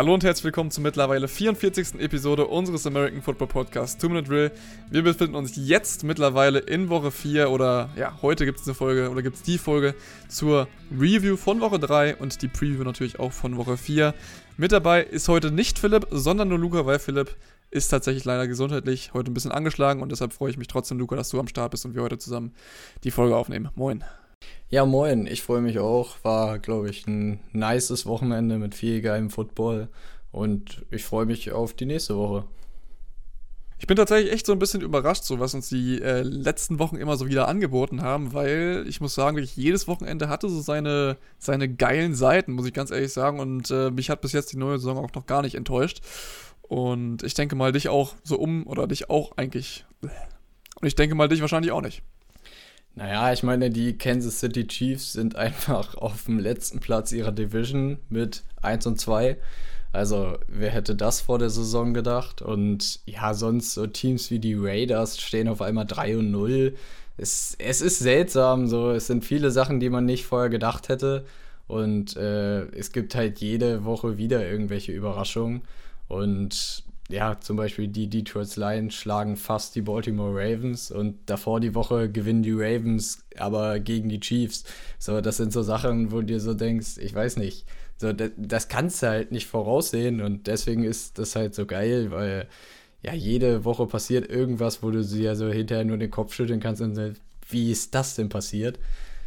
Hallo 0.00 0.14
und 0.14 0.24
herzlich 0.24 0.44
willkommen 0.44 0.70
zur 0.70 0.82
mittlerweile 0.82 1.28
44. 1.28 2.00
Episode 2.00 2.46
unseres 2.46 2.86
American 2.86 3.20
Football 3.20 3.48
Podcasts 3.48 3.98
Two 4.00 4.08
Minute 4.08 4.30
Drill. 4.30 4.50
Wir 4.90 5.02
befinden 5.02 5.34
uns 5.34 5.52
jetzt 5.56 6.04
mittlerweile 6.04 6.60
in 6.60 6.88
Woche 6.88 7.10
4 7.10 7.50
oder 7.50 7.90
ja, 7.96 8.16
heute 8.22 8.46
gibt 8.46 8.60
es 8.60 8.66
eine 8.66 8.74
Folge 8.74 9.10
oder 9.10 9.20
gibt 9.20 9.36
es 9.36 9.42
die 9.42 9.58
Folge 9.58 9.94
zur 10.26 10.68
Review 10.90 11.36
von 11.36 11.60
Woche 11.60 11.78
3 11.78 12.16
und 12.16 12.40
die 12.40 12.48
Preview 12.48 12.82
natürlich 12.82 13.20
auch 13.20 13.32
von 13.32 13.58
Woche 13.58 13.76
4. 13.76 14.14
Mit 14.56 14.72
dabei 14.72 15.02
ist 15.02 15.28
heute 15.28 15.50
nicht 15.50 15.78
Philipp, 15.78 16.06
sondern 16.10 16.48
nur 16.48 16.58
Luca, 16.58 16.86
weil 16.86 16.98
Philipp 16.98 17.36
ist 17.70 17.88
tatsächlich 17.88 18.24
leider 18.24 18.48
gesundheitlich 18.48 19.12
heute 19.12 19.30
ein 19.30 19.34
bisschen 19.34 19.52
angeschlagen 19.52 20.00
und 20.00 20.10
deshalb 20.10 20.32
freue 20.32 20.48
ich 20.48 20.56
mich 20.56 20.68
trotzdem, 20.68 20.98
Luca, 20.98 21.14
dass 21.14 21.28
du 21.28 21.38
am 21.38 21.46
Start 21.46 21.72
bist 21.72 21.84
und 21.84 21.94
wir 21.94 22.00
heute 22.00 22.16
zusammen 22.16 22.54
die 23.04 23.10
Folge 23.10 23.36
aufnehmen. 23.36 23.68
Moin. 23.74 24.02
Ja, 24.70 24.86
moin, 24.86 25.26
ich 25.26 25.42
freue 25.42 25.62
mich 25.62 25.80
auch. 25.80 26.14
War, 26.22 26.60
glaube 26.60 26.90
ich, 26.90 27.04
ein 27.08 27.40
nices 27.52 28.06
Wochenende 28.06 28.56
mit 28.56 28.76
viel 28.76 29.02
geilem 29.02 29.28
Football 29.28 29.88
und 30.30 30.86
ich 30.92 31.02
freue 31.02 31.26
mich 31.26 31.50
auf 31.50 31.74
die 31.74 31.86
nächste 31.86 32.16
Woche. 32.16 32.44
Ich 33.80 33.88
bin 33.88 33.96
tatsächlich 33.96 34.32
echt 34.32 34.46
so 34.46 34.52
ein 34.52 34.60
bisschen 34.60 34.80
überrascht, 34.80 35.24
so 35.24 35.40
was 35.40 35.54
uns 35.54 35.70
die 35.70 36.00
äh, 36.00 36.22
letzten 36.22 36.78
Wochen 36.78 36.94
immer 36.96 37.16
so 37.16 37.26
wieder 37.26 37.48
angeboten 37.48 38.02
haben, 38.02 38.32
weil 38.32 38.84
ich 38.86 39.00
muss 39.00 39.16
sagen, 39.16 39.36
wirklich 39.36 39.56
jedes 39.56 39.88
Wochenende 39.88 40.28
hatte 40.28 40.48
so 40.48 40.60
seine, 40.60 41.16
seine 41.38 41.68
geilen 41.68 42.14
Seiten, 42.14 42.52
muss 42.52 42.66
ich 42.66 42.72
ganz 42.72 42.92
ehrlich 42.92 43.12
sagen. 43.12 43.40
Und 43.40 43.72
äh, 43.72 43.90
mich 43.90 44.08
hat 44.08 44.20
bis 44.20 44.32
jetzt 44.32 44.52
die 44.52 44.58
neue 44.58 44.78
Saison 44.78 44.98
auch 44.98 45.14
noch 45.14 45.26
gar 45.26 45.42
nicht 45.42 45.56
enttäuscht. 45.56 46.00
Und 46.62 47.24
ich 47.24 47.34
denke 47.34 47.56
mal, 47.56 47.72
dich 47.72 47.88
auch 47.88 48.14
so 48.22 48.38
um, 48.38 48.68
oder 48.68 48.86
dich 48.86 49.10
auch 49.10 49.36
eigentlich. 49.36 49.84
Und 50.00 50.86
ich 50.86 50.94
denke 50.94 51.16
mal, 51.16 51.28
dich 51.28 51.40
wahrscheinlich 51.40 51.72
auch 51.72 51.82
nicht. 51.82 52.04
Naja, 52.94 53.32
ich 53.32 53.42
meine, 53.42 53.70
die 53.70 53.96
Kansas 53.96 54.40
City 54.40 54.66
Chiefs 54.66 55.12
sind 55.12 55.36
einfach 55.36 55.94
auf 55.96 56.24
dem 56.24 56.38
letzten 56.38 56.80
Platz 56.80 57.12
ihrer 57.12 57.32
Division 57.32 57.98
mit 58.08 58.42
1 58.62 58.86
und 58.86 59.00
2. 59.00 59.36
Also, 59.92 60.38
wer 60.46 60.70
hätte 60.70 60.94
das 60.94 61.20
vor 61.20 61.38
der 61.38 61.50
Saison 61.50 61.94
gedacht? 61.94 62.42
Und 62.42 63.00
ja, 63.06 63.34
sonst 63.34 63.74
so 63.74 63.86
Teams 63.86 64.30
wie 64.30 64.38
die 64.38 64.54
Raiders 64.54 65.20
stehen 65.20 65.48
auf 65.48 65.62
einmal 65.62 65.86
3 65.86 66.18
und 66.18 66.30
0. 66.30 66.76
Es, 67.16 67.56
es 67.58 67.80
ist 67.80 67.98
seltsam, 67.98 68.68
so. 68.68 68.90
Es 68.92 69.06
sind 69.08 69.24
viele 69.24 69.50
Sachen, 69.50 69.80
die 69.80 69.90
man 69.90 70.06
nicht 70.06 70.26
vorher 70.26 70.48
gedacht 70.48 70.88
hätte. 70.88 71.24
Und 71.66 72.16
äh, 72.16 72.62
es 72.72 72.92
gibt 72.92 73.14
halt 73.14 73.40
jede 73.40 73.84
Woche 73.84 74.16
wieder 74.18 74.46
irgendwelche 74.48 74.92
Überraschungen. 74.92 75.62
Und 76.08 76.84
ja, 77.10 77.38
zum 77.40 77.56
Beispiel 77.56 77.88
die 77.88 78.08
Detroit 78.08 78.56
Lions 78.56 78.94
schlagen 78.94 79.36
fast 79.36 79.74
die 79.74 79.82
Baltimore 79.82 80.32
Ravens 80.34 80.90
und 80.90 81.18
davor 81.26 81.60
die 81.60 81.74
Woche 81.74 82.10
gewinnen 82.10 82.42
die 82.42 82.52
Ravens 82.52 83.24
aber 83.38 83.80
gegen 83.80 84.08
die 84.08 84.20
Chiefs. 84.20 84.64
So, 84.98 85.20
das 85.20 85.36
sind 85.36 85.52
so 85.52 85.62
Sachen, 85.62 86.12
wo 86.12 86.20
du 86.20 86.26
dir 86.26 86.40
so 86.40 86.54
denkst, 86.54 86.98
ich 86.98 87.14
weiß 87.14 87.36
nicht, 87.36 87.66
so, 87.96 88.12
das, 88.12 88.30
das 88.36 88.68
kannst 88.68 89.02
du 89.02 89.08
halt 89.08 89.32
nicht 89.32 89.46
voraussehen 89.46 90.20
und 90.20 90.46
deswegen 90.46 90.84
ist 90.84 91.18
das 91.18 91.36
halt 91.36 91.54
so 91.54 91.66
geil, 91.66 92.10
weil 92.10 92.48
ja, 93.02 93.14
jede 93.14 93.64
Woche 93.64 93.86
passiert 93.86 94.30
irgendwas, 94.30 94.82
wo 94.82 94.90
du 94.90 95.04
dir 95.04 95.36
so 95.36 95.48
hinterher 95.48 95.84
nur 95.84 95.98
den 95.98 96.10
Kopf 96.10 96.34
schütteln 96.34 96.60
kannst 96.60 96.82
und 96.82 96.94
so, 96.94 97.10
wie 97.48 97.70
ist 97.70 97.94
das 97.94 98.14
denn 98.14 98.28
passiert? 98.28 98.78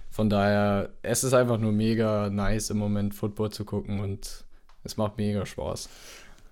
Von 0.09 0.29
daher, 0.29 0.89
es 1.01 1.23
ist 1.23 1.33
einfach 1.33 1.57
nur 1.57 1.71
mega 1.71 2.29
nice 2.29 2.69
im 2.69 2.77
Moment 2.77 3.15
Football 3.15 3.51
zu 3.51 3.65
gucken 3.65 3.99
und 3.99 4.45
es 4.83 4.97
macht 4.97 5.17
mega 5.17 5.45
Spaß. 5.45 5.89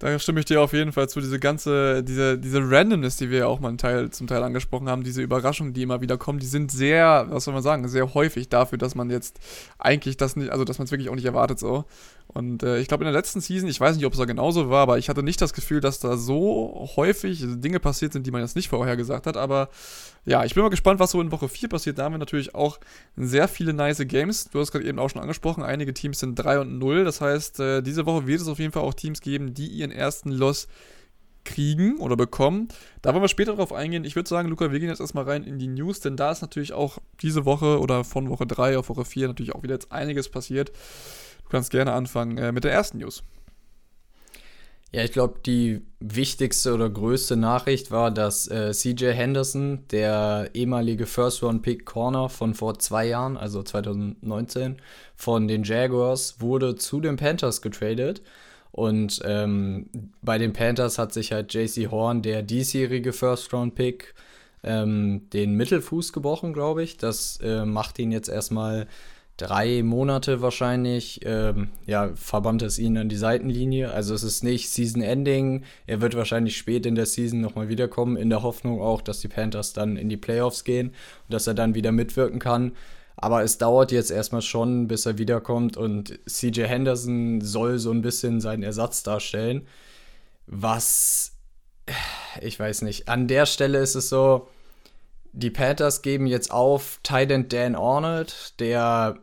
Da 0.01 0.17
stimme 0.17 0.39
ich 0.39 0.47
dir 0.47 0.59
auf 0.61 0.73
jeden 0.73 0.93
Fall 0.93 1.07
zu. 1.09 1.21
Diese 1.21 1.37
ganze, 1.37 2.03
diese, 2.03 2.39
diese 2.39 2.59
Randomness, 2.59 3.17
die 3.17 3.29
wir 3.29 3.37
ja 3.37 3.45
auch 3.45 3.59
mal 3.59 3.77
Teil, 3.77 4.09
zum 4.09 4.25
Teil 4.25 4.41
angesprochen 4.41 4.89
haben, 4.89 5.03
diese 5.03 5.21
Überraschungen, 5.21 5.73
die 5.73 5.83
immer 5.83 6.01
wieder 6.01 6.17
kommen, 6.17 6.39
die 6.39 6.47
sind 6.47 6.71
sehr, 6.71 7.27
was 7.29 7.43
soll 7.43 7.53
man 7.53 7.61
sagen, 7.61 7.87
sehr 7.87 8.15
häufig 8.15 8.49
dafür, 8.49 8.79
dass 8.79 8.95
man 8.95 9.11
jetzt 9.11 9.39
eigentlich 9.77 10.17
das 10.17 10.35
nicht, 10.35 10.49
also 10.49 10.65
dass 10.65 10.79
man 10.79 10.85
es 10.85 10.91
wirklich 10.91 11.09
auch 11.09 11.15
nicht 11.15 11.25
erwartet 11.25 11.59
so. 11.59 11.85
Und 12.33 12.63
äh, 12.63 12.79
ich 12.79 12.87
glaube, 12.87 13.03
in 13.03 13.11
der 13.11 13.19
letzten 13.19 13.41
Season, 13.41 13.67
ich 13.67 13.79
weiß 13.79 13.97
nicht, 13.97 14.05
ob 14.05 14.13
es 14.13 14.19
da 14.19 14.23
genauso 14.23 14.69
war, 14.69 14.83
aber 14.83 14.97
ich 14.97 15.09
hatte 15.09 15.21
nicht 15.21 15.41
das 15.41 15.51
Gefühl, 15.51 15.81
dass 15.81 15.99
da 15.99 16.15
so 16.15 16.89
häufig 16.95 17.43
Dinge 17.45 17.81
passiert 17.81 18.13
sind, 18.13 18.25
die 18.25 18.31
man 18.31 18.41
jetzt 18.41 18.55
nicht 18.55 18.69
vorher 18.69 18.95
gesagt 18.95 19.27
hat. 19.27 19.35
Aber 19.35 19.69
ja, 20.25 20.45
ich 20.45 20.53
bin 20.53 20.63
mal 20.63 20.69
gespannt, 20.69 21.01
was 21.01 21.11
so 21.11 21.19
in 21.19 21.31
Woche 21.33 21.49
4 21.49 21.67
passiert. 21.67 21.97
Da 21.97 22.03
haben 22.05 22.13
wir 22.13 22.19
natürlich 22.19 22.55
auch 22.55 22.79
sehr 23.17 23.49
viele 23.49 23.73
nice 23.73 24.01
Games. 24.07 24.49
Du 24.49 24.59
hast 24.59 24.71
gerade 24.71 24.85
eben 24.85 24.97
auch 24.97 25.09
schon 25.09 25.21
angesprochen, 25.21 25.61
einige 25.61 25.93
Teams 25.93 26.19
sind 26.19 26.35
3 26.35 26.59
und 26.61 26.79
0. 26.79 27.03
Das 27.03 27.19
heißt, 27.19 27.59
äh, 27.59 27.81
diese 27.81 28.05
Woche 28.05 28.27
wird 28.27 28.39
es 28.39 28.47
auf 28.47 28.59
jeden 28.59 28.71
Fall 28.71 28.83
auch 28.83 28.93
Teams 28.93 29.19
geben, 29.19 29.53
die 29.53 29.67
ihren 29.67 29.91
ersten 29.91 30.31
Loss 30.31 30.69
kriegen 31.43 31.97
oder 31.97 32.15
bekommen. 32.15 32.69
Da 33.01 33.11
wollen 33.13 33.23
wir 33.23 33.27
später 33.27 33.55
drauf 33.55 33.73
eingehen. 33.73 34.05
Ich 34.05 34.15
würde 34.15 34.29
sagen, 34.29 34.47
Luca, 34.47 34.71
wir 34.71 34.79
gehen 34.79 34.89
jetzt 34.89 35.01
erstmal 35.01 35.25
rein 35.25 35.43
in 35.43 35.59
die 35.59 35.67
News, 35.67 35.99
denn 35.99 36.15
da 36.15 36.31
ist 36.31 36.41
natürlich 36.41 36.71
auch 36.71 36.99
diese 37.21 37.43
Woche 37.43 37.79
oder 37.79 38.05
von 38.05 38.29
Woche 38.29 38.45
3 38.45 38.77
auf 38.77 38.87
Woche 38.87 39.03
4 39.03 39.27
natürlich 39.27 39.53
auch 39.53 39.63
wieder 39.63 39.73
jetzt 39.73 39.91
einiges 39.91 40.29
passiert 40.29 40.71
kannst 41.51 41.71
gerne 41.71 41.93
anfangen 41.93 42.37
äh, 42.37 42.51
mit 42.51 42.63
der 42.63 42.71
ersten 42.71 42.97
News. 42.99 43.23
Ja, 44.93 45.05
ich 45.05 45.13
glaube, 45.13 45.39
die 45.45 45.81
wichtigste 46.01 46.73
oder 46.73 46.89
größte 46.89 47.37
Nachricht 47.37 47.91
war, 47.91 48.11
dass 48.11 48.49
äh, 48.49 48.71
CJ 48.73 49.11
Henderson, 49.11 49.85
der 49.89 50.49
ehemalige 50.53 51.05
First-Round-Pick 51.05 51.85
Corner 51.85 52.27
von 52.27 52.53
vor 52.53 52.77
zwei 52.77 53.07
Jahren, 53.07 53.37
also 53.37 53.63
2019, 53.63 54.77
von 55.15 55.47
den 55.47 55.63
Jaguars, 55.63 56.41
wurde 56.41 56.75
zu 56.75 56.99
den 56.99 57.15
Panthers 57.15 57.61
getradet. 57.61 58.21
Und 58.73 59.21
ähm, 59.23 59.89
bei 60.21 60.37
den 60.37 60.51
Panthers 60.51 60.97
hat 60.97 61.13
sich 61.13 61.31
halt 61.31 61.53
JC 61.53 61.89
Horn, 61.89 62.21
der 62.21 62.41
diesjährige 62.41 63.13
First-Round-Pick, 63.13 64.13
ähm, 64.63 65.29
den 65.31 65.55
Mittelfuß 65.55 66.11
gebrochen, 66.11 66.51
glaube 66.51 66.83
ich. 66.83 66.97
Das 66.97 67.39
äh, 67.41 67.63
macht 67.65 67.97
ihn 67.97 68.11
jetzt 68.11 68.27
erstmal 68.27 68.87
drei 69.41 69.81
Monate 69.81 70.41
wahrscheinlich, 70.41 71.21
ähm, 71.25 71.69
ja, 71.87 72.11
verbannt 72.15 72.61
es 72.61 72.77
ihn 72.77 72.97
an 72.97 73.09
die 73.09 73.17
Seitenlinie. 73.17 73.91
Also 73.91 74.13
es 74.13 74.23
ist 74.23 74.43
nicht 74.43 74.69
Season 74.69 75.01
Ending. 75.01 75.63
Er 75.87 75.99
wird 75.99 76.15
wahrscheinlich 76.15 76.57
spät 76.57 76.85
in 76.85 76.93
der 76.93 77.07
Season 77.07 77.41
nochmal 77.41 77.67
wiederkommen, 77.67 78.17
in 78.17 78.29
der 78.29 78.43
Hoffnung 78.43 78.81
auch, 78.81 79.01
dass 79.01 79.19
die 79.19 79.27
Panthers 79.27 79.73
dann 79.73 79.97
in 79.97 80.09
die 80.09 80.17
Playoffs 80.17 80.63
gehen 80.63 80.89
und 80.89 81.33
dass 81.33 81.47
er 81.47 81.55
dann 81.55 81.73
wieder 81.73 81.91
mitwirken 81.91 82.39
kann. 82.39 82.73
Aber 83.15 83.43
es 83.43 83.57
dauert 83.57 83.91
jetzt 83.91 84.11
erstmal 84.11 84.43
schon, 84.43 84.87
bis 84.87 85.05
er 85.05 85.17
wiederkommt 85.17 85.75
und 85.75 86.19
CJ 86.27 86.63
Henderson 86.63 87.41
soll 87.41 87.79
so 87.79 87.91
ein 87.91 88.01
bisschen 88.01 88.41
seinen 88.41 88.63
Ersatz 88.63 89.01
darstellen. 89.01 89.67
Was, 90.45 91.33
ich 92.41 92.59
weiß 92.59 92.83
nicht, 92.83 93.09
an 93.09 93.27
der 93.27 93.47
Stelle 93.47 93.79
ist 93.79 93.95
es 93.95 94.09
so, 94.09 94.47
die 95.33 95.49
Panthers 95.49 96.01
geben 96.01 96.27
jetzt 96.27 96.51
auf 96.51 96.99
Titan 97.03 97.47
Dan 97.47 97.75
Arnold, 97.75 98.59
der 98.59 99.17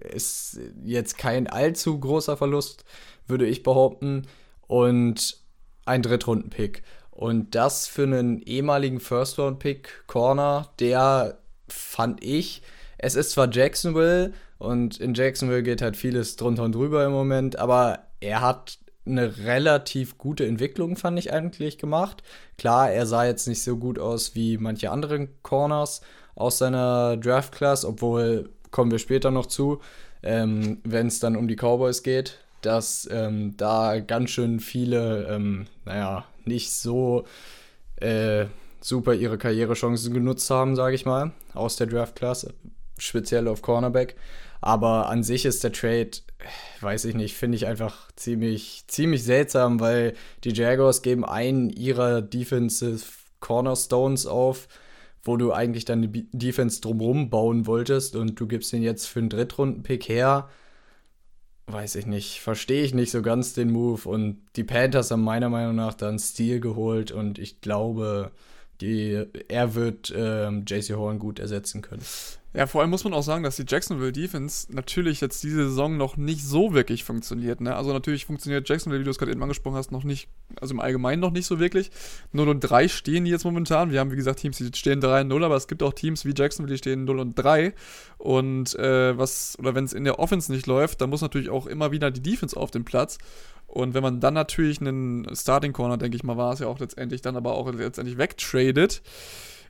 ist 0.00 0.58
jetzt 0.84 1.18
kein 1.18 1.46
allzu 1.46 1.98
großer 1.98 2.36
Verlust, 2.36 2.84
würde 3.26 3.46
ich 3.46 3.62
behaupten. 3.62 4.26
Und 4.66 5.38
ein 5.86 6.02
Drittrunden-Pick. 6.02 6.82
Und 7.10 7.54
das 7.54 7.86
für 7.86 8.02
einen 8.02 8.42
ehemaligen 8.42 9.00
First-Round-Pick, 9.00 10.06
Corner, 10.06 10.70
der 10.80 11.38
fand 11.68 12.24
ich, 12.24 12.62
es 12.98 13.14
ist 13.14 13.32
zwar 13.32 13.52
Jacksonville 13.52 14.32
und 14.58 14.98
in 14.98 15.14
Jacksonville 15.14 15.62
geht 15.62 15.82
halt 15.82 15.96
vieles 15.96 16.36
drunter 16.36 16.64
und 16.64 16.74
drüber 16.74 17.04
im 17.04 17.12
Moment, 17.12 17.56
aber 17.56 18.06
er 18.20 18.40
hat 18.40 18.78
eine 19.06 19.36
relativ 19.38 20.16
gute 20.16 20.46
Entwicklung, 20.46 20.96
fand 20.96 21.18
ich 21.18 21.32
eigentlich, 21.32 21.78
gemacht. 21.78 22.22
Klar, 22.56 22.90
er 22.90 23.06
sah 23.06 23.24
jetzt 23.26 23.46
nicht 23.46 23.62
so 23.62 23.76
gut 23.76 23.98
aus 23.98 24.34
wie 24.34 24.56
manche 24.56 24.90
anderen 24.90 25.28
Corners 25.42 26.00
aus 26.34 26.58
seiner 26.58 27.16
Draft-Class, 27.18 27.84
obwohl 27.84 28.50
kommen 28.74 28.90
wir 28.90 28.98
später 28.98 29.30
noch 29.30 29.46
zu, 29.46 29.80
ähm, 30.24 30.78
wenn 30.82 31.06
es 31.06 31.20
dann 31.20 31.36
um 31.36 31.46
die 31.46 31.54
Cowboys 31.54 32.02
geht, 32.02 32.40
dass 32.60 33.08
ähm, 33.08 33.56
da 33.56 34.00
ganz 34.00 34.30
schön 34.30 34.58
viele, 34.58 35.28
ähm, 35.30 35.66
naja, 35.84 36.24
nicht 36.44 36.72
so 36.72 37.24
äh, 38.00 38.46
super 38.80 39.14
ihre 39.14 39.38
Karrierechancen 39.38 40.12
genutzt 40.12 40.50
haben, 40.50 40.74
sage 40.74 40.96
ich 40.96 41.06
mal, 41.06 41.30
aus 41.54 41.76
der 41.76 41.86
Draft-Class, 41.86 42.48
speziell 42.98 43.46
auf 43.46 43.62
Cornerback. 43.62 44.16
Aber 44.60 45.08
an 45.08 45.22
sich 45.22 45.44
ist 45.44 45.62
der 45.62 45.70
Trade, 45.70 46.10
weiß 46.80 47.04
ich 47.04 47.14
nicht, 47.14 47.36
finde 47.36 47.54
ich 47.54 47.68
einfach 47.68 48.10
ziemlich, 48.16 48.86
ziemlich 48.88 49.22
seltsam, 49.22 49.78
weil 49.78 50.14
die 50.42 50.52
Jaguars 50.52 51.02
geben 51.02 51.24
einen 51.24 51.70
ihrer 51.70 52.22
Defensive 52.22 53.04
Cornerstones 53.38 54.26
auf 54.26 54.66
wo 55.24 55.36
du 55.36 55.52
eigentlich 55.52 55.84
deine 55.84 56.08
Defense 56.08 56.80
drumherum 56.80 57.30
bauen 57.30 57.66
wolltest 57.66 58.14
und 58.14 58.38
du 58.38 58.46
gibst 58.46 58.72
den 58.72 58.82
jetzt 58.82 59.06
für 59.06 59.20
einen 59.20 59.30
Drittrunden-Pick 59.30 60.08
her. 60.08 60.48
Weiß 61.66 61.94
ich 61.96 62.04
nicht, 62.04 62.40
verstehe 62.40 62.84
ich 62.84 62.92
nicht 62.92 63.10
so 63.10 63.22
ganz 63.22 63.54
den 63.54 63.70
Move. 63.72 64.06
Und 64.06 64.42
die 64.56 64.64
Panthers 64.64 65.10
haben 65.10 65.24
meiner 65.24 65.48
Meinung 65.48 65.74
nach 65.74 65.94
dann 65.94 66.18
Stil 66.18 66.60
geholt 66.60 67.10
und 67.10 67.38
ich 67.38 67.62
glaube, 67.62 68.32
die, 68.82 69.24
er 69.48 69.74
wird 69.74 70.12
ähm, 70.14 70.64
JC 70.66 70.94
Horn 70.94 71.18
gut 71.18 71.38
ersetzen 71.38 71.80
können. 71.80 72.02
Ja, 72.56 72.68
vor 72.68 72.80
allem 72.82 72.90
muss 72.90 73.02
man 73.02 73.14
auch 73.14 73.24
sagen, 73.24 73.42
dass 73.42 73.56
die 73.56 73.64
Jacksonville 73.66 74.12
Defense 74.12 74.72
natürlich 74.72 75.20
jetzt 75.20 75.42
diese 75.42 75.68
Saison 75.68 75.96
noch 75.96 76.16
nicht 76.16 76.44
so 76.44 76.72
wirklich 76.72 77.02
funktioniert. 77.02 77.60
Ne? 77.60 77.74
Also 77.74 77.92
natürlich 77.92 78.26
funktioniert 78.26 78.68
Jacksonville, 78.68 79.00
wie 79.00 79.04
du 79.04 79.10
es 79.10 79.18
gerade 79.18 79.32
eben 79.32 79.42
angesprochen 79.42 79.74
hast, 79.74 79.90
noch 79.90 80.04
nicht, 80.04 80.28
also 80.60 80.72
im 80.72 80.78
Allgemeinen 80.78 81.20
noch 81.20 81.32
nicht 81.32 81.46
so 81.46 81.58
wirklich. 81.58 81.90
0 82.30 82.48
und 82.48 82.60
3 82.60 82.86
stehen 82.86 83.24
die 83.24 83.32
jetzt 83.32 83.44
momentan. 83.44 83.90
Wir 83.90 83.98
haben, 83.98 84.12
wie 84.12 84.16
gesagt, 84.16 84.38
Teams, 84.38 84.58
die 84.58 84.70
stehen 84.72 85.00
3 85.00 85.22
und 85.22 85.28
0, 85.28 85.42
aber 85.42 85.56
es 85.56 85.66
gibt 85.66 85.82
auch 85.82 85.92
Teams 85.92 86.24
wie 86.24 86.32
Jacksonville, 86.32 86.72
die 86.72 86.78
stehen 86.78 87.04
0 87.04 87.18
und 87.18 87.34
3. 87.34 87.74
Und 88.18 88.76
äh, 88.76 89.18
was, 89.18 89.58
oder 89.58 89.74
wenn 89.74 89.84
es 89.84 89.92
in 89.92 90.04
der 90.04 90.20
Offense 90.20 90.52
nicht 90.52 90.68
läuft, 90.68 91.00
dann 91.00 91.10
muss 91.10 91.22
natürlich 91.22 91.50
auch 91.50 91.66
immer 91.66 91.90
wieder 91.90 92.12
die 92.12 92.22
Defense 92.22 92.56
auf 92.56 92.70
den 92.70 92.84
Platz. 92.84 93.18
Und 93.66 93.94
wenn 93.94 94.02
man 94.04 94.20
dann 94.20 94.34
natürlich 94.34 94.80
einen 94.80 95.26
Starting 95.34 95.72
Corner, 95.72 95.96
denke 95.96 96.16
ich 96.16 96.22
mal, 96.22 96.36
war 96.36 96.52
es 96.52 96.60
ja 96.60 96.68
auch 96.68 96.78
letztendlich 96.78 97.20
dann 97.20 97.34
aber 97.34 97.54
auch 97.54 97.72
letztendlich 97.72 98.16
wegtradet, 98.16 99.02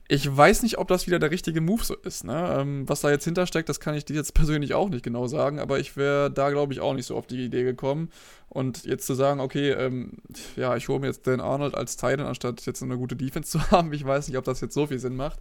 ich 0.07 0.35
weiß 0.35 0.61
nicht, 0.61 0.77
ob 0.77 0.87
das 0.87 1.07
wieder 1.07 1.17
der 1.17 1.31
richtige 1.31 1.61
Move 1.61 1.83
so 1.83 1.95
ist. 1.95 2.23
Ne? 2.23 2.57
Ähm, 2.59 2.87
was 2.87 3.01
da 3.01 3.09
jetzt 3.09 3.25
hintersteckt, 3.25 3.69
das 3.69 3.79
kann 3.79 3.95
ich 3.95 4.05
dir 4.05 4.15
jetzt 4.15 4.33
persönlich 4.35 4.73
auch 4.73 4.89
nicht 4.89 5.03
genau 5.03 5.27
sagen, 5.27 5.59
aber 5.59 5.79
ich 5.79 5.97
wäre 5.97 6.29
da, 6.31 6.51
glaube 6.51 6.73
ich, 6.73 6.79
auch 6.79 6.93
nicht 6.93 7.07
so 7.07 7.15
auf 7.15 7.27
die 7.27 7.43
Idee 7.43 7.63
gekommen. 7.63 8.09
Und 8.49 8.85
jetzt 8.85 9.07
zu 9.07 9.15
sagen, 9.15 9.39
okay, 9.39 9.71
ähm, 9.71 10.13
ja, 10.55 10.75
ich 10.75 10.87
hole 10.87 10.99
mir 10.99 11.07
jetzt 11.07 11.25
Dan 11.25 11.41
Arnold 11.41 11.75
als 11.75 11.97
Titan, 11.97 12.21
anstatt 12.21 12.65
jetzt 12.65 12.83
eine 12.83 12.97
gute 12.97 13.15
Defense 13.15 13.49
zu 13.57 13.71
haben, 13.71 13.91
ich 13.93 14.05
weiß 14.05 14.27
nicht, 14.27 14.37
ob 14.37 14.45
das 14.45 14.61
jetzt 14.61 14.75
so 14.75 14.87
viel 14.87 14.99
Sinn 14.99 15.15
macht. 15.15 15.39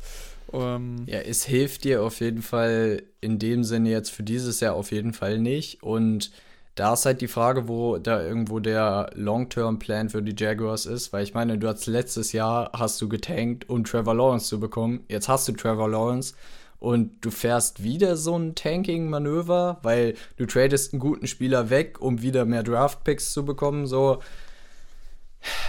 Ähm, 0.52 1.04
ja, 1.06 1.20
es 1.20 1.44
hilft 1.44 1.84
dir 1.84 2.02
auf 2.02 2.20
jeden 2.20 2.42
Fall 2.42 3.02
in 3.20 3.38
dem 3.38 3.64
Sinne 3.64 3.90
jetzt 3.90 4.10
für 4.10 4.22
dieses 4.22 4.60
Jahr 4.60 4.74
auf 4.74 4.92
jeden 4.92 5.12
Fall 5.12 5.38
nicht. 5.38 5.82
Und 5.82 6.30
da 6.74 6.94
ist 6.94 7.06
halt 7.06 7.20
die 7.20 7.28
Frage, 7.28 7.68
wo 7.68 7.98
da 7.98 8.22
irgendwo 8.22 8.58
der 8.58 9.10
Long-Term-Plan 9.14 10.10
für 10.10 10.22
die 10.22 10.34
Jaguars 10.36 10.86
ist, 10.86 11.12
weil 11.12 11.22
ich 11.22 11.34
meine, 11.34 11.56
du 11.56 11.68
hast 11.68 11.86
letztes 11.86 12.32
Jahr 12.32 12.70
hast 12.72 13.00
du 13.00 13.08
getankt, 13.08 13.68
um 13.68 13.84
Trevor 13.84 14.14
Lawrence 14.14 14.48
zu 14.48 14.58
bekommen. 14.58 15.04
Jetzt 15.08 15.28
hast 15.28 15.46
du 15.46 15.52
Trevor 15.52 15.88
Lawrence 15.88 16.34
und 16.80 17.24
du 17.24 17.30
fährst 17.30 17.82
wieder 17.84 18.16
so 18.16 18.36
ein 18.36 18.56
Tanking-Manöver, 18.56 19.78
weil 19.82 20.14
du 20.36 20.46
tradest 20.46 20.92
einen 20.92 21.00
guten 21.00 21.28
Spieler 21.28 21.70
weg, 21.70 22.00
um 22.00 22.22
wieder 22.22 22.44
mehr 22.44 22.64
Draft-Picks 22.64 23.32
zu 23.32 23.44
bekommen. 23.44 23.86
So 23.86 24.20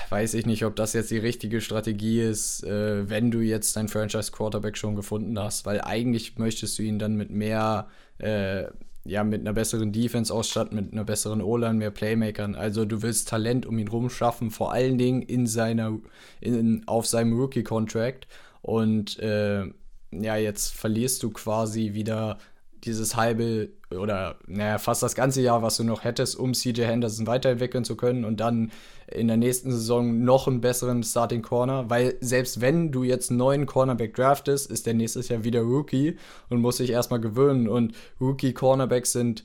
weiß 0.09 0.33
ich 0.33 0.45
nicht, 0.45 0.65
ob 0.65 0.75
das 0.75 0.93
jetzt 0.93 1.11
die 1.11 1.17
richtige 1.17 1.61
Strategie 1.61 2.21
ist, 2.21 2.63
äh, 2.63 3.09
wenn 3.09 3.29
du 3.29 3.41
jetzt 3.41 3.75
deinen 3.75 3.89
Franchise-Quarterback 3.89 4.77
schon 4.77 4.95
gefunden 4.95 5.37
hast, 5.37 5.65
weil 5.65 5.81
eigentlich 5.81 6.37
möchtest 6.37 6.79
du 6.79 6.83
ihn 6.83 6.97
dann 6.97 7.15
mit 7.15 7.29
mehr 7.29 7.87
äh, 8.17 8.65
ja, 9.05 9.23
mit 9.23 9.41
einer 9.41 9.53
besseren 9.53 9.91
Defense 9.91 10.33
ausstatten, 10.33 10.75
mit 10.75 10.91
einer 10.91 11.03
besseren 11.03 11.41
O-Line, 11.41 11.75
mehr 11.75 11.91
Playmakern. 11.91 12.55
Also 12.55 12.85
du 12.85 13.03
willst 13.03 13.29
Talent 13.29 13.65
um 13.65 13.77
ihn 13.77 13.87
rum 13.87 14.09
schaffen, 14.09 14.49
vor 14.49 14.73
allen 14.73 14.97
Dingen 14.97 15.21
in 15.21 15.45
seiner, 15.45 15.97
in, 16.41 16.83
auf 16.87 17.05
seinem 17.05 17.33
Rookie-Contract. 17.39 18.27
Und 18.63 19.19
äh, 19.19 19.65
ja, 20.11 20.35
jetzt 20.37 20.73
verlierst 20.73 21.21
du 21.21 21.29
quasi 21.29 21.93
wieder 21.93 22.39
dieses 22.85 23.15
halbe 23.15 23.69
oder 23.91 24.37
naja, 24.47 24.77
fast 24.77 25.03
das 25.03 25.15
ganze 25.15 25.41
Jahr, 25.41 25.61
was 25.61 25.77
du 25.77 25.83
noch 25.83 26.03
hättest, 26.03 26.37
um 26.37 26.53
CJ 26.53 26.83
Henderson 26.83 27.27
weiterentwickeln 27.27 27.83
zu 27.83 27.95
können 27.95 28.25
und 28.25 28.39
dann 28.39 28.71
in 29.07 29.27
der 29.27 29.37
nächsten 29.37 29.71
Saison 29.71 30.23
noch 30.23 30.47
einen 30.47 30.61
besseren 30.61 31.03
Starting 31.03 31.41
Corner, 31.41 31.89
weil 31.89 32.15
selbst 32.21 32.61
wenn 32.61 32.91
du 32.91 33.03
jetzt 33.03 33.29
einen 33.29 33.37
neuen 33.37 33.65
Cornerback 33.65 34.15
draftest, 34.15 34.69
ist 34.71 34.85
der 34.85 34.93
nächstes 34.93 35.29
Jahr 35.29 35.43
wieder 35.43 35.61
Rookie 35.61 36.17
und 36.49 36.61
muss 36.61 36.77
sich 36.77 36.89
erstmal 36.89 37.21
gewöhnen 37.21 37.67
und 37.67 37.93
Rookie 38.19 38.53
Cornerbacks 38.53 39.11
sind 39.11 39.43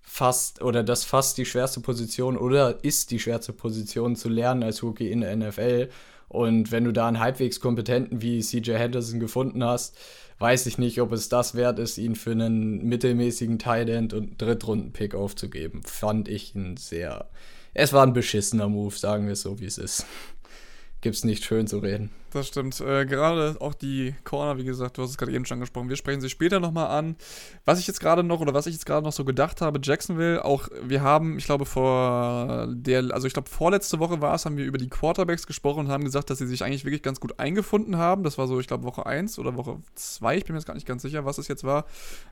fast 0.00 0.62
oder 0.62 0.82
das 0.82 1.04
fast 1.04 1.36
die 1.36 1.44
schwerste 1.44 1.80
Position 1.80 2.36
oder 2.36 2.82
ist 2.82 3.10
die 3.10 3.20
schwerste 3.20 3.52
Position 3.52 4.16
zu 4.16 4.28
lernen 4.28 4.62
als 4.62 4.82
Rookie 4.82 5.10
in 5.10 5.20
der 5.20 5.36
NFL 5.36 5.90
und 6.28 6.70
wenn 6.70 6.84
du 6.84 6.92
da 6.92 7.08
einen 7.08 7.20
halbwegs 7.20 7.60
kompetenten 7.60 8.22
wie 8.22 8.40
CJ 8.40 8.72
Henderson 8.72 9.20
gefunden 9.20 9.64
hast, 9.64 9.96
weiß 10.38 10.66
ich 10.66 10.78
nicht, 10.78 11.00
ob 11.00 11.12
es 11.12 11.28
das 11.28 11.54
wert 11.54 11.78
ist, 11.78 11.98
ihn 11.98 12.14
für 12.14 12.32
einen 12.32 12.84
mittelmäßigen 12.86 13.58
Tight 13.58 13.88
End 13.88 14.12
und 14.12 14.40
Drittrunden-Pick 14.40 15.14
aufzugeben. 15.14 15.82
Fand 15.84 16.28
ich 16.28 16.54
ein 16.54 16.76
sehr. 16.76 17.28
Es 17.74 17.92
war 17.92 18.06
ein 18.06 18.12
beschissener 18.12 18.68
Move, 18.68 18.96
sagen 18.96 19.26
wir 19.26 19.32
es 19.32 19.42
so, 19.42 19.60
wie 19.60 19.66
es 19.66 19.78
ist 19.78 20.06
gibt 21.00 21.16
es 21.16 21.24
nicht 21.24 21.44
schön 21.44 21.66
zu 21.66 21.78
reden. 21.78 22.10
Das 22.30 22.48
stimmt. 22.48 22.78
Äh, 22.80 23.06
gerade 23.06 23.56
auch 23.60 23.72
die 23.72 24.14
Corner, 24.24 24.58
wie 24.58 24.64
gesagt, 24.64 24.98
du 24.98 25.02
hast 25.02 25.10
es 25.10 25.16
gerade 25.16 25.32
eben 25.32 25.46
schon 25.46 25.56
angesprochen. 25.56 25.88
Wir 25.88 25.96
sprechen 25.96 26.20
sie 26.20 26.28
später 26.28 26.60
nochmal 26.60 26.88
an. 26.88 27.16
Was 27.64 27.78
ich 27.78 27.86
jetzt 27.86 28.00
gerade 28.00 28.22
noch 28.22 28.40
oder 28.40 28.52
was 28.52 28.66
ich 28.66 28.74
jetzt 28.74 28.84
gerade 28.84 29.04
noch 29.04 29.12
so 29.12 29.24
gedacht 29.24 29.60
habe, 29.60 29.80
Jacksonville, 29.82 30.44
auch 30.44 30.68
wir 30.82 31.00
haben, 31.00 31.38
ich 31.38 31.46
glaube, 31.46 31.64
vor 31.64 32.68
der, 32.70 33.04
also 33.12 33.26
ich 33.26 33.32
glaube, 33.32 33.48
vorletzte 33.48 33.98
Woche 33.98 34.20
war 34.20 34.34
es, 34.34 34.44
haben 34.44 34.56
wir 34.56 34.64
über 34.64 34.78
die 34.78 34.88
Quarterbacks 34.88 35.46
gesprochen 35.46 35.86
und 35.86 35.88
haben 35.88 36.04
gesagt, 36.04 36.28
dass 36.28 36.38
sie 36.38 36.46
sich 36.46 36.64
eigentlich 36.64 36.84
wirklich 36.84 37.02
ganz 37.02 37.20
gut 37.20 37.38
eingefunden 37.38 37.96
haben. 37.96 38.24
Das 38.24 38.36
war 38.36 38.46
so, 38.46 38.60
ich 38.60 38.66
glaube, 38.66 38.84
Woche 38.84 39.06
1 39.06 39.38
oder 39.38 39.56
Woche 39.56 39.78
2, 39.94 40.36
ich 40.36 40.44
bin 40.44 40.54
mir 40.54 40.58
jetzt 40.58 40.66
gar 40.66 40.74
nicht 40.74 40.86
ganz 40.86 41.02
sicher, 41.02 41.24
was 41.24 41.38
es 41.38 41.48
jetzt 41.48 41.64
war. 41.64 41.86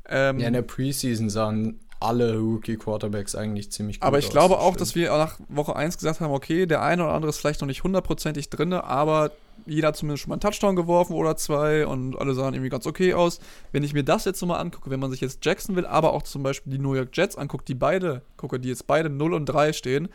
Ähm, 0.09 0.41
ja, 0.41 0.49
in 0.49 0.53
der 0.53 0.63
Preseason 0.63 1.31
sahen 1.31 1.81
alle 2.01 2.39
Rookie-Quarterbacks 2.39 3.35
eigentlich 3.35 3.71
ziemlich 3.73 4.01
gut 4.01 4.07
Aber 4.07 4.19
ich 4.19 4.31
glaube 4.31 4.59
auch, 4.59 4.77
dass 4.77 4.95
wir 4.95 5.11
nach 5.11 5.39
Woche 5.49 5.75
1 5.75 5.97
gesagt 5.99 6.21
haben, 6.21 6.33
okay, 6.33 6.67
der 6.67 6.83
eine 6.83 7.05
oder 7.05 7.15
andere 7.15 7.31
ist 7.31 7.39
vielleicht 7.39 7.61
noch 7.61 7.69
nicht 7.69 7.85
hundertprozentig 7.85 8.51
drin, 8.51 8.73
aber 8.73 9.33
jeder 9.65 9.89
hat 9.89 9.97
zumindest 9.97 10.23
schon 10.23 10.29
mal 10.31 10.35
einen 10.35 10.41
Touchdown 10.41 10.77
geworfen 10.77 11.15
oder 11.15 11.37
zwei 11.37 11.87
und 11.87 12.17
alle 12.17 12.35
sahen 12.35 12.55
irgendwie 12.55 12.69
ganz 12.69 12.87
okay 12.87 13.15
aus. 13.15 13.41
Wenn 13.73 13.83
ich 13.83 13.95
mir 13.95 14.05
das 14.05 14.27
jetzt 14.27 14.41
nochmal 14.43 14.61
angucke, 14.61 14.91
wenn 14.91 15.01
man 15.01 15.11
sich 15.11 15.21
jetzt 15.21 15.45
Jacksonville, 15.45 15.89
aber 15.89 16.13
auch 16.13 16.23
zum 16.23 16.43
Beispiel 16.43 16.73
die 16.73 16.79
New 16.79 16.95
York 16.95 17.09
Jets 17.13 17.37
anguckt, 17.37 17.67
die 17.69 17.75
beide, 17.75 18.23
gucke, 18.37 18.61
die 18.61 18.69
jetzt 18.69 18.87
beide 18.87 19.09
0 19.09 19.33
und 19.33 19.47
3 19.47 19.73
stehen, 19.73 20.09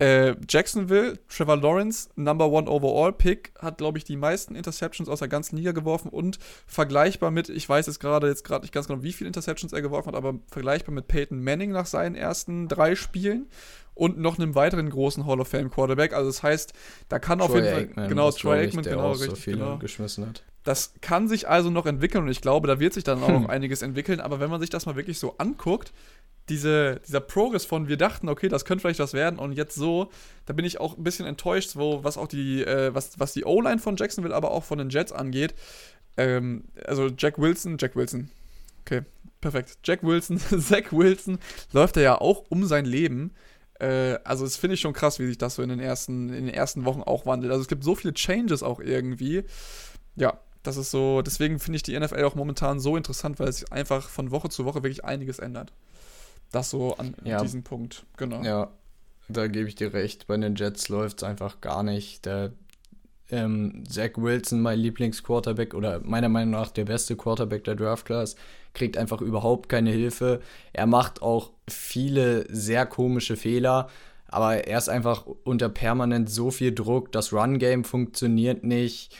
äh, 0.00 0.34
Jacksonville, 0.48 1.18
Trevor 1.28 1.58
Lawrence, 1.58 2.08
Number 2.16 2.48
One 2.50 2.68
Overall 2.68 3.12
Pick, 3.12 3.52
hat, 3.58 3.78
glaube 3.78 3.98
ich, 3.98 4.04
die 4.04 4.16
meisten 4.16 4.54
Interceptions 4.54 5.10
aus 5.10 5.18
der 5.18 5.28
ganzen 5.28 5.56
Liga 5.56 5.72
geworfen 5.72 6.08
und 6.08 6.38
vergleichbar 6.66 7.30
mit, 7.30 7.50
ich 7.50 7.68
weiß 7.68 7.86
jetzt 7.86 8.00
gerade 8.00 8.26
jetzt 8.26 8.42
gerade 8.42 8.62
nicht 8.62 8.72
ganz 8.72 8.88
genau, 8.88 9.02
wie 9.02 9.12
viele 9.12 9.28
Interceptions 9.28 9.74
er 9.74 9.82
geworfen 9.82 10.08
hat, 10.08 10.14
aber 10.14 10.38
vergleichbar 10.50 10.94
mit 10.94 11.06
Peyton 11.06 11.42
Manning 11.42 11.70
nach 11.70 11.84
seinen 11.84 12.14
ersten 12.14 12.66
drei 12.66 12.96
Spielen 12.96 13.46
und 13.94 14.18
noch 14.18 14.38
einem 14.38 14.54
weiteren 14.54 14.88
großen 14.88 15.26
Hall 15.26 15.40
of 15.40 15.48
Fame 15.48 15.70
Quarterback. 15.70 16.14
Also 16.14 16.30
das 16.30 16.42
heißt, 16.42 16.72
da 17.10 17.18
kann 17.18 17.38
Troy 17.38 17.46
auf 17.46 17.54
jeden 17.54 17.68
Fall 17.68 17.82
Aikman, 17.82 18.08
genau 18.08 18.30
Troy 18.30 18.58
Aikman 18.58 18.84
genau 18.84 19.10
richtig, 19.12 19.30
so 19.30 19.36
viele 19.36 19.58
genau. 19.58 19.78
geschmissen 19.78 20.26
hat. 20.26 20.42
Das 20.64 20.94
kann 21.02 21.28
sich 21.28 21.48
also 21.48 21.68
noch 21.68 21.84
entwickeln 21.84 22.24
und 22.24 22.30
ich 22.30 22.40
glaube, 22.40 22.68
da 22.68 22.80
wird 22.80 22.94
sich 22.94 23.04
dann 23.04 23.22
auch 23.22 23.28
hm. 23.28 23.42
noch 23.42 23.48
einiges 23.50 23.82
entwickeln. 23.82 24.20
Aber 24.20 24.40
wenn 24.40 24.48
man 24.50 24.60
sich 24.60 24.70
das 24.70 24.86
mal 24.86 24.96
wirklich 24.96 25.18
so 25.18 25.34
anguckt, 25.36 25.92
diese, 26.50 27.00
dieser 27.06 27.20
Progress 27.20 27.64
von, 27.64 27.88
wir 27.88 27.96
dachten, 27.96 28.28
okay, 28.28 28.48
das 28.48 28.64
könnte 28.64 28.82
vielleicht 28.82 29.00
was 29.00 29.14
werden 29.14 29.38
und 29.38 29.52
jetzt 29.52 29.74
so, 29.74 30.10
da 30.46 30.52
bin 30.52 30.64
ich 30.64 30.80
auch 30.80 30.98
ein 30.98 31.04
bisschen 31.04 31.26
enttäuscht, 31.26 31.76
wo, 31.76 32.04
was 32.04 32.18
auch 32.18 32.28
die, 32.28 32.62
äh, 32.62 32.94
was, 32.94 33.18
was 33.18 33.32
die 33.32 33.44
O-Line 33.44 33.78
von 33.78 33.96
Jacksonville, 33.96 34.34
aber 34.34 34.50
auch 34.50 34.64
von 34.64 34.78
den 34.78 34.90
Jets 34.90 35.12
angeht. 35.12 35.54
Ähm, 36.16 36.64
also 36.84 37.08
Jack 37.16 37.38
Wilson, 37.38 37.78
Jack 37.78 37.96
Wilson. 37.96 38.30
Okay, 38.82 39.02
perfekt. 39.40 39.78
Jack 39.84 40.02
Wilson, 40.02 40.38
Zach 40.60 40.92
Wilson 40.92 41.38
läuft 41.72 41.96
er 41.96 42.02
ja 42.02 42.20
auch 42.20 42.44
um 42.48 42.66
sein 42.66 42.84
Leben. 42.84 43.32
Äh, 43.78 44.18
also 44.24 44.44
das 44.44 44.56
finde 44.56 44.74
ich 44.74 44.80
schon 44.80 44.92
krass, 44.92 45.18
wie 45.18 45.26
sich 45.26 45.38
das 45.38 45.54
so 45.54 45.62
in 45.62 45.68
den 45.68 45.80
ersten, 45.80 46.28
in 46.28 46.46
den 46.46 46.54
ersten 46.54 46.84
Wochen 46.84 47.02
auch 47.02 47.26
wandelt. 47.26 47.52
Also 47.52 47.62
es 47.62 47.68
gibt 47.68 47.84
so 47.84 47.94
viele 47.94 48.12
Changes 48.12 48.62
auch 48.62 48.80
irgendwie. 48.80 49.44
Ja, 50.16 50.38
das 50.62 50.76
ist 50.76 50.90
so, 50.90 51.22
deswegen 51.22 51.58
finde 51.58 51.76
ich 51.76 51.82
die 51.82 51.98
NFL 51.98 52.24
auch 52.24 52.34
momentan 52.34 52.80
so 52.80 52.96
interessant, 52.96 53.38
weil 53.38 53.48
es 53.48 53.58
sich 53.58 53.72
einfach 53.72 54.08
von 54.08 54.30
Woche 54.30 54.50
zu 54.50 54.64
Woche 54.64 54.82
wirklich 54.82 55.04
einiges 55.04 55.38
ändert. 55.38 55.72
Das 56.52 56.70
so 56.70 56.96
an 56.96 57.14
ja. 57.24 57.40
diesem 57.40 57.62
Punkt, 57.62 58.04
genau. 58.16 58.42
Ja, 58.42 58.70
da 59.28 59.46
gebe 59.46 59.68
ich 59.68 59.74
dir 59.74 59.92
recht. 59.92 60.26
Bei 60.26 60.36
den 60.36 60.56
Jets 60.56 60.88
läuft 60.88 61.18
es 61.18 61.24
einfach 61.24 61.60
gar 61.60 61.82
nicht. 61.82 62.26
Der 62.26 62.52
ähm, 63.30 63.84
Zach 63.88 64.10
Wilson, 64.16 64.60
mein 64.60 64.78
Lieblingsquarterback 64.78 65.74
oder 65.74 66.00
meiner 66.00 66.28
Meinung 66.28 66.50
nach 66.50 66.70
der 66.70 66.84
beste 66.84 67.16
Quarterback 67.16 67.64
der 67.64 67.76
Draft 67.76 68.06
Class, 68.06 68.36
kriegt 68.74 68.96
einfach 68.96 69.20
überhaupt 69.20 69.68
keine 69.68 69.90
Hilfe. 69.90 70.40
Er 70.72 70.86
macht 70.86 71.22
auch 71.22 71.50
viele 71.68 72.46
sehr 72.52 72.86
komische 72.86 73.36
Fehler, 73.36 73.88
aber 74.26 74.66
er 74.66 74.78
ist 74.78 74.88
einfach 74.88 75.26
unter 75.44 75.68
permanent 75.68 76.30
so 76.30 76.50
viel 76.50 76.74
Druck. 76.74 77.12
Das 77.12 77.32
Run-Game 77.32 77.84
funktioniert 77.84 78.64
nicht 78.64 79.16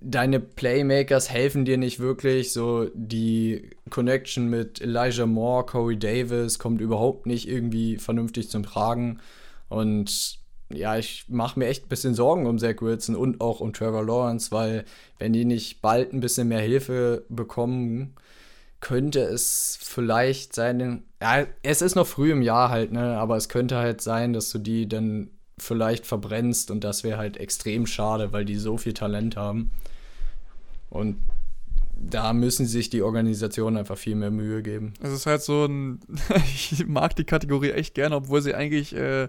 deine 0.00 0.40
Playmakers 0.40 1.30
helfen 1.30 1.64
dir 1.64 1.76
nicht 1.76 2.00
wirklich. 2.00 2.52
So 2.52 2.90
die 2.94 3.70
Connection 3.90 4.48
mit 4.48 4.80
Elijah 4.80 5.26
Moore, 5.26 5.66
Corey 5.66 5.98
Davis 5.98 6.58
kommt 6.58 6.80
überhaupt 6.80 7.26
nicht 7.26 7.48
irgendwie 7.48 7.98
vernünftig 7.98 8.48
zum 8.50 8.62
Tragen. 8.62 9.20
Und 9.68 10.38
ja, 10.70 10.96
ich 10.98 11.26
mache 11.28 11.58
mir 11.58 11.66
echt 11.66 11.86
ein 11.86 11.88
bisschen 11.88 12.14
Sorgen 12.14 12.46
um 12.46 12.58
Zach 12.58 12.80
Wilson 12.80 13.16
und 13.16 13.40
auch 13.40 13.60
um 13.60 13.72
Trevor 13.72 14.04
Lawrence, 14.04 14.52
weil 14.52 14.84
wenn 15.18 15.32
die 15.32 15.44
nicht 15.44 15.80
bald 15.80 16.12
ein 16.12 16.20
bisschen 16.20 16.48
mehr 16.48 16.60
Hilfe 16.60 17.24
bekommen, 17.28 18.14
könnte 18.80 19.20
es 19.20 19.78
vielleicht 19.80 20.54
sein, 20.54 21.02
ja, 21.20 21.46
es 21.62 21.82
ist 21.82 21.96
noch 21.96 22.06
früh 22.06 22.32
im 22.32 22.42
Jahr 22.42 22.70
halt, 22.70 22.92
ne, 22.92 23.18
aber 23.18 23.36
es 23.36 23.48
könnte 23.48 23.76
halt 23.76 24.00
sein, 24.00 24.32
dass 24.32 24.50
du 24.50 24.58
die 24.58 24.88
dann 24.88 25.30
vielleicht 25.62 26.06
verbrennst 26.06 26.70
und 26.70 26.84
das 26.84 27.04
wäre 27.04 27.18
halt 27.18 27.36
extrem 27.36 27.86
schade, 27.86 28.32
weil 28.32 28.44
die 28.44 28.56
so 28.56 28.76
viel 28.76 28.94
Talent 28.94 29.36
haben. 29.36 29.70
Und 30.90 31.18
da 32.00 32.32
müssen 32.32 32.66
sich 32.66 32.90
die 32.90 33.02
Organisationen 33.02 33.76
einfach 33.76 33.98
viel 33.98 34.14
mehr 34.14 34.30
Mühe 34.30 34.62
geben. 34.62 34.94
Es 35.00 35.10
ist 35.10 35.26
halt 35.26 35.42
so 35.42 35.64
ein, 35.64 35.98
ich 36.54 36.86
mag 36.86 37.16
die 37.16 37.24
Kategorie 37.24 37.72
echt 37.72 37.94
gerne, 37.94 38.14
obwohl 38.16 38.40
sie 38.40 38.54
eigentlich 38.54 38.94
äh, 38.94 39.28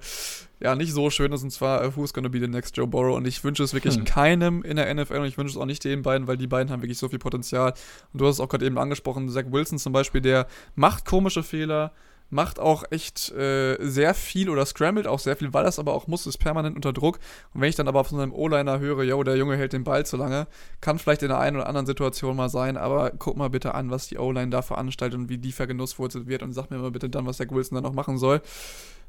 ja 0.59 0.75
nicht 0.75 0.93
so 0.93 1.09
schön 1.09 1.31
ist, 1.31 1.43
und 1.43 1.51
zwar 1.51 1.85
uh, 1.85 1.95
Who's 1.95 2.13
Gonna 2.13 2.27
Be 2.27 2.39
the 2.39 2.47
Next 2.47 2.77
Joe 2.77 2.85
Burrow 2.85 3.17
und 3.17 3.25
ich 3.25 3.43
wünsche 3.43 3.63
es 3.63 3.73
wirklich 3.73 3.95
hm. 3.95 4.05
keinem 4.05 4.63
in 4.63 4.75
der 4.75 4.93
NFL 4.93 5.17
und 5.17 5.25
ich 5.25 5.37
wünsche 5.37 5.53
es 5.53 5.57
auch 5.57 5.65
nicht 5.65 5.83
den 5.83 6.03
beiden, 6.03 6.27
weil 6.27 6.37
die 6.37 6.47
beiden 6.47 6.71
haben 6.71 6.83
wirklich 6.83 6.99
so 6.99 7.09
viel 7.09 7.19
Potenzial. 7.19 7.73
Und 8.13 8.21
du 8.21 8.27
hast 8.27 8.35
es 8.35 8.39
auch 8.39 8.49
gerade 8.49 8.65
eben 8.65 8.77
angesprochen, 8.77 9.29
Zach 9.29 9.45
Wilson 9.49 9.79
zum 9.79 9.93
Beispiel, 9.93 10.21
der 10.21 10.47
macht 10.75 11.05
komische 11.05 11.43
Fehler, 11.43 11.91
macht 12.29 12.59
auch 12.59 12.83
echt 12.91 13.31
äh, 13.31 13.77
sehr 13.79 14.13
viel 14.13 14.49
oder 14.49 14.65
scrambled 14.65 15.07
auch 15.07 15.19
sehr 15.19 15.35
viel, 15.35 15.53
weil 15.53 15.63
das 15.63 15.79
aber 15.79 15.93
auch 15.93 16.07
muss, 16.07 16.27
ist 16.27 16.37
permanent 16.37 16.75
unter 16.75 16.93
Druck. 16.93 17.19
Und 17.53 17.61
wenn 17.61 17.69
ich 17.69 17.75
dann 17.75 17.87
aber 17.87 18.03
von 18.03 18.19
einem 18.19 18.33
O-Liner 18.33 18.79
höre, 18.79 19.03
yo, 19.03 19.23
der 19.23 19.35
Junge 19.35 19.57
hält 19.57 19.73
den 19.73 19.83
Ball 19.83 20.05
zu 20.05 20.17
lange, 20.17 20.47
kann 20.81 20.99
vielleicht 20.99 21.23
in 21.23 21.29
der 21.29 21.39
einen 21.39 21.57
oder 21.57 21.67
anderen 21.67 21.87
Situation 21.87 22.35
mal 22.35 22.49
sein, 22.49 22.77
aber 22.77 23.11
guck 23.17 23.37
mal 23.37 23.49
bitte 23.49 23.73
an, 23.73 23.89
was 23.89 24.07
die 24.07 24.17
O-Line 24.17 24.51
da 24.51 24.61
veranstaltet 24.61 25.19
und 25.19 25.29
wie 25.29 25.37
die 25.37 25.51
vergenusswurzelt 25.51 26.27
wird 26.27 26.43
und 26.43 26.53
sag 26.53 26.69
mir 26.69 26.77
mal 26.77 26.91
bitte 26.91 27.09
dann, 27.09 27.25
was 27.25 27.37
der 27.37 27.49
Wilson 27.49 27.75
dann 27.75 27.83
noch 27.83 27.93
machen 27.93 28.17
soll. 28.17 28.41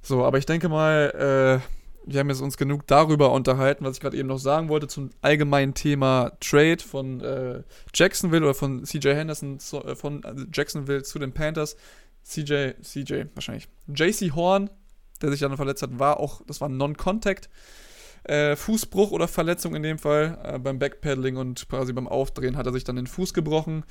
So, 0.02 0.24
aber 0.24 0.38
ich 0.38 0.46
denke 0.46 0.68
mal, 0.68 1.60
äh, 1.60 1.80
wir 2.06 2.20
haben 2.20 2.28
jetzt 2.30 2.40
uns 2.40 2.56
genug 2.56 2.86
darüber 2.86 3.32
unterhalten, 3.32 3.84
was 3.84 3.96
ich 3.96 4.00
gerade 4.00 4.16
eben 4.16 4.28
noch 4.28 4.38
sagen 4.38 4.68
wollte 4.68 4.88
zum 4.88 5.10
allgemeinen 5.20 5.74
Thema 5.74 6.32
Trade 6.40 6.78
von 6.78 7.20
äh, 7.20 7.62
Jacksonville 7.94 8.44
oder 8.44 8.54
von 8.54 8.84
CJ 8.84 9.10
Henderson 9.10 9.58
zu, 9.58 9.84
äh, 9.84 9.94
von 9.94 10.22
Jacksonville 10.52 11.02
zu 11.02 11.18
den 11.18 11.32
Panthers. 11.32 11.76
CJ, 12.22 12.72
CJ 12.82 13.24
wahrscheinlich. 13.34 13.68
JC 13.88 14.32
Horn, 14.34 14.70
der 15.22 15.30
sich 15.30 15.40
dann 15.40 15.56
verletzt 15.56 15.82
hat, 15.82 15.98
war 15.98 16.20
auch, 16.20 16.42
das 16.46 16.60
war 16.60 16.68
Non-Contact. 16.68 17.48
Äh, 18.24 18.54
Fußbruch 18.54 19.12
oder 19.12 19.28
Verletzung 19.28 19.74
in 19.74 19.82
dem 19.82 19.98
Fall. 19.98 20.38
Äh, 20.44 20.58
beim 20.58 20.78
Backpedaling 20.78 21.36
und 21.36 21.68
quasi 21.68 21.92
beim 21.92 22.06
Aufdrehen 22.06 22.56
hat 22.56 22.66
er 22.66 22.72
sich 22.72 22.84
dann 22.84 22.96
den 22.96 23.06
Fuß 23.06 23.32
gebrochen. 23.32 23.84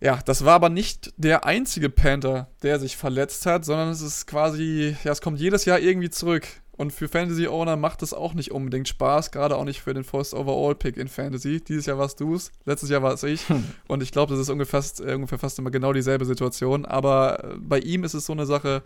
Ja, 0.00 0.20
das 0.24 0.44
war 0.44 0.54
aber 0.54 0.68
nicht 0.68 1.12
der 1.16 1.44
einzige 1.44 1.90
Panther, 1.90 2.48
der 2.62 2.78
sich 2.78 2.96
verletzt 2.96 3.46
hat, 3.46 3.64
sondern 3.64 3.88
es 3.88 4.00
ist 4.00 4.26
quasi, 4.26 4.96
ja, 5.02 5.10
es 5.10 5.20
kommt 5.20 5.40
jedes 5.40 5.64
Jahr 5.64 5.80
irgendwie 5.80 6.10
zurück. 6.10 6.46
Und 6.78 6.92
für 6.92 7.08
Fantasy-Owner 7.08 7.76
macht 7.76 8.02
es 8.04 8.14
auch 8.14 8.34
nicht 8.34 8.52
unbedingt 8.52 8.86
Spaß, 8.86 9.32
gerade 9.32 9.56
auch 9.56 9.64
nicht 9.64 9.80
für 9.80 9.94
den 9.94 10.04
First 10.04 10.32
Overall-Pick 10.32 10.96
in 10.96 11.08
Fantasy. 11.08 11.60
Dieses 11.60 11.86
Jahr 11.86 11.98
warst 11.98 12.20
du 12.20 12.36
es, 12.36 12.52
letztes 12.64 12.88
Jahr 12.88 13.02
war 13.02 13.12
es 13.12 13.24
ich. 13.24 13.48
Hm. 13.48 13.64
Und 13.88 14.00
ich 14.00 14.12
glaube, 14.12 14.32
das 14.32 14.40
ist 14.40 14.48
ungefähr 14.48 14.80
fast, 14.80 15.00
äh, 15.00 15.14
ungefähr 15.14 15.40
fast 15.40 15.58
immer 15.58 15.72
genau 15.72 15.92
dieselbe 15.92 16.24
Situation. 16.24 16.84
Aber 16.84 17.42
äh, 17.42 17.56
bei 17.58 17.80
ihm 17.80 18.04
ist 18.04 18.14
es 18.14 18.26
so 18.26 18.32
eine 18.32 18.46
Sache, 18.46 18.84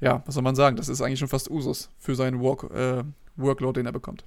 ja, 0.00 0.24
was 0.26 0.34
soll 0.34 0.42
man 0.42 0.56
sagen, 0.56 0.76
das 0.76 0.88
ist 0.88 1.00
eigentlich 1.00 1.20
schon 1.20 1.28
fast 1.28 1.48
Usus 1.48 1.90
für 1.96 2.16
seinen 2.16 2.40
Work, 2.40 2.64
äh, 2.74 3.04
Workload, 3.36 3.78
den 3.78 3.86
er 3.86 3.92
bekommt. 3.92 4.24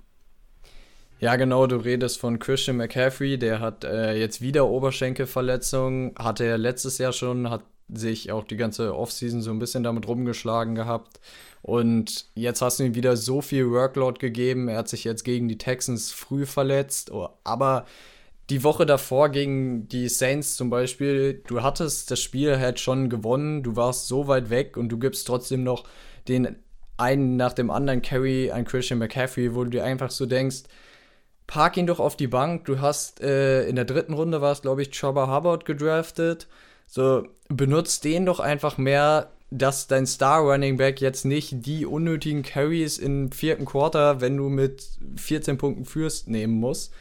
Ja, 1.20 1.38
genau, 1.38 1.66
du 1.66 1.78
redest 1.78 2.20
von 2.20 2.40
Christian 2.40 2.78
McCaffrey, 2.78 3.38
der 3.38 3.62
hat 3.62 3.86
äh, 3.86 4.16
jetzt 4.16 4.42
wieder 4.42 4.68
Oberschenkelverletzungen, 4.68 6.14
hatte 6.20 6.44
er 6.44 6.58
letztes 6.58 6.98
Jahr 6.98 7.14
schon, 7.14 7.50
hat 7.50 7.64
sich 7.88 8.32
auch 8.32 8.44
die 8.44 8.58
ganze 8.58 8.96
Offseason 8.96 9.42
so 9.42 9.52
ein 9.52 9.60
bisschen 9.60 9.84
damit 9.84 10.08
rumgeschlagen 10.08 10.76
gehabt. 10.76 11.20
Und 11.62 12.28
jetzt 12.36 12.62
hast 12.62 12.80
du 12.80 12.84
ihm 12.84 12.96
wieder 12.96 13.16
so 13.18 13.42
viel 13.42 13.72
Workload 13.72 14.20
gegeben. 14.20 14.68
Er 14.68 14.78
hat 14.78 14.90
sich 14.90 15.04
jetzt 15.04 15.24
gegen 15.24 15.48
die 15.48 15.58
Texans 15.58 16.12
früh 16.12 16.46
verletzt. 16.46 17.12
Oh, 17.12 17.30
aber 17.44 17.86
die 18.50 18.64
Woche 18.64 18.86
davor 18.86 19.30
gegen 19.30 19.88
die 19.88 20.10
Saints 20.10 20.56
zum 20.56 20.70
Beispiel, 20.70 21.42
du 21.48 21.64
hattest 21.64 22.12
das 22.12 22.22
Spiel 22.22 22.60
halt 22.60 22.80
schon 22.80 23.10
gewonnen. 23.10 23.64
Du 23.64 23.76
warst 23.76 24.08
so 24.08 24.28
weit 24.28 24.50
weg 24.50 24.78
und 24.78 24.90
du 24.90 25.00
gibst 25.00 25.26
trotzdem 25.26 25.64
noch 25.64 25.86
den 26.28 26.56
einen 26.98 27.36
nach 27.36 27.54
dem 27.54 27.72
anderen 27.72 28.02
Carry 28.02 28.52
an 28.52 28.66
Christian 28.66 29.00
McCaffrey, 29.00 29.56
wo 29.56 29.64
du 29.64 29.72
dir 29.72 29.84
einfach 29.84 30.12
so 30.12 30.26
denkst, 30.26 30.64
park 31.48 31.78
ihn 31.78 31.88
doch 31.88 32.00
auf 32.00 32.16
die 32.16 32.28
Bank. 32.28 32.66
Du 32.66 32.80
hast 32.80 33.22
äh, 33.22 33.68
in 33.68 33.76
der 33.76 33.86
dritten 33.86 34.14
Runde 34.14 34.42
war 34.42 34.52
es, 34.52 34.62
glaube 34.62 34.82
ich, 34.82 34.98
Chopper 34.98 35.34
Hubbard 35.34 35.66
gedraftet. 35.66 36.48
So, 36.88 37.28
benutzt 37.50 38.04
den 38.04 38.26
doch 38.26 38.40
einfach 38.40 38.78
mehr, 38.78 39.32
dass 39.52 39.88
dein 39.88 40.06
Star 40.06 40.42
Running 40.42 40.78
Back 40.78 41.02
jetzt 41.02 41.26
nicht 41.26 41.66
die 41.66 41.86
unnötigen 41.86 42.44
Carries 42.44 42.98
im 42.98 43.32
vierten 43.32 43.66
Quarter, 43.66 44.22
wenn 44.22 44.38
du 44.38 44.50
mit 44.50 44.88
14 45.18 45.58
Punkten 45.58 45.86
führst, 45.86 46.28
nehmen 46.28 46.54
muss. 46.54 46.92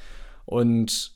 Und 0.45 1.14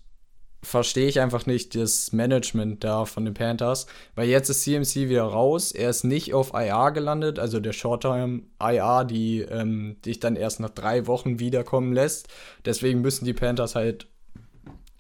verstehe 0.63 1.09
ich 1.09 1.21
einfach 1.21 1.47
nicht 1.47 1.75
das 1.75 2.13
Management 2.13 2.83
da 2.83 3.05
von 3.05 3.25
den 3.25 3.35
Panthers, 3.35 3.87
weil 4.15 4.29
jetzt 4.29 4.49
ist 4.49 4.63
CMC 4.63 5.09
wieder 5.09 5.23
raus. 5.23 5.73
Er 5.73 5.91
ist 5.91 6.05
nicht 6.05 6.35
auf 6.35 6.53
IR 6.53 6.91
gelandet, 6.91 7.39
also 7.39 7.61
der 7.61 7.73
Short-Term 7.73 8.45
IR, 8.61 9.05
die 9.05 9.41
ähm, 9.43 9.97
dich 10.05 10.19
dann 10.21 10.37
erst 10.37 10.61
nach 10.61 10.71
drei 10.71 11.07
Wochen 11.07 11.39
wiederkommen 11.39 11.93
lässt. 11.93 12.29
Deswegen 12.65 13.01
müssen 13.01 13.25
die 13.25 13.35
Panthers 13.35 13.77
halt, 13.77 14.09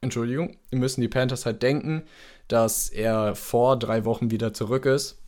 Entschuldigung, 0.01 0.57
müssen 0.71 1.01
die 1.01 1.09
Panthers 1.09 1.45
halt 1.45 1.63
denken, 1.63 2.05
dass 2.47 2.89
er 2.89 3.35
vor 3.35 3.79
drei 3.79 4.05
Wochen 4.05 4.31
wieder 4.31 4.55
zurück 4.55 4.87
ist. 4.87 5.19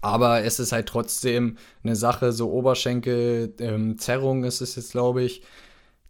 Aber 0.00 0.42
es 0.44 0.58
ist 0.58 0.72
halt 0.72 0.86
trotzdem 0.86 1.56
eine 1.82 1.96
Sache, 1.96 2.32
so 2.32 2.50
Oberschenkelzerrung 2.50 4.38
ähm, 4.38 4.44
ist 4.44 4.60
es 4.60 4.76
jetzt, 4.76 4.92
glaube 4.92 5.22
ich. 5.22 5.42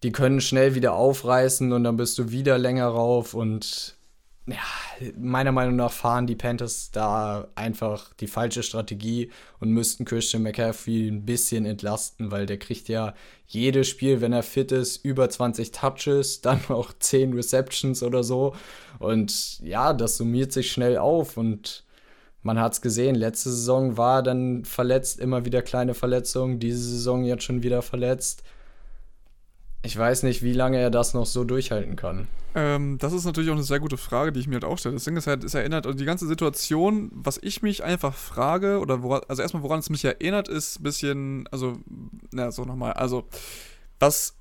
Die 0.02 0.12
können 0.12 0.40
schnell 0.40 0.74
wieder 0.74 0.94
aufreißen 0.94 1.72
und 1.72 1.84
dann 1.84 1.96
bist 1.96 2.18
du 2.18 2.30
wieder 2.30 2.58
länger 2.58 2.86
rauf. 2.86 3.34
Und 3.34 3.96
ja, 4.46 4.62
meiner 5.18 5.50
Meinung 5.50 5.76
nach 5.76 5.90
fahren 5.90 6.26
die 6.28 6.36
Panthers 6.36 6.90
da 6.92 7.48
einfach 7.56 8.14
die 8.14 8.28
falsche 8.28 8.62
Strategie 8.62 9.30
und 9.58 9.70
müssten 9.70 10.04
Christian 10.04 10.44
McCaffrey 10.44 11.08
ein 11.08 11.24
bisschen 11.24 11.66
entlasten, 11.66 12.30
weil 12.30 12.46
der 12.46 12.58
kriegt 12.58 12.88
ja 12.88 13.14
jedes 13.48 13.88
Spiel, 13.88 14.20
wenn 14.20 14.32
er 14.32 14.44
fit 14.44 14.70
ist, 14.70 15.04
über 15.04 15.28
20 15.28 15.72
Touches, 15.72 16.40
dann 16.42 16.60
auch 16.68 16.92
10 16.96 17.32
Receptions 17.32 18.02
oder 18.02 18.22
so. 18.22 18.54
Und 19.00 19.60
ja, 19.60 19.92
das 19.92 20.16
summiert 20.16 20.52
sich 20.52 20.70
schnell 20.70 20.96
auf 20.98 21.36
und 21.36 21.84
man 22.42 22.60
hat 22.60 22.74
es 22.74 22.80
gesehen, 22.80 23.16
letzte 23.16 23.50
Saison 23.50 23.96
war 23.96 24.22
dann 24.22 24.64
verletzt, 24.64 25.18
immer 25.18 25.44
wieder 25.44 25.62
kleine 25.62 25.94
Verletzungen, 25.94 26.60
diese 26.60 26.78
Saison 26.78 27.24
jetzt 27.24 27.42
schon 27.42 27.64
wieder 27.64 27.82
verletzt. 27.82 28.44
Ich 29.86 29.96
weiß 29.96 30.24
nicht, 30.24 30.42
wie 30.42 30.52
lange 30.52 30.78
er 30.78 30.90
das 30.90 31.14
noch 31.14 31.26
so 31.26 31.44
durchhalten 31.44 31.94
kann. 31.94 32.26
Ähm, 32.56 32.98
das 32.98 33.12
ist 33.12 33.24
natürlich 33.24 33.50
auch 33.50 33.54
eine 33.54 33.62
sehr 33.62 33.78
gute 33.78 33.96
Frage, 33.96 34.32
die 34.32 34.40
ich 34.40 34.48
mir 34.48 34.54
halt 34.54 34.64
auch 34.64 34.78
stelle. 34.78 34.94
Das 34.94 35.04
Ding 35.04 35.16
ist 35.16 35.28
halt, 35.28 35.44
es 35.44 35.54
erinnert, 35.54 35.86
also 35.86 35.96
die 35.96 36.04
ganze 36.04 36.26
Situation, 36.26 37.08
was 37.12 37.38
ich 37.40 37.62
mich 37.62 37.84
einfach 37.84 38.12
frage, 38.12 38.80
oder 38.80 39.04
woran, 39.04 39.22
also 39.28 39.42
erstmal, 39.42 39.62
woran 39.62 39.78
es 39.78 39.88
mich 39.88 40.04
erinnert, 40.04 40.48
ist 40.48 40.80
ein 40.80 40.82
bisschen, 40.82 41.48
also, 41.52 41.78
na, 42.32 42.50
so 42.50 42.64
nochmal, 42.64 42.94
also, 42.94 43.28
was 44.00 44.34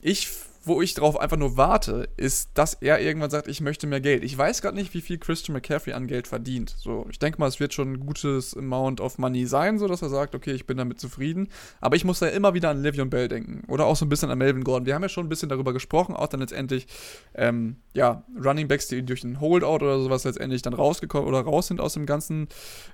ich 0.00 0.30
wo 0.66 0.80
ich 0.80 0.94
drauf 0.94 1.18
einfach 1.18 1.36
nur 1.36 1.56
warte, 1.56 2.08
ist, 2.16 2.50
dass 2.54 2.74
er 2.74 3.00
irgendwann 3.00 3.30
sagt, 3.30 3.48
ich 3.48 3.60
möchte 3.60 3.86
mehr 3.86 4.00
Geld. 4.00 4.24
Ich 4.24 4.36
weiß 4.36 4.62
gerade 4.62 4.76
nicht, 4.76 4.94
wie 4.94 5.00
viel 5.00 5.18
Christian 5.18 5.52
McCaffrey 5.54 5.92
an 5.92 6.06
Geld 6.06 6.26
verdient. 6.26 6.74
So, 6.78 7.06
ich 7.10 7.18
denke 7.18 7.38
mal, 7.38 7.48
es 7.48 7.60
wird 7.60 7.74
schon 7.74 7.92
ein 7.92 8.00
gutes 8.00 8.56
Amount 8.56 9.00
of 9.00 9.18
Money 9.18 9.46
sein, 9.46 9.78
so 9.78 9.86
dass 9.88 10.02
er 10.02 10.08
sagt, 10.08 10.34
okay, 10.34 10.52
ich 10.52 10.66
bin 10.66 10.76
damit 10.76 11.00
zufrieden. 11.00 11.48
Aber 11.80 11.96
ich 11.96 12.04
muss 12.04 12.18
da 12.18 12.28
immer 12.28 12.54
wieder 12.54 12.70
an 12.70 12.82
Le'Veon 12.82 13.10
Bell 13.10 13.28
denken 13.28 13.62
oder 13.68 13.86
auch 13.86 13.96
so 13.96 14.06
ein 14.06 14.08
bisschen 14.08 14.30
an 14.30 14.38
Melvin 14.38 14.64
Gordon. 14.64 14.86
Wir 14.86 14.94
haben 14.94 15.02
ja 15.02 15.08
schon 15.08 15.26
ein 15.26 15.28
bisschen 15.28 15.48
darüber 15.48 15.72
gesprochen, 15.72 16.16
auch 16.16 16.28
dann 16.28 16.40
letztendlich, 16.40 16.86
ähm, 17.34 17.76
ja, 17.92 18.24
Running 18.42 18.68
Backs, 18.68 18.88
die 18.88 19.04
durch 19.04 19.24
einen 19.24 19.40
Holdout 19.40 19.84
oder 19.84 20.00
sowas 20.00 20.24
letztendlich 20.24 20.62
dann 20.62 20.74
rausgekommen 20.74 21.28
oder 21.28 21.40
raus 21.40 21.66
sind 21.66 21.80
aus 21.80 21.94
dem 21.94 22.06
ganzen, 22.06 22.48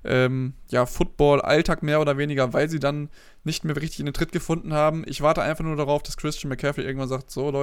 ähm, 0.05 0.55
ja, 0.69 0.87
Football-Alltag 0.87 1.83
mehr 1.83 2.01
oder 2.01 2.19
weniger, 2.19 2.53
weil 2.53 2.69
sie 2.69 2.81
dann 2.81 3.11
nicht 3.45 3.65
mehr 3.65 3.77
richtig 3.77 4.01
in 4.01 4.07
den 4.07 4.15
Tritt 4.15 4.33
gefunden 4.33 4.75
haben. 4.75 5.05
Ich 5.07 5.23
warte 5.23 5.43
einfach 5.43 5.65
nur 5.65 5.77
darauf, 5.77 6.03
dass 6.03 6.17
Christian 6.17 6.51
McCaffrey 6.51 6.85
irgendwann 6.85 7.09
sagt, 7.09 7.31
so 7.31 7.51
Leute, 7.51 7.60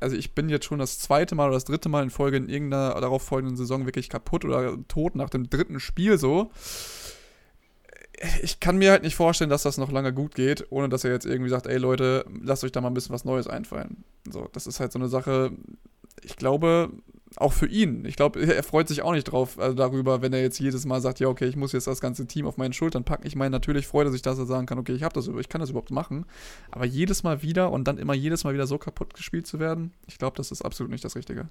also 0.00 0.16
ich 0.16 0.34
bin 0.34 0.48
jetzt 0.48 0.66
schon 0.66 0.78
das 0.78 0.98
zweite 0.98 1.34
Mal 1.34 1.46
oder 1.46 1.54
das 1.54 1.64
dritte 1.64 1.88
Mal 1.88 2.02
in 2.02 2.10
Folge 2.10 2.36
in 2.36 2.48
irgendeiner 2.48 3.00
darauf 3.00 3.22
folgenden 3.22 3.56
Saison 3.56 3.86
wirklich 3.86 4.08
kaputt 4.08 4.44
oder 4.44 4.76
tot 4.86 5.14
nach 5.14 5.30
dem 5.30 5.50
dritten 5.50 5.80
Spiel 5.80 6.18
so. 6.18 6.50
Ich 8.42 8.58
kann 8.58 8.78
mir 8.78 8.90
halt 8.90 9.02
nicht 9.02 9.14
vorstellen, 9.14 9.50
dass 9.50 9.62
das 9.62 9.78
noch 9.78 9.92
lange 9.92 10.12
gut 10.12 10.34
geht, 10.34 10.66
ohne 10.70 10.88
dass 10.88 11.04
er 11.04 11.12
jetzt 11.12 11.26
irgendwie 11.26 11.50
sagt, 11.50 11.66
ey 11.66 11.78
Leute, 11.78 12.24
lasst 12.42 12.64
euch 12.64 12.72
da 12.72 12.80
mal 12.80 12.88
ein 12.88 12.94
bisschen 12.94 13.14
was 13.14 13.24
Neues 13.24 13.46
einfallen. 13.46 14.04
So, 14.28 14.48
das 14.52 14.66
ist 14.66 14.80
halt 14.80 14.92
so 14.92 14.98
eine 14.98 15.08
Sache, 15.08 15.52
ich 16.22 16.36
glaube, 16.36 16.90
auch 17.36 17.52
für 17.52 17.66
ihn. 17.66 18.04
Ich 18.04 18.16
glaube, 18.16 18.40
er 18.40 18.62
freut 18.62 18.88
sich 18.88 19.02
auch 19.02 19.12
nicht 19.12 19.24
drauf 19.24 19.58
also 19.58 19.74
darüber, 19.74 20.22
wenn 20.22 20.32
er 20.32 20.40
jetzt 20.40 20.58
jedes 20.58 20.86
Mal 20.86 21.00
sagt, 21.00 21.20
ja, 21.20 21.28
okay, 21.28 21.46
ich 21.46 21.56
muss 21.56 21.72
jetzt 21.72 21.86
das 21.86 22.00
ganze 22.00 22.26
Team 22.26 22.46
auf 22.46 22.56
meinen 22.56 22.72
Schultern 22.72 23.04
packen. 23.04 23.26
Ich 23.26 23.36
meine, 23.36 23.50
natürlich 23.50 23.86
freut 23.86 24.06
er 24.06 24.12
sich, 24.12 24.22
dass 24.22 24.38
er 24.38 24.46
sagen 24.46 24.66
kann, 24.66 24.78
okay, 24.78 24.92
ich 24.92 25.02
habe 25.02 25.14
das, 25.14 25.28
ich 25.28 25.48
kann 25.48 25.60
das 25.60 25.70
überhaupt 25.70 25.90
machen. 25.90 26.24
Aber 26.70 26.84
jedes 26.84 27.22
Mal 27.22 27.42
wieder 27.42 27.70
und 27.70 27.84
dann 27.84 27.98
immer 27.98 28.14
jedes 28.14 28.44
Mal 28.44 28.54
wieder 28.54 28.66
so 28.66 28.78
kaputt 28.78 29.14
gespielt 29.14 29.46
zu 29.46 29.58
werden, 29.58 29.92
ich 30.06 30.18
glaube, 30.18 30.36
das 30.36 30.50
ist 30.50 30.62
absolut 30.62 30.90
nicht 30.90 31.04
das 31.04 31.16
Richtige. 31.16 31.48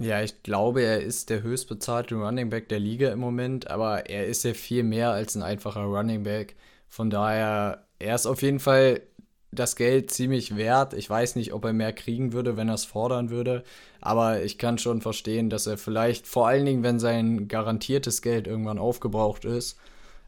Ja, 0.00 0.22
ich 0.22 0.44
glaube, 0.44 0.82
er 0.82 1.02
ist 1.02 1.28
der 1.28 1.42
höchstbezahlte 1.42 2.14
Running 2.14 2.50
Back 2.50 2.68
der 2.68 2.78
Liga 2.78 3.10
im 3.10 3.18
Moment, 3.18 3.68
aber 3.68 4.08
er 4.08 4.26
ist 4.26 4.44
ja 4.44 4.54
viel 4.54 4.84
mehr 4.84 5.10
als 5.10 5.34
ein 5.34 5.42
einfacher 5.42 5.82
Running 5.82 6.22
Back. 6.22 6.54
Von 6.88 7.10
daher, 7.10 7.84
er 7.98 8.14
ist 8.14 8.26
auf 8.26 8.42
jeden 8.42 8.60
Fall 8.60 9.02
das 9.50 9.76
Geld 9.76 10.10
ziemlich 10.10 10.56
wert. 10.56 10.94
Ich 10.94 11.08
weiß 11.08 11.36
nicht, 11.36 11.52
ob 11.52 11.64
er 11.64 11.72
mehr 11.72 11.92
kriegen 11.92 12.32
würde, 12.32 12.56
wenn 12.56 12.68
er 12.68 12.74
es 12.74 12.84
fordern 12.84 13.30
würde. 13.30 13.64
Aber 14.00 14.42
ich 14.42 14.58
kann 14.58 14.78
schon 14.78 15.00
verstehen, 15.00 15.50
dass 15.50 15.66
er 15.66 15.78
vielleicht, 15.78 16.26
vor 16.26 16.46
allen 16.48 16.66
Dingen, 16.66 16.82
wenn 16.82 16.98
sein 16.98 17.48
garantiertes 17.48 18.22
Geld 18.22 18.46
irgendwann 18.46 18.78
aufgebraucht 18.78 19.44
ist, 19.44 19.78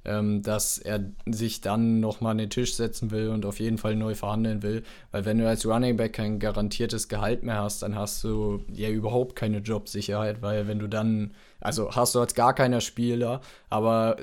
ähm, 0.04 0.42
dass 0.42 0.78
er 0.78 1.04
sich 1.26 1.60
dann 1.60 2.00
nochmal 2.00 2.32
an 2.32 2.38
den 2.38 2.50
Tisch 2.50 2.74
setzen 2.74 3.10
will 3.10 3.28
und 3.28 3.44
auf 3.44 3.60
jeden 3.60 3.78
Fall 3.78 3.96
neu 3.96 4.14
verhandeln 4.14 4.62
will. 4.62 4.82
Weil 5.10 5.24
wenn 5.26 5.38
du 5.38 5.46
als 5.46 5.66
Running 5.66 5.96
Back 5.96 6.14
kein 6.14 6.38
garantiertes 6.38 7.08
Gehalt 7.08 7.42
mehr 7.42 7.60
hast, 7.60 7.82
dann 7.82 7.94
hast 7.96 8.24
du 8.24 8.64
ja 8.72 8.88
überhaupt 8.88 9.36
keine 9.36 9.58
Jobsicherheit, 9.58 10.40
weil 10.40 10.66
wenn 10.66 10.78
du 10.78 10.88
dann, 10.88 11.34
also 11.60 11.90
hast 11.94 12.14
du 12.14 12.20
als 12.20 12.34
gar 12.34 12.54
keiner 12.54 12.80
Spieler, 12.80 13.42
aber 13.68 14.16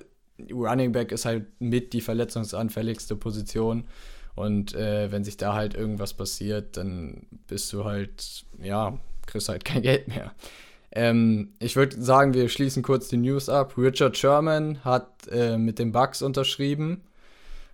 Running 0.51 0.92
Back 0.92 1.12
ist 1.12 1.25
halt 1.25 1.46
mit 1.60 1.94
die 1.94 2.01
verletzungsanfälligste 2.01 3.16
Position. 3.16 3.86
Und 4.38 4.75
äh, 4.75 5.12
wenn 5.12 5.24
sich 5.24 5.36
da 5.36 5.56
halt 5.56 5.74
irgendwas 5.74 6.13
passiert, 6.13 6.77
dann 6.77 7.25
bist 7.48 7.74
du 7.74 7.86
halt, 7.86 8.46
ja, 8.62 8.98
kriegst 9.25 9.50
halt 9.50 9.65
kein 9.65 9.82
Geld 9.82 10.08
mehr. 10.08 10.32
Ähm, 10.91 11.53
ich 11.58 11.75
würde 11.75 12.00
sagen, 12.00 12.36
wir 12.36 12.48
schließen 12.48 12.84
kurz 12.84 13.08
die 13.08 13.17
News 13.17 13.50
ab. 13.50 13.75
Richard 13.79 14.15
Sherman 14.15 14.86
hat 14.86 15.27
äh, 15.32 15.58
mit 15.58 15.79
den 15.79 15.91
Bucks 15.91 16.22
unterschrieben. 16.22 17.01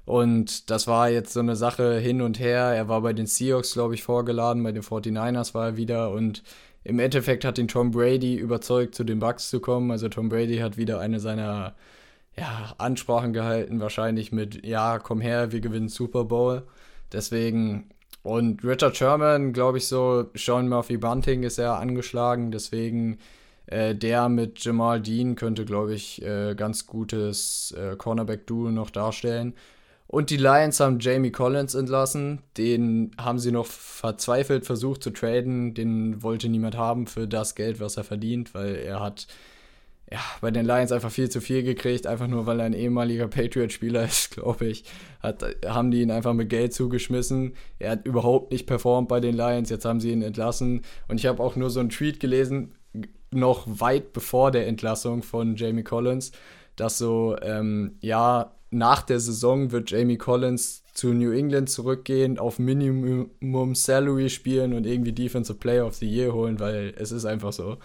Und 0.05 0.69
das 0.69 0.87
war 0.87 1.09
jetzt 1.09 1.33
so 1.33 1.41
eine 1.41 1.57
Sache 1.57 1.99
hin 1.99 2.21
und 2.21 2.39
her. 2.39 2.63
Er 2.63 2.87
war 2.87 3.01
bei 3.01 3.11
den 3.11 3.27
Seahawks, 3.27 3.73
glaube 3.73 3.95
ich, 3.95 4.03
vorgeladen, 4.03 4.63
bei 4.63 4.71
den 4.71 4.83
49ers 4.83 5.53
war 5.53 5.65
er 5.65 5.77
wieder. 5.77 6.11
Und 6.11 6.43
im 6.85 6.97
Endeffekt 6.99 7.43
hat 7.43 7.57
ihn 7.57 7.67
Tom 7.67 7.91
Brady 7.91 8.35
überzeugt, 8.35 8.95
zu 8.95 9.03
den 9.03 9.19
Bucks 9.19 9.49
zu 9.49 9.59
kommen. 9.59 9.91
Also 9.91 10.07
Tom 10.07 10.29
Brady 10.29 10.59
hat 10.59 10.77
wieder 10.77 11.01
eine 11.01 11.19
seiner 11.19 11.75
ja, 12.37 12.73
Ansprachen 12.77 13.33
gehalten, 13.33 13.79
wahrscheinlich 13.79 14.31
mit, 14.31 14.65
ja, 14.65 14.99
komm 14.99 15.21
her, 15.21 15.51
wir 15.51 15.61
gewinnen 15.61 15.89
Super 15.89 16.25
Bowl. 16.25 16.63
Deswegen, 17.11 17.89
und 18.23 18.63
Richard 18.63 18.97
Sherman, 18.97 19.53
glaube 19.53 19.77
ich 19.77 19.87
so, 19.87 20.25
Sean 20.35 20.67
Murphy 20.67 20.97
Bunting 20.97 21.43
ist 21.43 21.57
ja 21.57 21.75
angeschlagen, 21.75 22.51
deswegen 22.51 23.19
äh, 23.67 23.95
der 23.95 24.29
mit 24.29 24.63
Jamal 24.63 25.01
Dean 25.01 25.35
könnte, 25.35 25.65
glaube 25.65 25.93
ich, 25.93 26.21
äh, 26.23 26.55
ganz 26.55 26.87
gutes 26.87 27.73
äh, 27.77 27.95
Cornerback-Duo 27.95 28.71
noch 28.71 28.89
darstellen. 28.89 29.53
Und 30.07 30.29
die 30.29 30.37
Lions 30.37 30.79
haben 30.79 30.99
Jamie 30.99 31.31
Collins 31.31 31.73
entlassen. 31.73 32.43
Den 32.57 33.11
haben 33.17 33.39
sie 33.39 33.51
noch 33.51 33.65
verzweifelt 33.65 34.65
versucht 34.65 35.01
zu 35.01 35.09
traden. 35.09 35.73
Den 35.73 36.21
wollte 36.21 36.49
niemand 36.49 36.77
haben 36.77 37.07
für 37.07 37.27
das 37.27 37.55
Geld, 37.55 37.79
was 37.79 37.97
er 37.97 38.03
verdient, 38.03 38.53
weil 38.53 38.75
er 38.75 38.99
hat 38.99 39.27
ja, 40.13 40.19
bei 40.41 40.51
den 40.51 40.67
Lions 40.67 40.91
einfach 40.91 41.09
viel 41.09 41.27
zu 41.29 41.41
viel 41.41 41.63
gekriegt, 41.63 42.05
einfach 42.05 42.27
nur 42.27 42.45
weil 42.45 42.59
er 42.59 42.67
ein 42.67 42.73
ehemaliger 42.73 43.27
Patriot-Spieler 43.27 44.03
ist, 44.05 44.29
glaube 44.29 44.67
ich. 44.67 44.83
Hat, 45.23 45.43
haben 45.65 45.89
die 45.89 46.03
ihn 46.03 46.11
einfach 46.11 46.33
mit 46.33 46.49
Geld 46.49 46.71
zugeschmissen. 46.71 47.55
Er 47.79 47.91
hat 47.91 48.05
überhaupt 48.05 48.51
nicht 48.51 48.67
performt 48.67 49.07
bei 49.07 49.19
den 49.19 49.35
Lions, 49.35 49.71
jetzt 49.71 49.85
haben 49.85 49.99
sie 49.99 50.11
ihn 50.11 50.21
entlassen. 50.21 50.83
Und 51.07 51.19
ich 51.19 51.25
habe 51.25 51.41
auch 51.41 51.55
nur 51.55 51.71
so 51.71 51.79
einen 51.79 51.89
Tweet 51.89 52.19
gelesen, 52.19 52.75
noch 53.31 53.65
weit 53.67 54.13
bevor 54.13 54.51
der 54.51 54.67
Entlassung 54.67 55.23
von 55.23 55.55
Jamie 55.55 55.83
Collins, 55.83 56.31
dass 56.75 56.99
so, 56.99 57.35
ähm, 57.41 57.97
ja, 57.99 58.55
nach 58.69 59.01
der 59.01 59.19
Saison 59.19 59.71
wird 59.71 59.89
Jamie 59.89 60.19
Collins 60.19 60.82
zu 60.93 61.13
New 61.13 61.31
England 61.31 61.69
zurückgehen, 61.69 62.37
auf 62.37 62.59
Minimum 62.59 63.75
Salary 63.75 64.29
spielen 64.29 64.73
und 64.73 64.85
irgendwie 64.85 65.11
Defensive 65.11 65.57
Player 65.57 65.85
of 65.85 65.95
the 65.95 66.07
Year 66.07 66.33
holen, 66.33 66.59
weil 66.59 66.93
es 66.97 67.11
ist 67.11 67.25
einfach 67.25 67.51
so. 67.51 67.77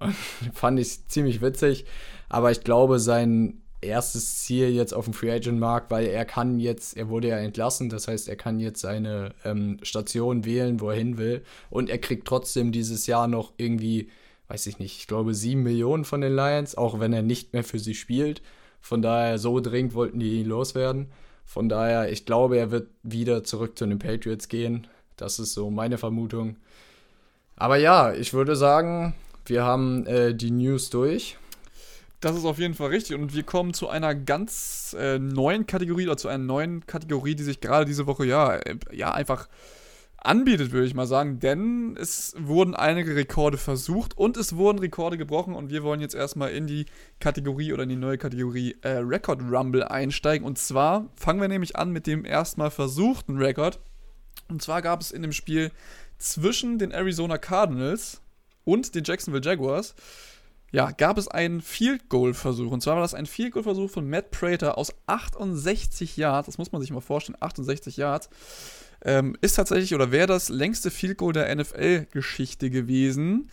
fand 0.52 0.78
ich 0.78 1.06
ziemlich 1.08 1.42
witzig. 1.42 1.84
Aber 2.28 2.50
ich 2.50 2.62
glaube, 2.62 2.98
sein 2.98 3.60
erstes 3.80 4.42
Ziel 4.42 4.70
jetzt 4.70 4.94
auf 4.94 5.04
dem 5.04 5.14
Free 5.14 5.30
Agent 5.30 5.58
Markt, 5.58 5.90
weil 5.90 6.06
er 6.06 6.24
kann 6.24 6.58
jetzt, 6.58 6.96
er 6.96 7.08
wurde 7.08 7.28
ja 7.28 7.38
entlassen, 7.38 7.88
das 7.90 8.08
heißt, 8.08 8.28
er 8.28 8.36
kann 8.36 8.58
jetzt 8.60 8.80
seine 8.80 9.34
ähm, 9.44 9.78
Station 9.82 10.44
wählen, 10.44 10.80
wo 10.80 10.90
er 10.90 10.96
hin 10.96 11.18
will. 11.18 11.42
Und 11.70 11.90
er 11.90 11.98
kriegt 11.98 12.26
trotzdem 12.26 12.72
dieses 12.72 13.06
Jahr 13.06 13.28
noch 13.28 13.52
irgendwie, 13.56 14.08
weiß 14.48 14.66
ich 14.66 14.78
nicht, 14.78 14.98
ich 14.98 15.06
glaube 15.06 15.34
sieben 15.34 15.62
Millionen 15.62 16.04
von 16.04 16.20
den 16.20 16.34
Lions, 16.34 16.76
auch 16.76 17.00
wenn 17.00 17.12
er 17.12 17.22
nicht 17.22 17.52
mehr 17.52 17.64
für 17.64 17.78
sie 17.78 17.94
spielt. 17.94 18.42
Von 18.80 19.02
daher, 19.02 19.38
so 19.38 19.60
dringend 19.60 19.94
wollten 19.94 20.20
die 20.20 20.40
ihn 20.40 20.46
loswerden. 20.46 21.08
Von 21.44 21.68
daher, 21.68 22.10
ich 22.10 22.26
glaube, 22.26 22.56
er 22.56 22.70
wird 22.70 22.88
wieder 23.02 23.44
zurück 23.44 23.78
zu 23.78 23.86
den 23.86 23.98
Patriots 23.98 24.48
gehen. 24.48 24.86
Das 25.16 25.38
ist 25.38 25.54
so 25.54 25.70
meine 25.70 25.98
Vermutung. 25.98 26.56
Aber 27.56 27.76
ja, 27.76 28.12
ich 28.12 28.32
würde 28.32 28.56
sagen, 28.56 29.14
wir 29.46 29.64
haben 29.64 30.06
äh, 30.06 30.34
die 30.34 30.50
News 30.50 30.90
durch. 30.90 31.36
Das 32.20 32.36
ist 32.36 32.44
auf 32.44 32.58
jeden 32.58 32.74
Fall 32.74 32.88
richtig. 32.88 33.16
Und 33.16 33.34
wir 33.34 33.42
kommen 33.42 33.74
zu 33.74 33.88
einer 33.88 34.14
ganz 34.14 34.96
äh, 34.98 35.18
neuen 35.18 35.66
Kategorie 35.66 36.06
oder 36.06 36.16
zu 36.16 36.28
einer 36.28 36.42
neuen 36.42 36.86
Kategorie, 36.86 37.34
die 37.34 37.42
sich 37.42 37.60
gerade 37.60 37.84
diese 37.84 38.06
Woche 38.06 38.24
ja, 38.24 38.56
äh, 38.56 38.76
ja 38.92 39.12
einfach 39.12 39.48
anbietet, 40.24 40.72
würde 40.72 40.86
ich 40.86 40.94
mal 40.94 41.06
sagen. 41.06 41.40
Denn 41.40 41.96
es 41.98 42.34
wurden 42.38 42.74
einige 42.74 43.14
Rekorde 43.14 43.58
versucht 43.58 44.16
und 44.16 44.36
es 44.36 44.56
wurden 44.56 44.78
Rekorde 44.78 45.18
gebrochen. 45.18 45.54
Und 45.54 45.70
wir 45.70 45.82
wollen 45.82 46.00
jetzt 46.00 46.14
erstmal 46.14 46.50
in 46.50 46.66
die 46.66 46.86
Kategorie 47.20 47.72
oder 47.72 47.84
in 47.84 47.88
die 47.88 47.96
neue 47.96 48.18
Kategorie 48.18 48.76
äh, 48.82 48.98
Record 48.98 49.40
Rumble 49.42 49.84
einsteigen. 49.84 50.46
Und 50.46 50.58
zwar 50.58 51.08
fangen 51.16 51.40
wir 51.40 51.48
nämlich 51.48 51.76
an 51.76 51.90
mit 51.90 52.06
dem 52.06 52.24
erstmal 52.24 52.70
versuchten 52.70 53.38
Rekord. 53.38 53.80
Und 54.48 54.62
zwar 54.62 54.82
gab 54.82 55.00
es 55.00 55.10
in 55.10 55.22
dem 55.22 55.32
Spiel 55.32 55.70
zwischen 56.18 56.78
den 56.78 56.90
Arizona 56.90 57.38
Cardinals 57.38 58.20
und 58.64 58.94
den 58.94 59.04
Jacksonville 59.04 59.44
Jaguars, 59.44 59.94
ja, 60.72 60.90
gab 60.90 61.18
es 61.18 61.28
einen 61.28 61.60
Field 61.60 62.08
Goal 62.08 62.34
Versuch. 62.34 62.72
Und 62.72 62.82
zwar 62.82 62.96
war 62.96 63.02
das 63.02 63.14
ein 63.14 63.26
Field 63.26 63.52
Goal 63.52 63.62
Versuch 63.62 63.90
von 63.90 64.10
Matt 64.10 64.32
Prater 64.32 64.76
aus 64.76 64.92
68 65.06 66.16
Yards. 66.16 66.46
Das 66.46 66.58
muss 66.58 66.72
man 66.72 66.80
sich 66.80 66.90
mal 66.90 67.00
vorstellen, 67.00 67.36
68 67.38 67.96
Yards. 67.96 68.28
Ähm, 69.04 69.36
ist 69.40 69.54
tatsächlich 69.54 69.94
oder 69.94 70.10
wäre 70.10 70.26
das 70.26 70.48
längste 70.48 70.90
Field 70.90 71.18
Goal 71.18 71.32
der 71.32 71.54
NFL-Geschichte 71.54 72.70
gewesen. 72.70 73.50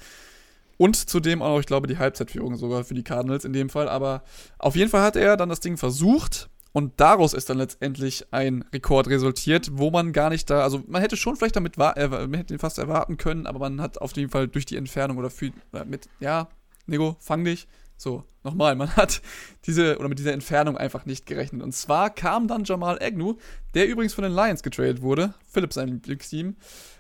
Und 0.78 0.96
zudem 0.96 1.42
auch, 1.42 1.60
ich 1.60 1.66
glaube, 1.66 1.88
die 1.88 1.98
Halbzeitführung 1.98 2.56
sogar 2.56 2.84
für 2.84 2.96
die 2.96 3.04
Cardinals 3.04 3.46
in 3.46 3.54
dem 3.54 3.70
Fall. 3.70 3.88
Aber 3.88 4.24
auf 4.58 4.76
jeden 4.76 4.90
Fall 4.90 5.04
hat 5.04 5.16
er 5.16 5.38
dann 5.38 5.50
das 5.50 5.60
Ding 5.60 5.78
versucht 5.78 6.50
und 6.74 7.00
daraus 7.00 7.34
ist 7.34 7.50
dann 7.50 7.58
letztendlich 7.58 8.26
ein 8.32 8.64
Rekord 8.74 9.08
resultiert, 9.08 9.70
wo 9.74 9.92
man 9.92 10.14
gar 10.14 10.30
nicht 10.30 10.50
da, 10.50 10.62
also 10.62 10.82
man 10.88 11.02
hätte 11.02 11.18
schon 11.18 11.36
vielleicht 11.36 11.56
damit, 11.56 11.78
äh, 11.78 12.08
man 12.08 12.34
hätte 12.34 12.54
ihn 12.54 12.60
fast 12.60 12.80
erwarten 12.80 13.18
können, 13.18 13.46
aber 13.46 13.60
man 13.60 13.82
hat 13.82 14.00
auf 14.02 14.16
jeden 14.16 14.30
Fall 14.30 14.48
durch 14.48 14.66
die 14.66 14.78
Entfernung 14.78 15.18
oder 15.18 15.30
für, 15.30 15.48
äh, 15.74 15.86
mit, 15.86 16.08
ja, 16.20 16.48
Nego, 16.88 17.18
fang 17.20 17.44
dich. 17.44 17.68
So, 18.02 18.24
nochmal, 18.44 18.74
man 18.76 18.96
hat 18.96 19.22
diese, 19.68 20.00
oder 20.00 20.10
mit 20.10 20.18
dieser 20.18 20.34
Entfernung 20.34 20.76
einfach 20.76 21.06
nicht 21.06 21.28
gerechnet. 21.28 21.62
Und 21.62 21.72
zwar 21.72 22.10
kam 22.10 22.48
dann 22.48 22.64
Jamal 22.64 22.98
Agnew, 23.00 23.36
der 23.76 23.88
übrigens 23.88 24.16
von 24.16 24.24
den 24.24 24.34
Lions 24.34 24.64
getradet 24.64 25.04
wurde, 25.04 25.36
Philips 25.48 25.76
sein 25.76 25.88
Lieblingsteam, 25.88 26.56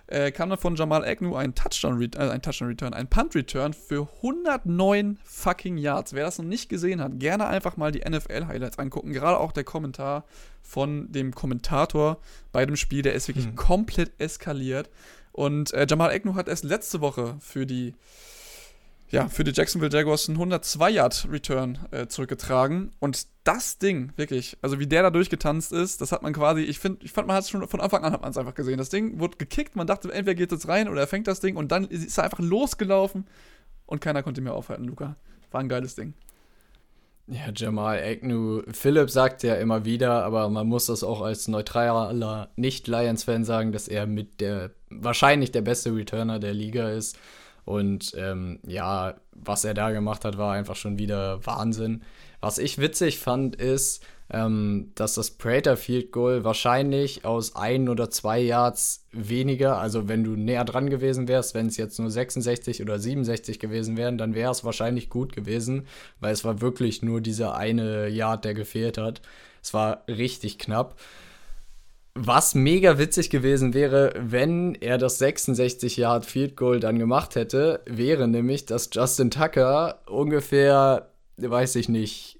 äh, 0.05 0.31
kam 0.31 0.51
dann 0.51 0.59
von 0.59 0.75
Jamal 0.75 1.03
Agnew 1.03 1.33
ein 1.33 1.55
Touchdown, 1.55 1.99
äh, 2.03 2.17
ein 2.17 2.43
Touchdown 2.43 2.67
Return, 2.67 2.93
ein 2.93 3.07
Punt 3.07 3.33
Return 3.33 3.73
für 3.73 4.07
109 4.17 5.17
fucking 5.23 5.79
Yards. 5.79 6.13
Wer 6.13 6.25
das 6.25 6.37
noch 6.37 6.45
nicht 6.45 6.69
gesehen 6.69 7.01
hat, 7.01 7.19
gerne 7.19 7.47
einfach 7.47 7.77
mal 7.77 7.91
die 7.91 8.07
NFL 8.07 8.45
Highlights 8.45 8.77
angucken. 8.77 9.11
Gerade 9.11 9.39
auch 9.39 9.53
der 9.53 9.63
Kommentar 9.63 10.25
von 10.61 11.11
dem 11.11 11.33
Kommentator 11.33 12.19
bei 12.51 12.63
dem 12.63 12.75
Spiel, 12.75 13.01
der 13.01 13.15
ist 13.15 13.27
wirklich 13.27 13.47
hm. 13.47 13.55
komplett 13.55 14.11
eskaliert. 14.19 14.91
Und 15.31 15.73
äh, 15.73 15.87
Jamal 15.89 16.11
Agnew 16.11 16.35
hat 16.35 16.47
erst 16.47 16.63
letzte 16.63 17.01
Woche 17.01 17.37
für 17.39 17.65
die 17.65 17.95
ja, 19.11 19.27
für 19.27 19.43
die 19.43 19.51
Jacksonville 19.51 19.91
Jaguars 19.91 20.29
einen 20.29 20.37
102-Yard-Return 20.37 21.79
äh, 21.91 22.07
zurückgetragen. 22.07 22.91
Und 22.99 23.27
das 23.43 23.77
Ding, 23.77 24.13
wirklich, 24.15 24.57
also 24.61 24.79
wie 24.79 24.87
der 24.87 25.03
da 25.03 25.09
durchgetanzt 25.09 25.73
ist, 25.73 25.99
das 25.99 26.11
hat 26.11 26.23
man 26.23 26.31
quasi, 26.33 26.61
ich 26.61 26.79
finde, 26.79 27.03
ich 27.03 27.11
fand, 27.11 27.27
man 27.27 27.35
hat 27.35 27.43
es 27.43 27.49
schon 27.49 27.67
von 27.67 27.81
Anfang 27.81 28.03
an 28.05 28.13
hat 28.13 28.21
man 28.21 28.31
es 28.31 28.37
einfach 28.37 28.55
gesehen. 28.55 28.77
Das 28.77 28.89
Ding 28.89 29.19
wurde 29.19 29.37
gekickt, 29.37 29.75
man 29.75 29.85
dachte, 29.85 30.11
entweder 30.11 30.35
geht 30.35 30.51
es 30.51 30.67
rein 30.67 30.87
oder 30.87 31.01
er 31.01 31.07
fängt 31.07 31.27
das 31.27 31.41
Ding 31.41 31.57
und 31.57 31.71
dann 31.71 31.85
ist 31.85 32.17
er 32.17 32.23
einfach 32.23 32.39
losgelaufen 32.39 33.27
und 33.85 33.99
keiner 33.99 34.23
konnte 34.23 34.41
mehr 34.41 34.53
aufhalten, 34.53 34.85
Luca. 34.85 35.17
War 35.51 35.59
ein 35.59 35.69
geiles 35.69 35.95
Ding. 35.95 36.13
Ja, 37.27 37.51
Jamal 37.55 38.01
Agnew, 38.03 38.61
Philipp 38.71 39.09
sagt 39.09 39.43
ja 39.43 39.55
immer 39.55 39.85
wieder, 39.85 40.23
aber 40.23 40.49
man 40.49 40.67
muss 40.67 40.87
das 40.87 41.03
auch 41.03 41.21
als 41.21 41.47
neutraler 41.47 42.49
Nicht-Lions-Fan 42.55 43.43
sagen, 43.43 43.71
dass 43.71 43.87
er 43.87 44.05
mit 44.05 44.41
der, 44.41 44.71
wahrscheinlich 44.89 45.51
der 45.51 45.61
beste 45.61 45.95
Returner 45.95 46.39
der 46.39 46.53
Liga 46.53 46.89
ist. 46.89 47.17
Und 47.71 48.13
ähm, 48.17 48.59
ja, 48.67 49.15
was 49.31 49.63
er 49.63 49.73
da 49.73 49.91
gemacht 49.91 50.25
hat, 50.25 50.37
war 50.37 50.51
einfach 50.53 50.75
schon 50.75 50.99
wieder 50.99 51.45
Wahnsinn. 51.45 52.01
Was 52.41 52.57
ich 52.57 52.79
witzig 52.79 53.17
fand, 53.17 53.55
ist, 53.55 54.03
ähm, 54.29 54.91
dass 54.95 55.13
das 55.13 55.31
Prater 55.31 55.77
Field 55.77 56.11
Goal 56.11 56.43
wahrscheinlich 56.43 57.23
aus 57.23 57.55
ein 57.55 57.87
oder 57.87 58.09
zwei 58.09 58.39
Yards 58.39 59.07
weniger, 59.13 59.77
also 59.77 60.09
wenn 60.09 60.25
du 60.25 60.31
näher 60.31 60.65
dran 60.65 60.89
gewesen 60.89 61.29
wärst, 61.29 61.55
wenn 61.55 61.67
es 61.67 61.77
jetzt 61.77 61.97
nur 61.97 62.11
66 62.11 62.81
oder 62.81 62.99
67 62.99 63.57
gewesen 63.57 63.95
wären, 63.95 64.17
dann 64.17 64.35
wäre 64.35 64.51
es 64.51 64.65
wahrscheinlich 64.65 65.09
gut 65.09 65.31
gewesen, 65.31 65.87
weil 66.19 66.33
es 66.33 66.43
war 66.43 66.59
wirklich 66.59 67.01
nur 67.01 67.21
dieser 67.21 67.55
eine 67.55 68.09
Yard, 68.09 68.43
der 68.43 68.53
gefehlt 68.53 68.97
hat. 68.97 69.21
Es 69.63 69.73
war 69.73 70.03
richtig 70.09 70.59
knapp. 70.59 70.99
Was 72.13 72.55
mega 72.55 72.97
witzig 72.97 73.29
gewesen 73.29 73.73
wäre, 73.73 74.13
wenn 74.17 74.75
er 74.75 74.97
das 74.97 75.17
66 75.19 75.95
Yard 75.95 76.25
Field 76.25 76.57
Goal 76.57 76.81
dann 76.81 76.99
gemacht 76.99 77.35
hätte, 77.35 77.81
wäre 77.85 78.27
nämlich, 78.27 78.65
dass 78.65 78.89
Justin 78.91 79.31
Tucker 79.31 80.01
ungefähr, 80.07 81.09
weiß 81.37 81.77
ich 81.77 81.87
nicht, 81.87 82.37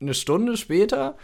eine 0.00 0.12
Stunde 0.12 0.58
später, 0.58 1.16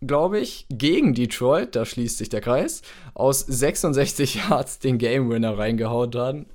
glaube 0.00 0.40
ich, 0.40 0.66
gegen 0.70 1.14
Detroit, 1.14 1.76
da 1.76 1.84
schließt 1.84 2.18
sich 2.18 2.30
der 2.30 2.40
Kreis, 2.40 2.82
aus 3.14 3.40
66 3.40 4.34
Yards 4.34 4.80
den 4.80 4.98
Game 4.98 5.30
Winner 5.30 5.56
reingehauen 5.56 6.46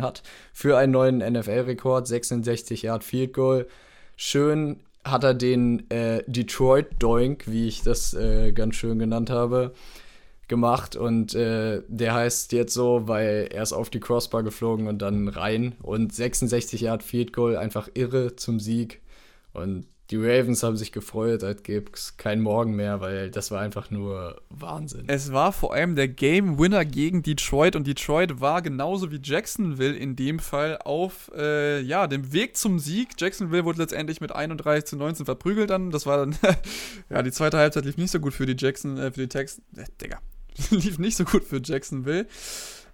hat, 0.00 0.22
für 0.54 0.78
einen 0.78 0.92
neuen 0.92 1.18
NFL-Rekord, 1.18 2.06
66 2.06 2.82
Yard 2.82 3.04
Field 3.04 3.34
Goal. 3.34 3.68
Schön 4.16 4.80
hat 5.04 5.24
er 5.24 5.34
den 5.34 5.88
äh, 5.90 6.22
Detroit 6.26 6.86
Doink, 6.98 7.44
wie 7.46 7.68
ich 7.68 7.82
das 7.82 8.14
äh, 8.14 8.52
ganz 8.52 8.76
schön 8.76 8.98
genannt 8.98 9.30
habe, 9.30 9.74
gemacht 10.48 10.96
und 10.96 11.34
äh, 11.34 11.82
der 11.88 12.14
heißt 12.14 12.52
jetzt 12.52 12.74
so, 12.74 13.08
weil 13.08 13.48
er 13.52 13.62
ist 13.62 13.72
auf 13.72 13.90
die 13.90 14.00
Crossbar 14.00 14.42
geflogen 14.42 14.88
und 14.88 15.00
dann 15.00 15.28
rein 15.28 15.74
und 15.82 16.14
66 16.14 16.82
Yard 16.82 17.02
Field 17.02 17.32
Goal 17.32 17.56
einfach 17.56 17.88
irre 17.94 18.36
zum 18.36 18.60
Sieg 18.60 19.00
und 19.52 19.86
die 20.14 20.24
Ravens 20.24 20.62
haben 20.62 20.76
sich 20.76 20.92
gefreut, 20.92 21.42
als 21.42 21.64
gäbe 21.64 21.90
es 21.92 22.16
keinen 22.16 22.40
Morgen 22.40 22.76
mehr, 22.76 23.00
weil 23.00 23.32
das 23.32 23.50
war 23.50 23.60
einfach 23.60 23.90
nur 23.90 24.40
Wahnsinn. 24.48 25.04
Es 25.08 25.32
war 25.32 25.50
vor 25.50 25.74
allem 25.74 25.96
der 25.96 26.06
Game 26.06 26.56
Winner 26.56 26.84
gegen 26.84 27.24
Detroit 27.24 27.74
und 27.74 27.84
Detroit 27.84 28.40
war 28.40 28.62
genauso 28.62 29.10
wie 29.10 29.18
Jacksonville 29.20 29.96
in 29.96 30.14
dem 30.14 30.38
Fall 30.38 30.78
auf 30.84 31.32
äh, 31.36 31.80
ja, 31.80 32.06
dem 32.06 32.32
Weg 32.32 32.56
zum 32.56 32.78
Sieg. 32.78 33.08
Jacksonville 33.18 33.64
wurde 33.64 33.80
letztendlich 33.80 34.20
mit 34.20 34.30
31 34.30 34.84
zu 34.84 34.96
19 34.96 35.26
verprügelt 35.26 35.70
dann. 35.70 35.90
Das 35.90 36.06
war 36.06 36.18
dann, 36.18 36.36
ja, 37.10 37.22
die 37.24 37.32
zweite 37.32 37.58
Halbzeit 37.58 37.84
lief 37.84 37.96
nicht 37.96 38.12
so 38.12 38.20
gut 38.20 38.34
für 38.34 38.46
die 38.46 38.56
Jackson, 38.56 38.96
äh, 38.96 39.10
für 39.10 39.22
die 39.22 39.28
Texans. 39.28 39.66
Äh, 39.76 39.86
Digga, 40.00 40.20
lief 40.70 41.00
nicht 41.00 41.16
so 41.16 41.24
gut 41.24 41.42
für 41.42 41.60
Jacksonville. 41.60 42.28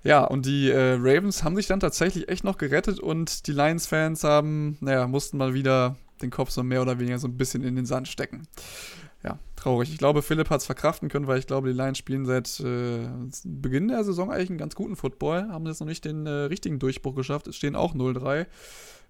Ja, 0.02 0.24
und 0.24 0.46
die 0.46 0.70
äh, 0.70 0.94
Ravens 0.94 1.44
haben 1.44 1.56
sich 1.56 1.66
dann 1.66 1.80
tatsächlich 1.80 2.30
echt 2.30 2.44
noch 2.44 2.56
gerettet 2.56 2.98
und 2.98 3.46
die 3.46 3.52
Lions-Fans 3.52 4.24
haben, 4.24 4.78
naja, 4.80 5.06
mussten 5.06 5.36
mal 5.36 5.52
wieder 5.52 5.96
den 6.22 6.30
Kopf 6.30 6.50
so 6.50 6.62
mehr 6.62 6.82
oder 6.82 6.98
weniger 6.98 7.18
so 7.18 7.28
ein 7.28 7.36
bisschen 7.36 7.62
in 7.62 7.76
den 7.76 7.86
Sand 7.86 8.08
stecken. 8.08 8.46
Ja, 9.22 9.38
traurig. 9.54 9.90
Ich 9.90 9.98
glaube, 9.98 10.22
Philipp 10.22 10.48
hat 10.48 10.60
es 10.60 10.66
verkraften 10.66 11.08
können, 11.08 11.26
weil 11.26 11.38
ich 11.38 11.46
glaube, 11.46 11.68
die 11.68 11.76
Lions 11.76 11.98
spielen 11.98 12.24
seit 12.24 12.58
äh, 12.60 13.06
Beginn 13.44 13.88
der 13.88 14.02
Saison 14.02 14.30
eigentlich 14.30 14.48
einen 14.48 14.58
ganz 14.58 14.74
guten 14.74 14.96
Football, 14.96 15.48
haben 15.50 15.66
jetzt 15.66 15.80
noch 15.80 15.86
nicht 15.86 16.04
den 16.04 16.26
äh, 16.26 16.30
richtigen 16.30 16.78
Durchbruch 16.78 17.14
geschafft, 17.14 17.46
es 17.46 17.56
stehen 17.56 17.76
auch 17.76 17.94
0-3. 17.94 18.46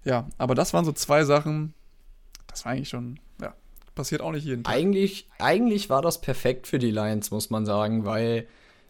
Ja, 0.03 0.27
aber 0.37 0.55
das 0.55 0.73
waren 0.73 0.83
so 0.83 0.91
zwei 0.91 1.23
Sachen, 1.23 1.73
das 2.47 2.65
war 2.65 2.73
eigentlich 2.73 2.89
schon, 2.89 3.19
ja, 3.41 3.53
passiert 3.95 4.21
auch 4.21 4.31
nicht 4.31 4.45
jeden 4.45 4.63
Tag. 4.63 4.73
Eigentlich, 4.73 5.29
eigentlich 5.39 5.89
war 5.89 6.01
das 6.01 6.19
perfekt 6.19 6.67
für 6.67 6.79
die 6.79 6.91
Lions, 6.91 7.31
muss 7.31 7.49
man 7.49 7.65
sagen, 7.65 8.03
weil 8.03 8.47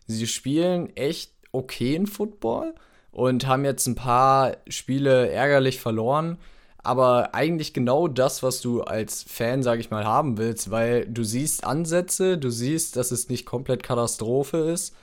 sie 0.07 0.25
spielen 0.25 0.95
echt 0.95 1.33
okayen 1.51 2.07
Football 2.07 2.73
und 3.11 3.45
haben 3.45 3.65
jetzt 3.65 3.85
ein 3.87 3.95
paar 3.95 4.57
Spiele 4.67 5.29
ärgerlich 5.29 5.79
verloren. 5.79 6.37
Aber 6.83 7.35
eigentlich 7.35 7.73
genau 7.73 8.07
das, 8.07 8.41
was 8.43 8.61
du 8.61 8.81
als 8.81 9.23
Fan, 9.23 9.61
sag 9.63 9.79
ich 9.79 9.91
mal, 9.91 10.05
haben 10.05 10.37
willst, 10.37 10.71
weil 10.71 11.05
du 11.07 11.23
siehst 11.23 11.63
Ansätze, 11.63 12.37
du 12.37 12.49
siehst, 12.49 12.95
dass 12.95 13.11
es 13.11 13.29
nicht 13.29 13.45
komplett 13.45 13.83
Katastrophe 13.83 14.57
ist, 14.57 14.95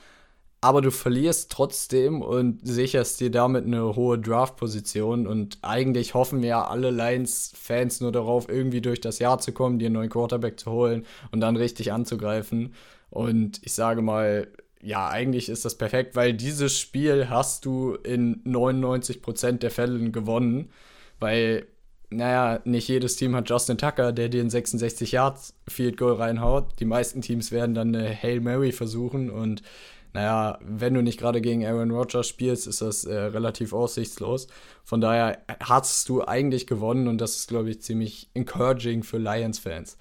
aber 0.60 0.82
du 0.82 0.90
verlierst 0.90 1.52
trotzdem 1.52 2.20
und 2.20 2.66
sicherst 2.66 3.20
dir 3.20 3.30
damit 3.30 3.64
eine 3.64 3.94
hohe 3.94 4.18
Draft-Position. 4.18 5.28
Und 5.28 5.58
eigentlich 5.62 6.14
hoffen 6.14 6.42
ja 6.42 6.66
alle 6.66 6.90
Lions-Fans 6.90 8.00
nur 8.00 8.10
darauf, 8.10 8.48
irgendwie 8.48 8.80
durch 8.80 9.00
das 9.00 9.20
Jahr 9.20 9.38
zu 9.38 9.52
kommen, 9.52 9.78
dir 9.78 9.86
einen 9.86 9.94
neuen 9.94 10.10
Quarterback 10.10 10.58
zu 10.58 10.72
holen 10.72 11.06
und 11.30 11.40
dann 11.40 11.56
richtig 11.56 11.92
anzugreifen. 11.92 12.74
Und 13.10 13.60
ich 13.64 13.72
sage 13.72 14.02
mal, 14.02 14.48
ja, 14.82 15.08
eigentlich 15.08 15.48
ist 15.48 15.64
das 15.64 15.76
perfekt, 15.76 16.16
weil 16.16 16.34
dieses 16.34 16.78
Spiel 16.78 17.28
hast 17.30 17.64
du 17.64 17.94
in 17.94 18.42
99% 18.44 19.58
der 19.58 19.70
Fällen 19.70 20.12
gewonnen, 20.12 20.70
weil, 21.20 21.66
naja, 22.10 22.60
nicht 22.64 22.88
jedes 22.88 23.16
Team 23.16 23.34
hat 23.34 23.48
Justin 23.48 23.78
Tucker, 23.78 24.12
der 24.12 24.28
dir 24.28 24.42
ein 24.42 24.50
66 24.50 25.12
Yards 25.12 25.54
Field 25.68 25.96
Goal 25.96 26.14
reinhaut. 26.14 26.80
Die 26.80 26.84
meisten 26.84 27.20
Teams 27.20 27.52
werden 27.52 27.74
dann 27.74 27.94
eine 27.94 28.10
Hail 28.10 28.40
Mary 28.40 28.72
versuchen 28.72 29.30
und 29.30 29.62
naja, 30.14 30.58
wenn 30.62 30.94
du 30.94 31.02
nicht 31.02 31.20
gerade 31.20 31.42
gegen 31.42 31.66
Aaron 31.66 31.90
Rodgers 31.90 32.26
spielst, 32.26 32.66
ist 32.66 32.80
das 32.80 33.04
äh, 33.04 33.14
relativ 33.14 33.74
aussichtslos. 33.74 34.48
Von 34.82 35.02
daher 35.02 35.38
hast 35.60 36.08
du 36.08 36.24
eigentlich 36.24 36.66
gewonnen 36.66 37.08
und 37.08 37.20
das 37.20 37.36
ist, 37.36 37.48
glaube 37.48 37.70
ich, 37.70 37.82
ziemlich 37.82 38.30
encouraging 38.32 39.02
für 39.02 39.18
Lions-Fans. 39.18 39.98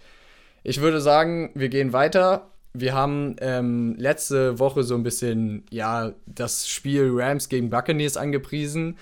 Ich 0.64 0.80
würde 0.80 1.02
sagen, 1.02 1.52
wir 1.56 1.68
gehen 1.68 1.92
weiter 1.92 2.52
wir 2.80 2.94
haben 2.94 3.36
ähm, 3.40 3.96
letzte 3.98 4.60
Woche 4.60 4.84
so 4.84 4.96
ein 4.96 5.04
bisschen, 5.04 5.66
ja, 5.72 6.14
das 6.26 6.68
Spiel 6.68 7.10
Rams 7.14 7.50
gegen 7.50 7.70
Buccaneers 7.70 8.18
angepriesen. 8.18 8.98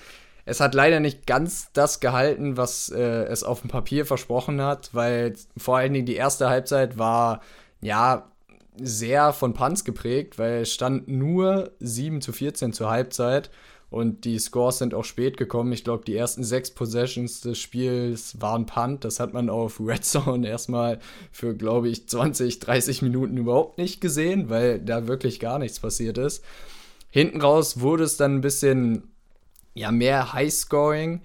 Es 0.46 0.60
hat 0.60 0.76
leider 0.76 1.00
nicht 1.00 1.26
ganz 1.26 1.72
das 1.74 2.00
gehalten, 2.00 2.56
was 2.56 2.90
äh, 2.90 3.24
es 3.26 3.44
auf 3.44 3.62
dem 3.62 3.70
Papier 3.70 4.06
versprochen 4.06 4.62
hat, 4.62 4.94
weil 4.94 5.34
vor 5.58 5.78
allen 5.78 5.94
Dingen 5.94 6.06
die 6.06 6.16
erste 6.16 6.50
Halbzeit 6.50 7.00
war, 7.00 7.42
ja, 7.82 8.32
sehr 8.78 9.34
von 9.34 9.54
Punts 9.54 9.84
geprägt, 9.86 10.38
weil 10.38 10.62
es 10.62 10.74
stand 10.74 11.08
nur 11.08 11.72
7 11.80 12.22
zu 12.22 12.34
14 12.34 12.74
zur 12.74 12.90
Halbzeit. 12.90 13.50
Und 13.90 14.26
die 14.26 14.40
Scores 14.40 14.80
sind 14.80 14.94
auch 14.94 15.06
spät 15.06 15.38
gekommen. 15.38 15.72
Ich 15.72 15.84
glaube, 15.84 16.04
die 16.06 16.16
ersten 16.16 16.44
sechs 16.44 16.72
Possessions 16.72 17.42
des 17.42 17.58
Spiels 17.60 18.42
waren 18.42 18.66
Punt. 18.66 19.06
Das 19.06 19.20
hat 19.20 19.34
man 19.34 19.50
auf 19.50 19.80
Red 19.80 20.04
Zone 20.04 20.48
erstmal 20.48 21.00
für, 21.32 21.56
glaube 21.56 21.88
ich, 21.88 22.10
20, 22.10 22.60
30 22.60 23.02
Minuten 23.04 23.38
überhaupt 23.38 23.78
nicht 23.78 24.02
gesehen, 24.02 24.50
weil 24.50 24.80
da 24.80 25.08
wirklich 25.08 25.40
gar 25.40 25.60
nichts 25.60 25.80
passiert 25.80 26.18
ist. 26.18 26.44
Hinten 27.10 27.40
raus 27.40 27.80
wurde 27.80 28.04
es 28.04 28.18
dann 28.18 28.36
ein 28.36 28.42
bisschen 28.42 29.15
ja, 29.76 29.92
mehr 29.92 30.34
Highscoring, 30.34 31.22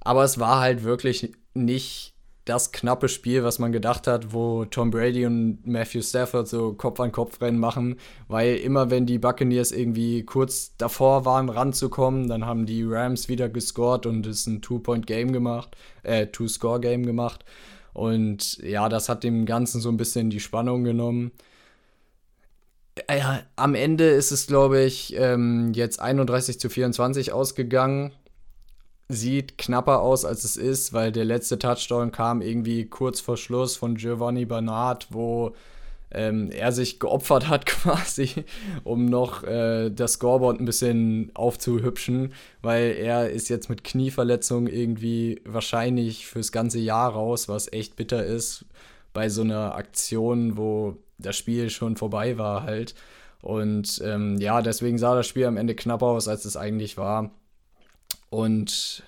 aber 0.00 0.22
es 0.22 0.38
war 0.38 0.60
halt 0.60 0.84
wirklich 0.84 1.32
nicht 1.54 2.14
das 2.44 2.72
knappe 2.72 3.08
Spiel, 3.08 3.42
was 3.42 3.58
man 3.58 3.72
gedacht 3.72 4.06
hat, 4.06 4.34
wo 4.34 4.66
Tom 4.66 4.90
Brady 4.90 5.24
und 5.24 5.66
Matthew 5.66 6.02
Stafford 6.02 6.46
so 6.46 6.74
Kopf 6.74 7.00
an 7.00 7.10
Kopf 7.10 7.40
rennen 7.40 7.58
machen, 7.58 7.96
weil 8.28 8.56
immer 8.56 8.90
wenn 8.90 9.06
die 9.06 9.18
Buccaneers 9.18 9.72
irgendwie 9.72 10.24
kurz 10.24 10.76
davor 10.76 11.24
waren, 11.24 11.48
ranzukommen, 11.48 12.28
dann 12.28 12.44
haben 12.44 12.66
die 12.66 12.84
Rams 12.84 13.28
wieder 13.28 13.48
gescored 13.48 14.04
und 14.04 14.26
es 14.26 14.46
ein 14.46 14.60
Two-Point-Game 14.60 15.32
gemacht, 15.32 15.74
äh, 16.02 16.26
Two-Score-Game 16.26 17.06
gemacht. 17.06 17.46
Und 17.94 18.58
ja, 18.58 18.88
das 18.88 19.08
hat 19.08 19.24
dem 19.24 19.46
Ganzen 19.46 19.80
so 19.80 19.88
ein 19.88 19.96
bisschen 19.96 20.28
die 20.28 20.40
Spannung 20.40 20.84
genommen. 20.84 21.32
Ja, 23.10 23.42
am 23.56 23.74
Ende 23.74 24.08
ist 24.08 24.30
es, 24.30 24.46
glaube 24.46 24.82
ich, 24.82 25.14
ähm, 25.16 25.72
jetzt 25.74 26.00
31 26.00 26.60
zu 26.60 26.68
24 26.68 27.32
ausgegangen. 27.32 28.12
Sieht 29.08 29.58
knapper 29.58 30.00
aus, 30.00 30.24
als 30.24 30.44
es 30.44 30.56
ist, 30.56 30.92
weil 30.92 31.12
der 31.12 31.24
letzte 31.24 31.58
Touchdown 31.58 32.12
kam 32.12 32.40
irgendwie 32.40 32.86
kurz 32.86 33.20
vor 33.20 33.36
Schluss 33.36 33.76
von 33.76 33.96
Giovanni 33.96 34.46
Bernard, 34.46 35.08
wo 35.10 35.54
ähm, 36.12 36.50
er 36.52 36.72
sich 36.72 37.00
geopfert 37.00 37.48
hat 37.48 37.66
quasi, 37.66 38.44
um 38.84 39.06
noch 39.06 39.42
äh, 39.42 39.90
das 39.90 40.14
Scoreboard 40.14 40.60
ein 40.60 40.64
bisschen 40.64 41.32
aufzuhübschen, 41.34 42.32
weil 42.62 42.92
er 42.92 43.28
ist 43.28 43.48
jetzt 43.48 43.68
mit 43.68 43.84
Knieverletzung 43.84 44.68
irgendwie 44.68 45.42
wahrscheinlich 45.44 46.26
fürs 46.26 46.52
ganze 46.52 46.78
Jahr 46.78 47.12
raus, 47.12 47.48
was 47.48 47.70
echt 47.72 47.96
bitter 47.96 48.24
ist 48.24 48.64
bei 49.12 49.28
so 49.28 49.42
einer 49.42 49.74
Aktion, 49.74 50.56
wo 50.56 50.96
das 51.18 51.36
Spiel 51.36 51.70
schon 51.70 51.96
vorbei 51.96 52.38
war 52.38 52.62
halt. 52.62 52.94
Und 53.40 54.00
ähm, 54.04 54.38
ja, 54.38 54.62
deswegen 54.62 54.98
sah 54.98 55.14
das 55.14 55.26
Spiel 55.26 55.44
am 55.46 55.56
Ende 55.56 55.74
knapper 55.74 56.06
aus, 56.06 56.28
als 56.28 56.44
es 56.44 56.56
eigentlich 56.56 56.96
war. 56.96 57.30
Und 58.30 59.02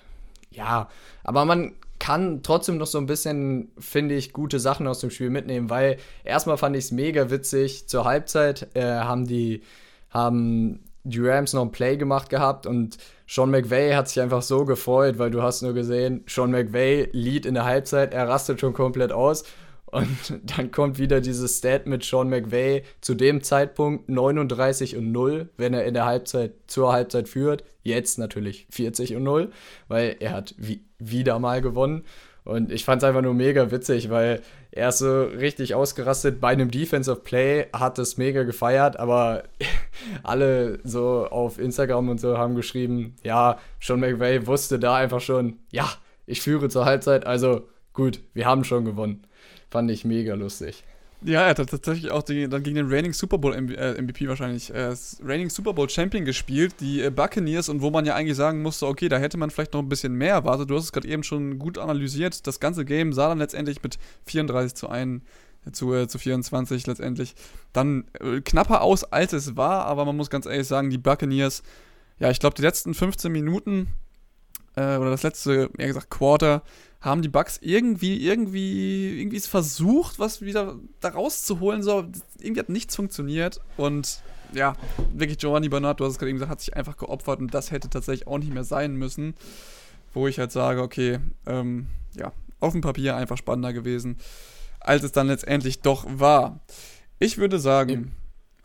ja, 0.51 0.89
aber 1.23 1.45
man 1.45 1.73
kann 1.99 2.43
trotzdem 2.43 2.77
noch 2.77 2.85
so 2.85 2.99
ein 2.99 3.07
bisschen, 3.07 3.71
finde 3.79 4.15
ich, 4.15 4.33
gute 4.33 4.59
Sachen 4.59 4.87
aus 4.87 4.99
dem 4.99 5.09
Spiel 5.09 5.29
mitnehmen, 5.29 5.69
weil 5.69 5.97
erstmal 6.23 6.57
fand 6.57 6.75
ich 6.75 6.85
es 6.85 6.91
mega 6.91 7.29
witzig. 7.31 7.87
Zur 7.87 8.05
Halbzeit 8.05 8.67
äh, 8.75 8.83
haben 8.83 9.25
die, 9.25 9.63
haben 10.09 10.83
die 11.03 11.19
Rams 11.19 11.53
noch 11.53 11.63
ein 11.63 11.71
Play 11.71 11.97
gemacht 11.97 12.29
gehabt 12.29 12.65
und 12.65 12.97
Sean 13.27 13.49
McVay 13.49 13.93
hat 13.93 14.07
sich 14.07 14.21
einfach 14.21 14.41
so 14.41 14.65
gefreut, 14.65 15.17
weil 15.17 15.31
du 15.31 15.41
hast 15.41 15.61
nur 15.61 15.73
gesehen, 15.73 16.23
Sean 16.27 16.51
McVay 16.51 17.09
Lead 17.11 17.45
in 17.45 17.55
der 17.55 17.65
Halbzeit, 17.65 18.13
er 18.13 18.27
rastet 18.27 18.59
schon 18.61 18.73
komplett 18.73 19.11
aus 19.11 19.43
und 19.97 20.41
dann 20.57 20.71
kommt 20.71 20.99
wieder 20.99 21.21
dieses 21.21 21.57
Stat 21.57 21.87
mit 21.87 22.03
Sean 22.03 22.29
McVay 22.29 22.83
zu 23.01 23.15
dem 23.15 23.41
Zeitpunkt 23.41 24.09
39 24.09 24.95
und 24.95 25.11
0, 25.11 25.49
wenn 25.57 25.73
er 25.73 25.85
in 25.85 25.95
der 25.95 26.05
Halbzeit 26.05 26.53
zur 26.67 26.93
Halbzeit 26.93 27.27
führt. 27.27 27.63
Jetzt 27.81 28.19
natürlich 28.19 28.67
40 28.69 29.15
und 29.15 29.23
0, 29.23 29.51
weil 29.87 30.17
er 30.19 30.33
hat 30.33 30.53
wie, 30.57 30.83
wieder 30.99 31.39
mal 31.39 31.61
gewonnen. 31.61 32.03
Und 32.43 32.71
ich 32.71 32.85
fand 32.85 33.01
es 33.01 33.07
einfach 33.07 33.23
nur 33.23 33.33
mega 33.33 33.71
witzig, 33.71 34.09
weil 34.09 34.41
er 34.71 34.89
ist 34.89 34.99
so 34.99 35.23
richtig 35.23 35.73
ausgerastet 35.73 36.39
bei 36.39 36.49
einem 36.49 36.69
Defensive 36.69 37.17
Play, 37.17 37.65
hat 37.73 37.97
es 37.97 38.17
mega 38.17 38.43
gefeiert, 38.43 38.97
aber 38.99 39.43
alle 40.23 40.79
so 40.83 41.27
auf 41.27 41.59
Instagram 41.59 42.09
und 42.09 42.21
so 42.21 42.37
haben 42.37 42.55
geschrieben, 42.55 43.15
ja, 43.23 43.57
Sean 43.81 43.99
McVay 43.99 44.45
wusste 44.45 44.77
da 44.79 44.95
einfach 44.95 45.21
schon, 45.21 45.57
ja, 45.71 45.89
ich 46.27 46.41
führe 46.41 46.69
zur 46.69 46.85
Halbzeit, 46.85 47.25
also 47.25 47.67
gut, 47.93 48.21
wir 48.33 48.45
haben 48.45 48.63
schon 48.63 48.85
gewonnen. 48.85 49.23
Fand 49.69 49.91
ich 49.91 50.05
mega 50.05 50.33
lustig. 50.35 50.83
Ja, 51.23 51.41
er 51.41 51.49
hat 51.49 51.57
tatsächlich 51.57 52.11
auch 52.11 52.21
die, 52.21 52.47
dann 52.47 52.61
gegen 52.61 52.75
den 52.75 52.91
Reigning 52.91 53.13
Super 53.13 53.39
Bowl 53.39 53.59
MVP 53.59 54.25
äh, 54.25 54.27
wahrscheinlich, 54.27 54.71
äh, 54.71 54.93
Reigning 55.23 55.49
Super 55.49 55.73
Bowl 55.73 55.89
Champion 55.89 56.25
gespielt, 56.25 56.75
die 56.79 57.01
äh, 57.01 57.09
Buccaneers, 57.09 57.69
und 57.69 57.81
wo 57.81 57.89
man 57.89 58.05
ja 58.05 58.13
eigentlich 58.13 58.37
sagen 58.37 58.61
musste, 58.61 58.85
okay, 58.85 59.09
da 59.09 59.17
hätte 59.17 59.37
man 59.37 59.49
vielleicht 59.49 59.73
noch 59.73 59.81
ein 59.81 59.89
bisschen 59.89 60.13
mehr 60.13 60.33
erwartet. 60.33 60.69
Du 60.69 60.75
hast 60.75 60.83
es 60.83 60.91
gerade 60.91 61.07
eben 61.07 61.23
schon 61.23 61.57
gut 61.57 61.79
analysiert. 61.79 62.45
Das 62.45 62.59
ganze 62.59 62.85
Game 62.85 63.13
sah 63.13 63.29
dann 63.29 63.39
letztendlich 63.39 63.81
mit 63.81 63.97
34 64.25 64.75
zu 64.75 64.89
1 64.89 65.23
äh, 65.65 65.71
zu, 65.71 65.93
äh, 65.93 66.07
zu 66.07 66.19
24 66.19 66.85
letztendlich 66.85 67.33
dann 67.73 68.05
äh, 68.19 68.41
knapper 68.41 68.81
aus, 68.81 69.03
als 69.03 69.33
es 69.33 69.57
war, 69.57 69.85
aber 69.85 70.05
man 70.05 70.15
muss 70.15 70.29
ganz 70.29 70.45
ehrlich 70.45 70.67
sagen, 70.67 70.91
die 70.91 70.99
Buccaneers, 70.99 71.63
ja, 72.19 72.29
ich 72.29 72.39
glaube, 72.39 72.55
die 72.55 72.61
letzten 72.61 72.93
15 72.93 73.31
Minuten 73.31 73.87
äh, 74.75 74.97
oder 74.97 75.09
das 75.09 75.23
letzte, 75.23 75.71
eher 75.77 75.87
gesagt, 75.87 76.09
Quarter, 76.09 76.61
haben 77.01 77.21
die 77.21 77.29
Bugs 77.29 77.59
irgendwie, 77.61 78.25
irgendwie, 78.25 79.19
irgendwie 79.19 79.37
es 79.37 79.47
versucht, 79.47 80.19
was 80.19 80.41
wieder 80.41 80.75
da 80.99 81.09
rauszuholen. 81.09 81.83
So, 81.83 82.05
irgendwie 82.39 82.59
hat 82.59 82.69
nichts 82.69 82.95
funktioniert. 82.95 83.61
Und 83.77 84.21
ja, 84.53 84.75
wirklich 85.13 85.37
Giovanni 85.37 85.69
Bernard, 85.69 85.99
du 85.99 86.05
hast 86.05 86.13
es 86.13 86.19
gerade 86.19 86.29
eben 86.29 86.37
gesagt, 86.37 86.51
hat 86.51 86.61
sich 86.61 86.75
einfach 86.75 86.97
geopfert 86.97 87.39
und 87.39 87.53
das 87.53 87.71
hätte 87.71 87.89
tatsächlich 87.89 88.27
auch 88.27 88.39
nicht 88.39 88.53
mehr 88.53 88.63
sein 88.63 88.95
müssen. 88.95 89.35
Wo 90.13 90.27
ich 90.27 90.39
halt 90.39 90.51
sage, 90.51 90.81
okay, 90.81 91.19
ähm, 91.45 91.87
ja, 92.15 92.31
auf 92.59 92.71
dem 92.71 92.81
Papier 92.81 93.15
einfach 93.15 93.37
spannender 93.37 93.73
gewesen, 93.73 94.17
als 94.79 95.03
es 95.03 95.11
dann 95.11 95.27
letztendlich 95.27 95.81
doch 95.81 96.05
war. 96.09 96.61
Ich 97.19 97.37
würde 97.37 97.59
sagen, 97.59 98.13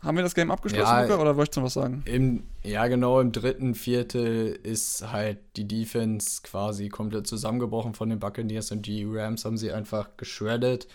haben 0.03 0.17
wir 0.17 0.23
das 0.23 0.35
Game 0.35 0.51
abgeschlossen, 0.51 0.85
ja, 0.85 1.01
Luca, 1.03 1.19
oder 1.19 1.37
wolltest 1.37 1.55
du 1.55 1.61
noch 1.61 1.67
was 1.67 1.73
sagen? 1.73 2.03
Im, 2.05 2.43
ja, 2.63 2.87
genau, 2.87 3.19
im 3.19 3.31
dritten 3.31 3.73
Viertel 3.73 4.59
ist 4.63 5.11
halt 5.11 5.39
die 5.55 5.67
Defense 5.67 6.41
quasi 6.43 6.89
komplett 6.89 7.27
zusammengebrochen 7.27 7.93
von 7.93 8.09
den 8.09 8.19
Buccaneers 8.19 8.71
und 8.71 8.85
die 8.85 9.05
Rams 9.07 9.45
haben 9.45 9.57
sie 9.57 9.71
einfach 9.71 10.17
geschreddet. 10.17 10.87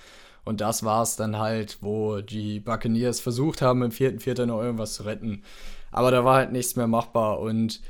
Und 0.44 0.60
das 0.60 0.82
war 0.82 1.02
es 1.02 1.16
dann 1.16 1.38
halt, 1.38 1.78
wo 1.80 2.20
die 2.20 2.60
Buccaneers 2.60 3.20
versucht 3.20 3.60
haben, 3.60 3.82
im 3.82 3.90
vierten 3.90 4.18
Viertel 4.18 4.46
noch 4.46 4.62
irgendwas 4.62 4.94
zu 4.94 5.02
retten. 5.02 5.42
Aber 5.90 6.10
da 6.10 6.24
war 6.24 6.36
halt 6.36 6.52
nichts 6.52 6.76
mehr 6.76 6.86
machbar. 6.86 7.40
Und 7.40 7.82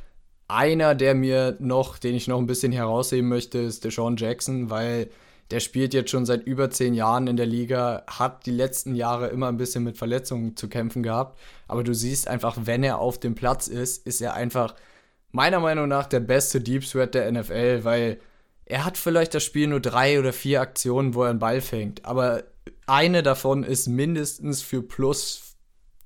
einer, 0.49 0.95
der 0.95 1.15
mir 1.15 1.57
noch, 1.61 1.99
den 1.99 2.15
ich 2.15 2.27
noch 2.27 2.39
ein 2.39 2.47
bisschen 2.47 2.73
herausheben 2.73 3.29
möchte, 3.29 3.59
ist 3.59 3.85
Deshaun 3.85 4.17
Jackson, 4.17 4.71
weil 4.71 5.09
der 5.51 5.61
spielt 5.61 5.95
jetzt 5.95 6.11
schon 6.11 6.27
seit 6.27 6.45
über 6.45 6.71
zehn 6.71 6.95
Jahren 6.95 7.27
in 7.27 7.37
der 7.37 7.47
Liga, 7.47 8.05
hat 8.07 8.45
die 8.45 8.51
letzten 8.51 8.95
Jahre 8.95 9.29
immer 9.29 9.49
ein 9.49 9.57
bisschen 9.57 9.85
mit 9.85 9.97
Verletzungen 9.97 10.57
zu 10.57 10.69
kämpfen 10.69 11.03
gehabt. 11.03 11.39
Aber 11.67 11.83
du 11.83 11.95
siehst 11.95 12.29
einfach, 12.29 12.57
wenn 12.65 12.83
er 12.83 12.99
auf 12.99 13.19
dem 13.19 13.35
Platz 13.35 13.69
ist, 13.69 14.07
ist 14.07 14.21
er 14.21 14.35
einfach 14.35 14.75
meiner 15.31 15.61
Meinung 15.61 15.89
nach 15.89 16.07
der 16.07 16.21
beste 16.21 16.61
Deep 16.61 16.85
Threat 16.85 17.15
der 17.15 17.31
NFL, 17.33 17.85
weil 17.85 18.19
er 18.67 18.85
hat 18.85 18.99
vielleicht 18.99 19.35
das 19.35 19.45
Spiel 19.45 19.67
nur 19.69 19.81
drei 19.81 20.19
oder 20.19 20.33
vier 20.33 20.61
Aktionen, 20.61 21.15
wo 21.15 21.23
er 21.23 21.31
einen 21.31 21.39
Ball 21.39 21.63
fängt. 21.63 22.05
Aber 22.05 22.45
eine 22.87 23.23
davon 23.23 23.65
ist 23.65 23.87
mindestens 23.87 24.61
für 24.61 24.83
plus 24.83 25.57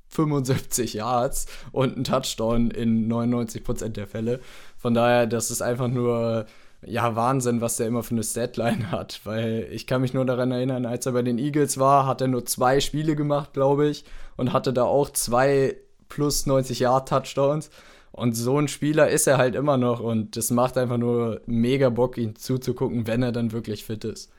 75 0.08 0.94
Yards 0.94 1.46
und 1.72 1.96
ein 1.96 2.04
Touchdown 2.04 2.70
in 2.70 3.10
99% 3.10 3.88
der 3.88 4.06
Fälle. 4.06 4.40
Von 4.76 4.94
daher, 4.94 5.26
das 5.26 5.50
ist 5.50 5.62
einfach 5.62 5.88
nur 5.88 6.46
ja, 6.84 7.14
Wahnsinn, 7.14 7.60
was 7.60 7.76
der 7.76 7.86
immer 7.86 8.02
für 8.02 8.12
eine 8.12 8.24
Statline 8.24 8.90
hat. 8.90 9.20
Weil 9.24 9.68
ich 9.70 9.86
kann 9.86 10.00
mich 10.00 10.14
nur 10.14 10.24
daran 10.24 10.50
erinnern, 10.50 10.86
als 10.86 11.06
er 11.06 11.12
bei 11.12 11.22
den 11.22 11.38
Eagles 11.38 11.78
war, 11.78 12.06
hat 12.06 12.20
er 12.20 12.28
nur 12.28 12.44
zwei 12.44 12.80
Spiele 12.80 13.16
gemacht, 13.16 13.52
glaube 13.52 13.88
ich, 13.88 14.04
und 14.36 14.52
hatte 14.52 14.72
da 14.72 14.84
auch 14.84 15.10
zwei 15.10 15.76
plus 16.08 16.46
90 16.46 16.80
Yard 16.80 17.08
Touchdowns. 17.08 17.70
Und 18.10 18.34
so 18.34 18.58
ein 18.58 18.68
Spieler 18.68 19.08
ist 19.08 19.26
er 19.26 19.38
halt 19.38 19.54
immer 19.54 19.78
noch 19.78 20.00
und 20.00 20.36
das 20.36 20.50
macht 20.50 20.76
einfach 20.76 20.98
nur 20.98 21.40
mega 21.46 21.88
Bock, 21.88 22.18
ihn 22.18 22.36
zuzugucken, 22.36 23.06
wenn 23.06 23.22
er 23.22 23.32
dann 23.32 23.52
wirklich 23.52 23.84
fit 23.84 24.04
ist. 24.04 24.30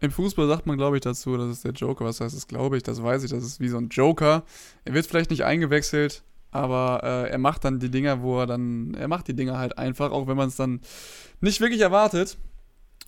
Im 0.00 0.10
Fußball 0.10 0.46
sagt 0.46 0.66
man, 0.66 0.76
glaube 0.76 0.98
ich, 0.98 1.02
dazu, 1.02 1.38
das 1.38 1.48
ist 1.48 1.64
der 1.64 1.72
Joker. 1.72 2.04
Was 2.04 2.20
heißt 2.20 2.36
das, 2.36 2.46
glaube 2.46 2.76
ich? 2.76 2.82
Das 2.82 3.02
weiß 3.02 3.24
ich. 3.24 3.30
Das 3.30 3.42
ist 3.42 3.60
wie 3.60 3.68
so 3.68 3.78
ein 3.78 3.88
Joker. 3.88 4.42
Er 4.84 4.92
wird 4.92 5.06
vielleicht 5.06 5.30
nicht 5.30 5.44
eingewechselt, 5.44 6.22
aber 6.56 7.00
äh, 7.02 7.30
er 7.30 7.38
macht 7.38 7.64
dann 7.64 7.78
die 7.78 7.90
Dinger, 7.90 8.22
wo 8.22 8.40
er 8.40 8.46
dann, 8.46 8.94
er 8.94 9.08
macht 9.08 9.28
die 9.28 9.34
Dinger 9.34 9.58
halt 9.58 9.78
einfach, 9.78 10.10
auch 10.10 10.26
wenn 10.26 10.36
man 10.36 10.48
es 10.48 10.56
dann 10.56 10.80
nicht 11.40 11.60
wirklich 11.60 11.80
erwartet. 11.80 12.38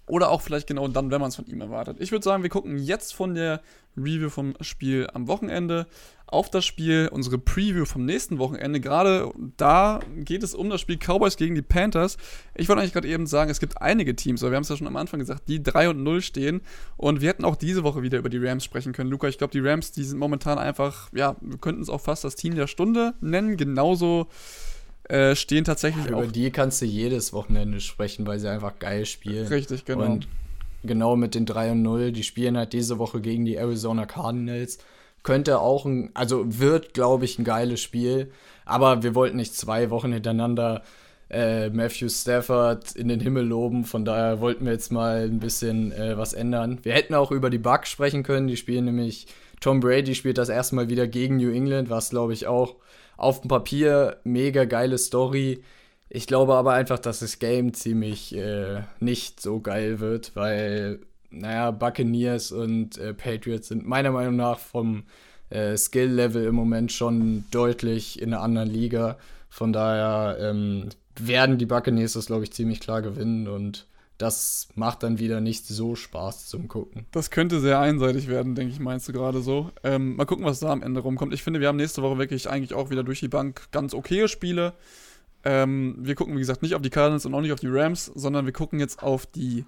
Oder 0.09 0.31
auch 0.31 0.41
vielleicht 0.41 0.67
genau 0.67 0.89
dann, 0.89 1.11
wenn 1.11 1.21
man 1.21 1.29
es 1.29 1.37
von 1.37 1.47
ihm 1.47 1.61
erwartet. 1.61 1.99
Ich 2.01 2.13
würde 2.13 2.25
sagen, 2.25 2.43
wir 2.43 2.51
gucken 2.51 2.79
jetzt 2.79 3.15
von 3.15 3.35
der 3.35 3.61
Review 3.97 4.31
vom 4.31 4.55
Spiel 4.61 5.09
am 5.13 5.29
Wochenende 5.29 5.87
auf 6.27 6.51
das 6.51 6.67
Spiel, 6.67 7.09
unsere 7.11 7.39
Preview 7.39 7.87
vom 7.87 8.05
nächsten 8.05 8.39
Wochenende. 8.39 8.81
Gerade 8.81 9.33
da 9.57 10.01
geht 10.17 10.43
es 10.43 10.55
um 10.55 10.69
das 10.69 10.81
Spiel 10.81 10.99
Cowboys 10.99 11.37
gegen 11.37 11.55
die 11.55 11.63
Panthers. 11.63 12.19
Ich 12.55 12.69
wollte 12.69 12.83
eigentlich 12.83 12.93
gerade 12.93 13.09
eben 13.09 13.27
sagen, 13.27 13.51
es 13.51 13.61
gibt 13.61 13.81
einige 13.81 14.15
Teams, 14.15 14.43
aber 14.43 14.53
wir 14.53 14.57
haben 14.57 14.63
es 14.63 14.69
ja 14.69 14.77
schon 14.77 14.87
am 14.87 14.97
Anfang 14.97 15.21
gesagt, 15.21 15.49
die 15.49 15.63
3 15.63 15.91
und 15.91 16.03
0 16.03 16.21
stehen. 16.21 16.61
Und 16.99 17.23
wir 17.23 17.31
hätten 17.31 17.47
auch 17.47 17.57
diese 17.57 17.83
Woche 17.83 18.03
wieder 18.03 18.19
über 18.19 18.29
die 18.29 18.39
Rams 18.39 18.63
sprechen 18.63 18.93
können. 18.93 19.11
Luca, 19.11 19.27
ich 19.27 19.39
glaube, 19.39 19.53
die 19.53 19.67
Rams, 19.67 19.91
die 19.93 20.05
sind 20.05 20.19
momentan 20.19 20.59
einfach, 20.59 21.11
ja, 21.15 21.37
wir 21.41 21.59
könnten 21.59 21.81
es 21.81 21.89
auch 21.89 22.03
fast 22.03 22.25
das 22.25 22.37
Team 22.37 22.55
der 22.55 22.67
Stunde 22.67 23.15
nennen. 23.21 23.57
Genauso 23.57 24.29
äh, 25.09 25.35
stehen 25.35 25.65
tatsächlich 25.65 26.07
ja, 26.07 26.15
auch. 26.15 26.23
Über 26.23 26.33
die 26.33 26.51
kannst 26.51 26.83
du 26.83 26.87
jedes 26.87 27.33
Wochenende 27.33 27.81
sprechen, 27.81 28.27
weil 28.27 28.39
sie 28.39 28.49
einfach 28.49 28.79
geil 28.79 29.07
spielen. 29.07 29.47
Richtig, 29.47 29.85
genau. 29.85 30.05
Und 30.05 30.29
genau 30.85 31.17
mit 31.17 31.35
den 31.35 31.47
3 31.47 31.73
und 31.73 31.83
0, 31.83 32.13
die 32.13 32.23
spielen 32.23 32.57
halt 32.57 32.73
diese 32.73 32.99
Woche 32.99 33.21
gegen 33.21 33.45
die 33.45 33.57
Arizona 33.57 34.07
Cardinals. 34.07 34.79
Könnte 35.23 35.61
auch 35.61 35.85
ein, 35.85 36.11
also 36.15 36.45
wird, 36.47 36.95
glaube 36.95 37.25
ich, 37.25 37.39
ein 37.39 37.45
geiles 37.45 37.81
Spiel. 37.81 38.31
Aber 38.65 39.03
wir 39.03 39.15
wollten 39.15 39.39
nicht 39.39 39.55
zwei 39.55 39.91
Wochen 39.91 40.13
hintereinander 40.13 40.83
äh, 41.31 41.71
Matthew 41.71 42.09
Stafford 42.09 42.93
in 42.93 43.09
den 43.09 43.21
Himmel 43.21 43.47
loben. 43.47 43.85
Von 43.85 44.05
daher 44.05 44.41
wollten 44.41 44.65
wir 44.65 44.73
jetzt 44.73 44.93
mal 44.93 45.25
ein 45.25 45.41
bisschen 45.41 45.93
äh, 45.93 46.17
was 46.17 46.33
ändern. 46.33 46.79
Wir 46.83 46.93
hätten 46.93 47.15
auch 47.15 47.31
über 47.31 47.51
die 47.51 47.59
Bucks 47.59 47.91
sprechen 47.91 48.23
können. 48.23 48.47
Die 48.47 48.57
spielen 48.57 48.87
nämlich, 48.87 49.27
Tom 49.61 49.81
Brady 49.81 50.15
spielt 50.15 50.39
das 50.39 50.49
erste 50.49 50.77
Mal 50.77 50.89
wieder 50.89 51.07
gegen 51.07 51.37
New 51.37 51.51
England, 51.51 51.91
was, 51.91 52.11
glaube 52.11 52.33
ich, 52.33 52.47
auch 52.47 52.77
auf 53.19 53.43
dem 53.43 53.49
Papier 53.49 54.17
mega 54.25 54.65
geile 54.65 54.97
Story. 54.97 55.63
Ich 56.09 56.27
glaube 56.27 56.55
aber 56.55 56.73
einfach, 56.73 56.99
dass 56.99 57.19
das 57.19 57.39
Game 57.39 57.75
ziemlich 57.75 58.35
äh, 58.35 58.83
nicht 59.01 59.43
so 59.43 59.61
geil 59.61 60.01
wird, 60.01 60.35
weil, 60.35 61.01
naja, 61.31 61.71
Buccaneers 61.73 62.53
und 62.53 62.97
äh, 62.97 63.13
Patriots 63.13 63.69
sind 63.69 63.87
meiner 63.87 64.13
Meinung 64.13 64.37
nach 64.37 64.59
vom 64.59 65.03
äh, 65.51 65.77
Skill-Level 65.77 66.47
im 66.47 66.55
Moment 66.55 66.93
schon 66.93 67.45
deutlich 67.51 68.23
in 68.23 68.33
einer 68.33 68.43
anderen 68.43 68.71
Liga. 68.71 69.19
Von 69.51 69.73
daher 69.73 70.39
ähm, 70.41 70.89
werden 71.19 71.59
die 71.59 71.67
Buccaneers 71.67 72.15
das, 72.15 72.27
glaube 72.27 72.45
ich, 72.45 72.53
ziemlich 72.53 72.81
klar 72.81 73.03
gewinnen 73.03 73.49
und 73.49 73.87
das 74.19 74.69
macht 74.75 75.05
dann 75.05 75.19
wieder 75.21 75.41
nicht 75.41 75.67
so 75.67 75.95
Spaß 75.95 76.49
zum 76.49 76.67
Gucken. 76.67 77.07
Das 77.13 77.31
könnte 77.31 77.61
sehr 77.61 77.79
einseitig 77.79 78.27
werden, 78.29 78.57
denke 78.57 78.73
ich, 78.73 78.81
meinst 78.81 79.09
du 79.09 79.13
gerade 79.13 79.41
so. 79.41 79.71
Ähm, 79.85 80.17
mal 80.17 80.27
gucken, 80.27 80.45
was 80.45 80.59
da 80.59 80.71
am 80.71 80.83
Ende 80.83 81.01
rumkommt. 81.01 81.33
Ich 81.33 81.45
finde, 81.45 81.61
wir 81.61 81.69
haben 81.69 81.77
nächste 81.77 82.03
Woche 82.03 82.19
wirklich 82.19 82.51
eigentlich 82.51 82.75
auch 82.75 82.91
wieder 82.91 83.05
durch 83.05 83.21
die 83.21 83.29
Bank 83.29 83.69
ganz 83.71 83.95
okaye 83.95 84.27
Spiele. 84.27 84.75
Ähm, 85.45 85.97
wir 86.01 86.17
gucken, 86.17 86.35
wie 86.35 86.41
gesagt, 86.41 86.63
nicht 86.63 86.75
auf 86.75 86.83
die 86.83 86.91
Cardinals 86.91 87.27
und 87.27 87.35
auch 87.35 87.41
nicht 87.41 87.53
auf 87.53 87.61
die 87.61 87.69
Rams, 87.71 88.07
sondern 88.07 88.45
wir 88.45 88.53
gucken 88.53 88.81
jetzt 88.81 89.03
auf 89.05 89.25
die 89.25 89.65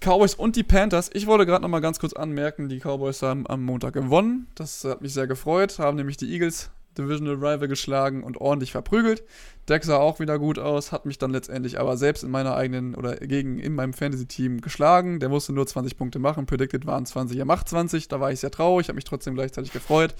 Cowboys 0.00 0.34
und 0.34 0.56
die 0.56 0.64
Panthers. 0.64 1.08
Ich 1.12 1.28
wollte 1.28 1.46
gerade 1.46 1.62
noch 1.62 1.68
mal 1.68 1.80
ganz 1.80 2.00
kurz 2.00 2.12
anmerken, 2.12 2.68
die 2.68 2.80
Cowboys 2.80 3.22
haben 3.22 3.46
am 3.46 3.62
Montag 3.62 3.94
gewonnen. 3.94 4.48
Das 4.56 4.84
hat 4.84 5.00
mich 5.00 5.14
sehr 5.14 5.28
gefreut, 5.28 5.78
haben 5.78 5.96
nämlich 5.96 6.16
die 6.16 6.32
Eagles 6.32 6.70
Divisional 7.00 7.34
Rival 7.34 7.68
geschlagen 7.68 8.22
und 8.22 8.36
ordentlich 8.38 8.72
verprügelt. 8.72 9.24
Deck 9.68 9.84
sah 9.84 9.96
auch 9.96 10.20
wieder 10.20 10.38
gut 10.38 10.58
aus, 10.58 10.92
hat 10.92 11.06
mich 11.06 11.18
dann 11.18 11.30
letztendlich 11.30 11.78
aber 11.78 11.96
selbst 11.96 12.24
in 12.24 12.30
meiner 12.30 12.54
eigenen 12.54 12.94
oder 12.94 13.16
gegen 13.16 13.58
in 13.58 13.74
meinem 13.74 13.92
Fantasy-Team 13.92 14.60
geschlagen. 14.60 15.20
Der 15.20 15.28
musste 15.28 15.52
nur 15.52 15.66
20 15.66 15.96
Punkte 15.96 16.18
machen. 16.18 16.46
Predicted 16.46 16.86
waren 16.86 17.06
20, 17.06 17.38
er 17.38 17.44
macht 17.44 17.68
20. 17.68 18.08
Da 18.08 18.20
war 18.20 18.32
ich 18.32 18.40
sehr 18.40 18.50
traurig, 18.50 18.88
habe 18.88 18.96
mich 18.96 19.04
trotzdem 19.04 19.34
gleichzeitig 19.34 19.72
gefreut. 19.72 20.14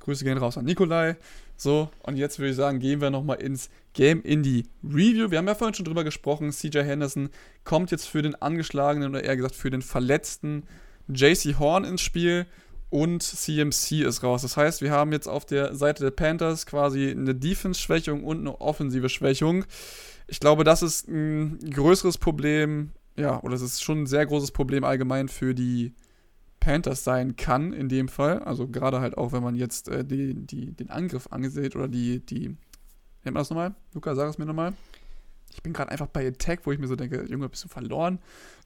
Grüße 0.00 0.24
gehen 0.24 0.38
raus 0.38 0.56
an 0.56 0.64
Nikolai. 0.64 1.16
So, 1.56 1.90
und 2.04 2.16
jetzt 2.16 2.38
würde 2.38 2.50
ich 2.50 2.56
sagen, 2.56 2.78
gehen 2.78 3.00
wir 3.00 3.10
nochmal 3.10 3.40
ins 3.40 3.70
Game 3.92 4.22
in 4.22 4.42
die 4.42 4.64
Review. 4.84 5.30
Wir 5.30 5.38
haben 5.38 5.48
ja 5.48 5.54
vorhin 5.54 5.74
schon 5.74 5.84
drüber 5.84 6.04
gesprochen. 6.04 6.52
CJ 6.52 6.78
Henderson 6.80 7.30
kommt 7.64 7.90
jetzt 7.90 8.06
für 8.06 8.22
den 8.22 8.34
angeschlagenen 8.34 9.10
oder 9.10 9.24
eher 9.24 9.36
gesagt 9.36 9.56
für 9.56 9.70
den 9.70 9.82
verletzten 9.82 10.64
JC 11.08 11.58
Horn 11.58 11.84
ins 11.84 12.02
Spiel 12.02 12.46
und 12.90 13.22
CMC 13.22 14.02
ist 14.02 14.22
raus. 14.22 14.42
Das 14.42 14.56
heißt, 14.56 14.80
wir 14.82 14.90
haben 14.90 15.12
jetzt 15.12 15.26
auf 15.26 15.44
der 15.44 15.74
Seite 15.74 16.04
der 16.04 16.10
Panthers 16.10 16.66
quasi 16.66 17.10
eine 17.10 17.34
Defense-Schwächung 17.34 18.24
und 18.24 18.40
eine 18.40 18.60
offensive 18.60 19.08
Schwächung. 19.08 19.64
Ich 20.26 20.40
glaube, 20.40 20.64
das 20.64 20.82
ist 20.82 21.08
ein 21.08 21.58
größeres 21.70 22.18
Problem, 22.18 22.92
ja, 23.16 23.42
oder 23.42 23.54
es 23.54 23.62
ist 23.62 23.82
schon 23.82 24.02
ein 24.02 24.06
sehr 24.06 24.26
großes 24.26 24.52
Problem 24.52 24.84
allgemein 24.84 25.28
für 25.28 25.54
die 25.54 25.94
Panthers 26.60 27.04
sein 27.04 27.36
kann, 27.36 27.72
in 27.72 27.88
dem 27.88 28.08
Fall. 28.08 28.40
Also 28.40 28.68
gerade 28.68 29.00
halt 29.00 29.16
auch, 29.16 29.32
wenn 29.32 29.42
man 29.42 29.54
jetzt 29.54 29.88
äh, 29.88 30.04
die, 30.04 30.34
die, 30.34 30.72
den 30.72 30.90
Angriff 30.90 31.28
angesehen 31.30 31.72
oder 31.74 31.88
die, 31.88 32.24
die, 32.24 32.48
nennt 32.48 32.58
man 33.24 33.34
das 33.34 33.50
nochmal? 33.50 33.74
Luca, 33.94 34.14
sag 34.14 34.28
es 34.28 34.38
mir 34.38 34.46
nochmal. 34.46 34.72
Ich 35.52 35.62
bin 35.62 35.72
gerade 35.72 35.90
einfach 35.90 36.08
bei 36.08 36.26
Attack, 36.26 36.60
wo 36.64 36.72
ich 36.72 36.78
mir 36.78 36.88
so 36.88 36.96
denke, 36.96 37.24
Junge, 37.28 37.48
bist 37.48 37.64
du 37.64 37.68
verloren? 37.68 38.18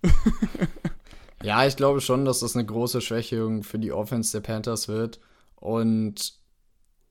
Ja, 1.43 1.67
ich 1.67 1.77
glaube 1.77 2.01
schon, 2.01 2.25
dass 2.25 2.41
das 2.41 2.55
eine 2.55 2.67
große 2.67 3.01
Schwächung 3.01 3.63
für 3.63 3.79
die 3.79 3.93
Offense 3.93 4.33
der 4.33 4.47
Panthers 4.47 4.89
wird. 4.89 5.21
Und 5.57 6.35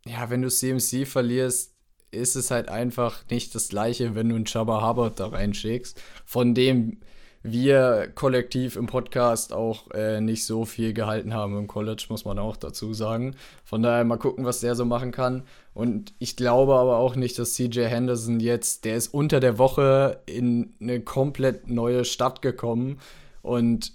ja, 0.05 0.29
wenn 0.29 0.41
du 0.43 0.49
CMC 0.49 1.07
verlierst, 1.07 1.73
ist 2.11 2.35
es 2.35 2.51
halt 2.51 2.69
einfach 2.69 3.23
nicht 3.29 3.53
das 3.55 3.69
gleiche, 3.69 4.15
wenn 4.15 4.29
du 4.29 4.35
einen 4.35 4.45
Chubba 4.45 4.87
Hubbard 4.87 5.19
da 5.19 5.27
reinschickst, 5.27 6.01
von 6.25 6.53
dem 6.53 6.99
wir 7.41 8.11
kollektiv 8.15 8.75
im 8.75 8.87
Podcast 8.87 9.53
auch 9.53 9.89
äh, 9.91 10.19
nicht 10.19 10.45
so 10.45 10.65
viel 10.65 10.93
gehalten 10.93 11.33
haben 11.33 11.57
im 11.57 11.67
College, 11.67 12.05
muss 12.09 12.25
man 12.25 12.37
auch 12.37 12.57
dazu 12.57 12.93
sagen. 12.93 13.35
Von 13.63 13.81
daher 13.81 14.03
mal 14.03 14.17
gucken, 14.17 14.45
was 14.45 14.59
der 14.59 14.75
so 14.75 14.83
machen 14.83 15.11
kann. 15.11 15.43
Und 15.73 16.13
ich 16.19 16.35
glaube 16.35 16.75
aber 16.75 16.97
auch 16.97 17.15
nicht, 17.15 17.39
dass 17.39 17.53
CJ 17.53 17.85
Henderson 17.85 18.39
jetzt, 18.41 18.83
der 18.83 18.97
ist 18.97 19.13
unter 19.13 19.39
der 19.39 19.57
Woche 19.57 20.21
in 20.25 20.75
eine 20.81 20.99
komplett 20.99 21.69
neue 21.69 22.03
Stadt 22.03 22.41
gekommen 22.41 22.99
und 23.41 23.93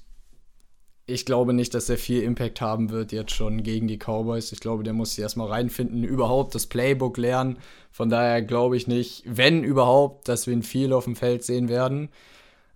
ich 1.06 1.26
glaube 1.26 1.52
nicht, 1.52 1.74
dass 1.74 1.88
er 1.90 1.98
viel 1.98 2.22
Impact 2.22 2.60
haben 2.60 2.90
wird 2.90 3.12
jetzt 3.12 3.32
schon 3.32 3.62
gegen 3.62 3.88
die 3.88 3.98
Cowboys. 3.98 4.52
Ich 4.52 4.60
glaube, 4.60 4.84
der 4.84 4.94
muss 4.94 5.14
sich 5.14 5.22
erstmal 5.22 5.48
reinfinden, 5.48 6.02
überhaupt 6.02 6.54
das 6.54 6.66
Playbook 6.66 7.18
lernen. 7.18 7.58
Von 7.90 8.08
daher 8.08 8.40
glaube 8.42 8.76
ich 8.76 8.86
nicht, 8.86 9.22
wenn 9.26 9.64
überhaupt, 9.64 10.28
dass 10.28 10.46
wir 10.46 10.54
ihn 10.54 10.62
viel 10.62 10.92
auf 10.92 11.04
dem 11.04 11.16
Feld 11.16 11.44
sehen 11.44 11.68
werden. 11.68 12.08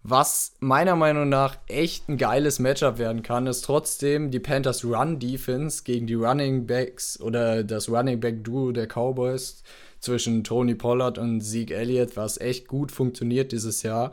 Was 0.02 0.52
meiner 0.60 0.94
Meinung 0.94 1.28
nach 1.28 1.56
echt 1.66 2.08
ein 2.08 2.18
geiles 2.18 2.58
Matchup 2.58 2.98
werden 2.98 3.22
kann, 3.22 3.46
ist 3.46 3.62
trotzdem 3.62 4.30
die 4.30 4.40
Panthers 4.40 4.84
Run 4.84 5.18
Defense 5.18 5.82
gegen 5.82 6.06
die 6.06 6.14
Running 6.14 6.66
Backs 6.66 7.20
oder 7.20 7.64
das 7.64 7.88
Running 7.88 8.20
Back 8.20 8.44
Duo 8.44 8.72
der 8.72 8.86
Cowboys 8.86 9.62
zwischen 10.00 10.44
Tony 10.44 10.74
Pollard 10.74 11.18
und 11.18 11.40
Zeke 11.40 11.74
Elliott, 11.74 12.16
was 12.16 12.38
echt 12.40 12.68
gut 12.68 12.92
funktioniert 12.92 13.52
dieses 13.52 13.82
Jahr 13.82 14.12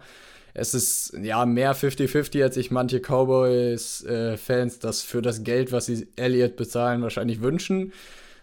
es 0.55 0.73
ist 0.73 1.13
ja 1.21 1.45
mehr 1.45 1.75
50-50, 1.75 2.41
als 2.41 2.55
sich 2.55 2.71
manche 2.71 3.01
Cowboys-Fans 3.01 4.75
äh, 4.75 4.79
das 4.79 5.01
für 5.01 5.21
das 5.21 5.43
Geld, 5.43 5.73
was 5.73 5.85
sie 5.85 6.07
Elliott 6.15 6.55
bezahlen, 6.55 7.01
wahrscheinlich 7.01 7.41
wünschen. 7.41 7.91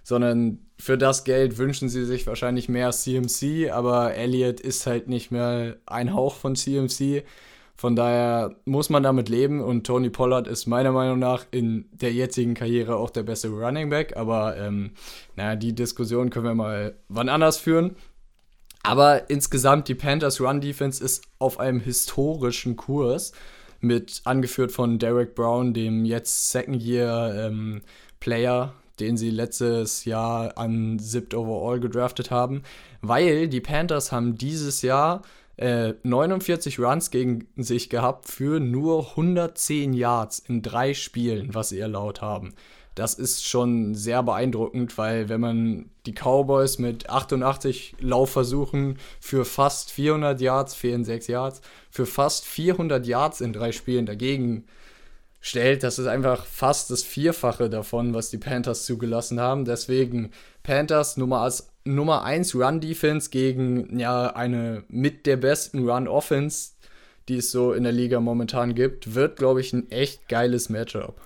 Sondern 0.05 0.59
für 0.79 0.99
das 0.99 1.25
Geld 1.25 1.59
wünschen 1.59 1.89
sie 1.89 2.05
sich 2.05 2.27
wahrscheinlich 2.27 2.69
mehr 2.69 2.91
CMC, 2.91 3.71
aber 3.71 4.15
Elliott 4.15 4.61
ist 4.61 4.87
halt 4.87 5.09
nicht 5.09 5.31
mehr 5.31 5.77
ein 5.87 6.13
Hauch 6.13 6.35
von 6.35 6.55
CMC. 6.55 7.25
Von 7.77 7.97
daher 7.97 8.57
muss 8.67 8.91
man 8.91 9.03
damit 9.03 9.29
leben 9.29 9.61
und 9.61 9.87
Tony 9.87 10.11
Pollard 10.11 10.47
ist 10.47 10.67
meiner 10.67 10.93
Meinung 10.93 11.19
nach 11.19 11.47
in 11.51 11.87
der 11.93 12.13
jetzigen 12.13 12.55
Karriere 12.55 12.97
auch 12.97 13.11
der 13.11 13.23
beste 13.23 13.49
Running 13.49 13.89
Back. 13.89 14.17
Aber 14.17 14.57
ähm, 14.59 14.91
naja, 15.37 15.57
die 15.57 15.75
Diskussion 15.75 16.29
können 16.29 16.45
wir 16.45 16.55
mal 16.55 16.95
wann 17.09 17.29
anders 17.31 17.57
führen. 17.57 17.97
Aber 18.83 19.31
insgesamt, 19.31 19.89
die 19.89 19.95
Panthers 19.95 20.41
Run 20.41 20.61
Defense 20.61 21.03
ist 21.03 21.25
auf 21.39 21.61
einem 21.61 21.81
historischen 21.81 22.77
Kurs 22.77 23.33
mit 23.81 24.23
angeführt 24.25 24.73
von 24.73 24.99
Derek 24.99 25.35
Brown, 25.35 25.75
dem 25.75 26.05
jetzt 26.05 26.51
Second 26.51 26.83
Year 26.83 27.35
ähm, 27.37 27.83
Player, 28.21 28.75
den 29.01 29.17
sie 29.17 29.31
letztes 29.31 30.05
Jahr 30.05 30.57
an 30.57 30.99
Zipped 30.99 31.35
Overall 31.35 31.81
gedraftet 31.81 32.31
haben, 32.31 32.63
weil 33.01 33.49
die 33.49 33.61
Panthers 33.61 34.13
haben 34.13 34.37
dieses 34.37 34.83
Jahr 34.83 35.23
äh, 35.57 35.95
49 36.03 36.79
Runs 36.79 37.11
gegen 37.11 37.47
sich 37.57 37.91
gehabt 37.91 38.29
für 38.29 38.61
nur 38.61 39.11
110 39.11 39.93
Yards 39.93 40.39
in 40.39 40.63
drei 40.63 40.95
Spielen, 40.95 41.55
was 41.55 41.71
sie 41.71 41.79
erlaubt 41.79 42.21
haben. 42.21 42.55
Das 42.95 43.15
ist 43.15 43.47
schon 43.47 43.95
sehr 43.95 44.23
beeindruckend, 44.23 44.99
weil 44.99 45.29
wenn 45.29 45.41
man 45.41 45.91
die 46.05 46.13
Cowboys 46.13 46.79
mit 46.79 47.09
88 47.09 47.97
Laufversuchen 48.01 48.99
für 49.19 49.45
fast 49.45 49.91
400 49.91 50.41
Yards, 50.41 50.75
fehlen 50.75 51.05
6 51.05 51.27
Yards, 51.29 51.63
für 51.91 52.05
fast 52.05 52.45
400 52.45 53.07
Yards 53.07 53.41
in 53.41 53.53
drei 53.53 53.73
Spielen 53.73 54.05
dagegen 54.05 54.65
stellt, 55.41 55.83
das 55.83 55.99
ist 55.99 56.07
einfach 56.07 56.45
fast 56.45 56.91
das 56.91 57.03
Vierfache 57.03 57.71
davon, 57.71 58.13
was 58.13 58.31
die 58.31 58.39
Panthers 58.39 58.85
zugelassen 58.85 59.41
haben. 59.41 59.65
Deswegen 59.65 60.31
Panthers 60.63 61.17
Nummer 61.17 61.41
als 61.41 61.71
Nummer 61.85 62.25
1 62.25 62.55
Run 62.55 62.81
Defense 62.81 63.31
gegen 63.31 63.99
ja 63.99 64.29
eine 64.29 64.85
mit 64.89 65.27
der 65.27 65.37
besten 65.37 65.89
Run 65.89 66.07
Offense, 66.07 66.73
die 67.29 67.39
es 67.39 67.51
so 67.51 67.73
in 67.73 67.83
der 67.83 67.93
Liga 67.93 68.21
momentan 68.21 68.75
gibt, 68.75 69.15
wird 69.15 69.37
glaube 69.37 69.61
ich 69.61 69.73
ein 69.73 69.91
echt 69.91 70.29
geiles 70.29 70.69
Matchup. 70.69 71.21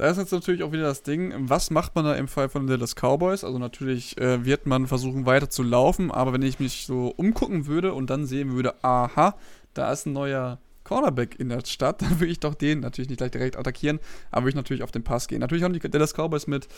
Da 0.00 0.08
ist 0.08 0.16
jetzt 0.16 0.32
natürlich 0.32 0.62
auch 0.62 0.72
wieder 0.72 0.84
das 0.84 1.02
Ding, 1.02 1.34
was 1.36 1.70
macht 1.70 1.94
man 1.94 2.06
da 2.06 2.14
im 2.14 2.26
Fall 2.26 2.48
von 2.48 2.66
Dallas 2.66 2.94
Cowboys? 2.94 3.44
Also 3.44 3.58
natürlich 3.58 4.16
äh, 4.16 4.46
wird 4.46 4.64
man 4.64 4.86
versuchen 4.86 5.26
weiter 5.26 5.50
zu 5.50 5.62
laufen, 5.62 6.10
aber 6.10 6.32
wenn 6.32 6.40
ich 6.40 6.58
mich 6.58 6.86
so 6.86 7.08
umgucken 7.08 7.66
würde 7.66 7.92
und 7.92 8.08
dann 8.08 8.24
sehen 8.24 8.52
würde, 8.52 8.82
aha, 8.82 9.34
da 9.74 9.92
ist 9.92 10.06
ein 10.06 10.14
neuer 10.14 10.58
Cornerback 10.84 11.38
in 11.38 11.50
der 11.50 11.62
Stadt, 11.66 12.00
dann 12.00 12.18
würde 12.18 12.32
ich 12.32 12.40
doch 12.40 12.54
den 12.54 12.80
natürlich 12.80 13.10
nicht 13.10 13.18
gleich 13.18 13.30
direkt 13.30 13.58
attackieren, 13.58 14.00
aber 14.30 14.44
würde 14.44 14.52
ich 14.52 14.54
natürlich 14.54 14.82
auf 14.82 14.90
den 14.90 15.04
Pass 15.04 15.28
gehen. 15.28 15.40
Natürlich 15.40 15.64
haben 15.64 15.74
die 15.74 15.80
Dallas 15.80 16.14
Cowboys 16.14 16.46
mit 16.46 16.68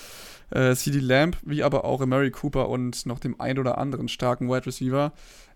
äh, 0.51 0.75
CD 0.75 0.99
Lamb, 0.99 1.37
wie 1.45 1.63
aber 1.63 1.85
auch 1.85 2.05
Mary 2.05 2.33
Cooper 2.33 2.69
und 2.69 3.07
noch 3.07 3.21
dem 3.21 3.41
ein 3.41 3.57
oder 3.57 3.79
anderen 3.79 4.09
starken 4.09 4.49
Wide 4.49 4.67
Receiver 4.67 5.13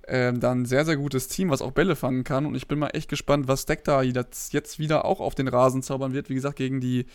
äh, 0.07 0.33
dann 0.33 0.67
sehr, 0.67 0.85
sehr 0.85 0.97
gutes 0.97 1.29
Team, 1.29 1.51
was 1.51 1.63
auch 1.63 1.73
Bälle 1.73 1.97
fangen 1.97 2.25
kann. 2.25 2.47
Und 2.47 2.55
ich 2.55 2.69
bin 2.69 2.79
mal 2.79 2.91
echt 2.91 3.09
gespannt, 3.09 3.49
was 3.49 3.67
Deck 3.67 3.85
da 3.85 4.03
jetzt 4.03 4.79
wieder 4.79 5.05
auch 5.05 5.21
auf 5.21 5.35
den 5.35 5.49
Rasen 5.49 5.83
zaubern 5.83 6.13
wird. 6.13 6.29
Wie 6.29 6.35
gesagt, 6.35 6.57
gegen 6.57 6.81
die, 6.81 7.07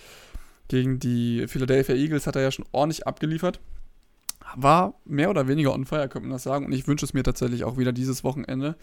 gegen 0.72 1.00
die 1.00 1.48
Philadelphia 1.50 1.96
Eagles 1.96 2.26
hat 2.26 2.38
er 2.38 2.44
ja 2.44 2.52
schon 2.52 2.66
ordentlich 2.72 3.06
abgeliefert. 3.06 3.60
War 4.56 4.94
mehr 5.04 5.30
oder 5.30 5.50
weniger 5.50 5.74
on 5.74 5.86
fire, 5.86 6.08
könnte 6.08 6.30
man 6.30 6.32
das 6.32 6.44
sagen. 6.44 6.66
Und 6.66 6.72
ich 6.72 6.88
wünsche 6.88 7.04
es 7.04 7.14
mir 7.14 7.24
tatsächlich 7.24 7.66
auch 7.66 7.78
wieder 7.78 7.92
dieses 7.92 8.24
Wochenende. 8.24 8.78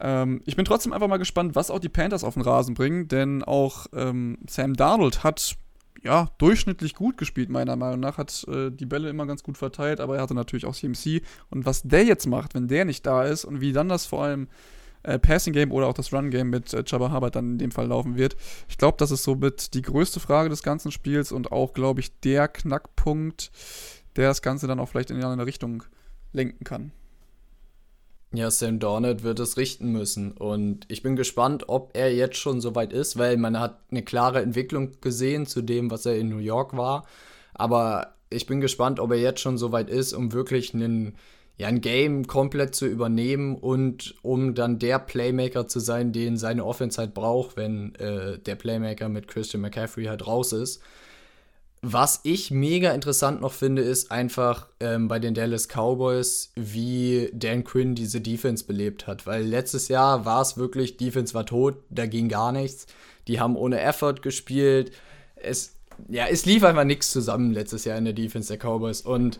Ähm, 0.00 0.42
ich 0.44 0.56
bin 0.56 0.64
trotzdem 0.64 0.92
einfach 0.92 1.06
mal 1.06 1.18
gespannt, 1.18 1.54
was 1.54 1.70
auch 1.70 1.78
die 1.78 1.88
Panthers 1.88 2.24
auf 2.24 2.34
den 2.34 2.42
Rasen 2.42 2.74
bringen, 2.74 3.06
denn 3.06 3.44
auch 3.44 3.86
ähm, 3.94 4.38
Sam 4.48 4.74
Darnold 4.74 5.22
hat 5.22 5.56
ja 6.02 6.30
durchschnittlich 6.38 6.96
gut 6.96 7.16
gespielt, 7.16 7.48
meiner 7.48 7.76
Meinung 7.76 8.00
nach. 8.00 8.18
Hat 8.18 8.44
äh, 8.48 8.70
die 8.70 8.86
Bälle 8.86 9.08
immer 9.08 9.26
ganz 9.26 9.44
gut 9.44 9.56
verteilt, 9.56 10.00
aber 10.00 10.16
er 10.16 10.22
hatte 10.22 10.34
natürlich 10.34 10.66
auch 10.66 10.74
CMC. 10.74 11.22
Und 11.48 11.64
was 11.64 11.82
der 11.82 12.04
jetzt 12.04 12.26
macht, 12.26 12.54
wenn 12.54 12.66
der 12.66 12.84
nicht 12.84 13.06
da 13.06 13.22
ist 13.22 13.44
und 13.44 13.60
wie 13.60 13.72
dann 13.72 13.88
das 13.88 14.04
vor 14.04 14.24
allem 14.24 14.48
äh, 15.02 15.18
Passing 15.18 15.52
Game 15.52 15.72
oder 15.72 15.86
auch 15.86 15.94
das 15.94 16.12
Run 16.12 16.30
Game 16.30 16.50
mit 16.50 16.72
äh, 16.72 16.82
Jabba 16.86 17.12
Hubbard 17.12 17.36
dann 17.36 17.52
in 17.52 17.58
dem 17.58 17.70
Fall 17.70 17.86
laufen 17.86 18.16
wird. 18.16 18.36
Ich 18.68 18.78
glaube, 18.78 18.96
das 18.98 19.10
ist 19.10 19.24
somit 19.24 19.74
die 19.74 19.82
größte 19.82 20.20
Frage 20.20 20.48
des 20.48 20.62
ganzen 20.62 20.92
Spiels 20.92 21.32
und 21.32 21.52
auch, 21.52 21.72
glaube 21.72 22.00
ich, 22.00 22.18
der 22.20 22.48
Knackpunkt, 22.48 23.50
der 24.16 24.28
das 24.28 24.42
Ganze 24.42 24.66
dann 24.66 24.80
auch 24.80 24.88
vielleicht 24.88 25.10
in 25.10 25.22
eine 25.22 25.46
Richtung 25.46 25.84
lenken 26.32 26.64
kann. 26.64 26.92
Ja, 28.32 28.48
Sam 28.48 28.78
Dornet 28.78 29.24
wird 29.24 29.40
es 29.40 29.56
richten 29.56 29.90
müssen. 29.90 30.30
Und 30.32 30.86
ich 30.88 31.02
bin 31.02 31.16
gespannt, 31.16 31.64
ob 31.68 31.96
er 31.96 32.14
jetzt 32.14 32.36
schon 32.36 32.60
so 32.60 32.76
weit 32.76 32.92
ist, 32.92 33.18
weil 33.18 33.36
man 33.36 33.58
hat 33.58 33.80
eine 33.90 34.02
klare 34.02 34.40
Entwicklung 34.40 34.92
gesehen 35.00 35.46
zu 35.46 35.62
dem, 35.62 35.90
was 35.90 36.06
er 36.06 36.16
in 36.16 36.28
New 36.28 36.38
York 36.38 36.76
war. 36.76 37.06
Aber 37.54 38.14
ich 38.30 38.46
bin 38.46 38.60
gespannt, 38.60 39.00
ob 39.00 39.10
er 39.10 39.18
jetzt 39.18 39.40
schon 39.40 39.58
so 39.58 39.72
weit 39.72 39.90
ist, 39.90 40.12
um 40.12 40.32
wirklich 40.32 40.72
einen, 40.74 41.16
ja, 41.60 41.68
ein 41.68 41.82
Game 41.82 42.26
komplett 42.26 42.74
zu 42.74 42.86
übernehmen 42.86 43.54
und 43.54 44.14
um 44.22 44.54
dann 44.54 44.78
der 44.78 44.98
Playmaker 44.98 45.68
zu 45.68 45.78
sein, 45.78 46.10
den 46.10 46.38
seine 46.38 46.64
Offense 46.64 46.96
halt 46.96 47.12
braucht, 47.12 47.58
wenn 47.58 47.94
äh, 47.96 48.38
der 48.38 48.54
Playmaker 48.54 49.10
mit 49.10 49.28
Christian 49.28 49.60
McCaffrey 49.60 50.06
halt 50.06 50.26
raus 50.26 50.54
ist. 50.54 50.80
Was 51.82 52.20
ich 52.22 52.50
mega 52.50 52.92
interessant 52.92 53.42
noch 53.42 53.52
finde, 53.52 53.82
ist 53.82 54.10
einfach 54.10 54.68
ähm, 54.80 55.06
bei 55.06 55.18
den 55.18 55.34
Dallas 55.34 55.68
Cowboys, 55.68 56.50
wie 56.56 57.28
Dan 57.34 57.62
Quinn 57.62 57.94
diese 57.94 58.22
Defense 58.22 58.64
belebt 58.64 59.06
hat. 59.06 59.26
Weil 59.26 59.44
letztes 59.44 59.88
Jahr 59.88 60.24
war 60.24 60.40
es 60.40 60.56
wirklich, 60.56 60.96
Defense 60.96 61.34
war 61.34 61.44
tot, 61.44 61.76
da 61.90 62.06
ging 62.06 62.30
gar 62.30 62.52
nichts. 62.52 62.86
Die 63.28 63.38
haben 63.38 63.54
ohne 63.54 63.80
Effort 63.80 64.22
gespielt. 64.22 64.92
Es, 65.36 65.74
ja, 66.08 66.26
es 66.26 66.46
lief 66.46 66.64
einfach 66.64 66.84
nichts 66.84 67.10
zusammen 67.10 67.52
letztes 67.52 67.84
Jahr 67.84 67.98
in 67.98 68.06
der 68.06 68.14
Defense 68.14 68.48
der 68.48 68.56
Cowboys. 68.56 69.02
Und 69.02 69.38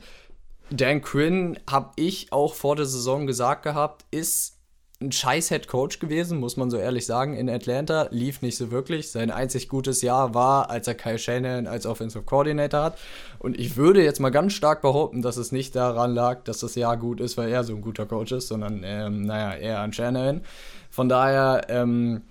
Dan 0.70 1.02
Quinn, 1.02 1.58
habe 1.68 1.90
ich 1.96 2.32
auch 2.32 2.54
vor 2.54 2.76
der 2.76 2.86
Saison 2.86 3.26
gesagt 3.26 3.64
gehabt, 3.64 4.04
ist 4.10 4.56
ein 5.02 5.12
scheiß 5.12 5.48
Head 5.48 5.66
Coach 5.66 5.98
gewesen, 5.98 6.38
muss 6.38 6.58
man 6.58 6.70
so 6.70 6.76
ehrlich 6.76 7.06
sagen. 7.06 7.34
In 7.34 7.48
Atlanta 7.48 8.08
lief 8.10 8.42
nicht 8.42 8.58
so 8.58 8.70
wirklich. 8.70 9.10
Sein 9.10 9.30
einzig 9.30 9.68
gutes 9.68 10.02
Jahr 10.02 10.34
war, 10.34 10.68
als 10.68 10.86
er 10.88 10.94
Kyle 10.94 11.18
Shannon 11.18 11.66
als 11.66 11.86
Offensive 11.86 12.22
Coordinator 12.22 12.82
hat. 12.82 12.98
Und 13.38 13.58
ich 13.58 13.76
würde 13.76 14.04
jetzt 14.04 14.20
mal 14.20 14.28
ganz 14.28 14.52
stark 14.52 14.82
behaupten, 14.82 15.22
dass 15.22 15.38
es 15.38 15.52
nicht 15.52 15.74
daran 15.74 16.14
lag, 16.14 16.44
dass 16.44 16.58
das 16.58 16.74
Jahr 16.74 16.98
gut 16.98 17.20
ist, 17.20 17.38
weil 17.38 17.48
er 17.48 17.64
so 17.64 17.74
ein 17.74 17.80
guter 17.80 18.04
Coach 18.04 18.32
ist, 18.32 18.48
sondern, 18.48 18.82
ähm, 18.84 19.22
naja, 19.22 19.56
eher 19.56 19.78
an 19.80 19.94
Shannon. 19.94 20.42
Von 20.90 21.08
daher, 21.08 21.62
ähm, 21.68 22.22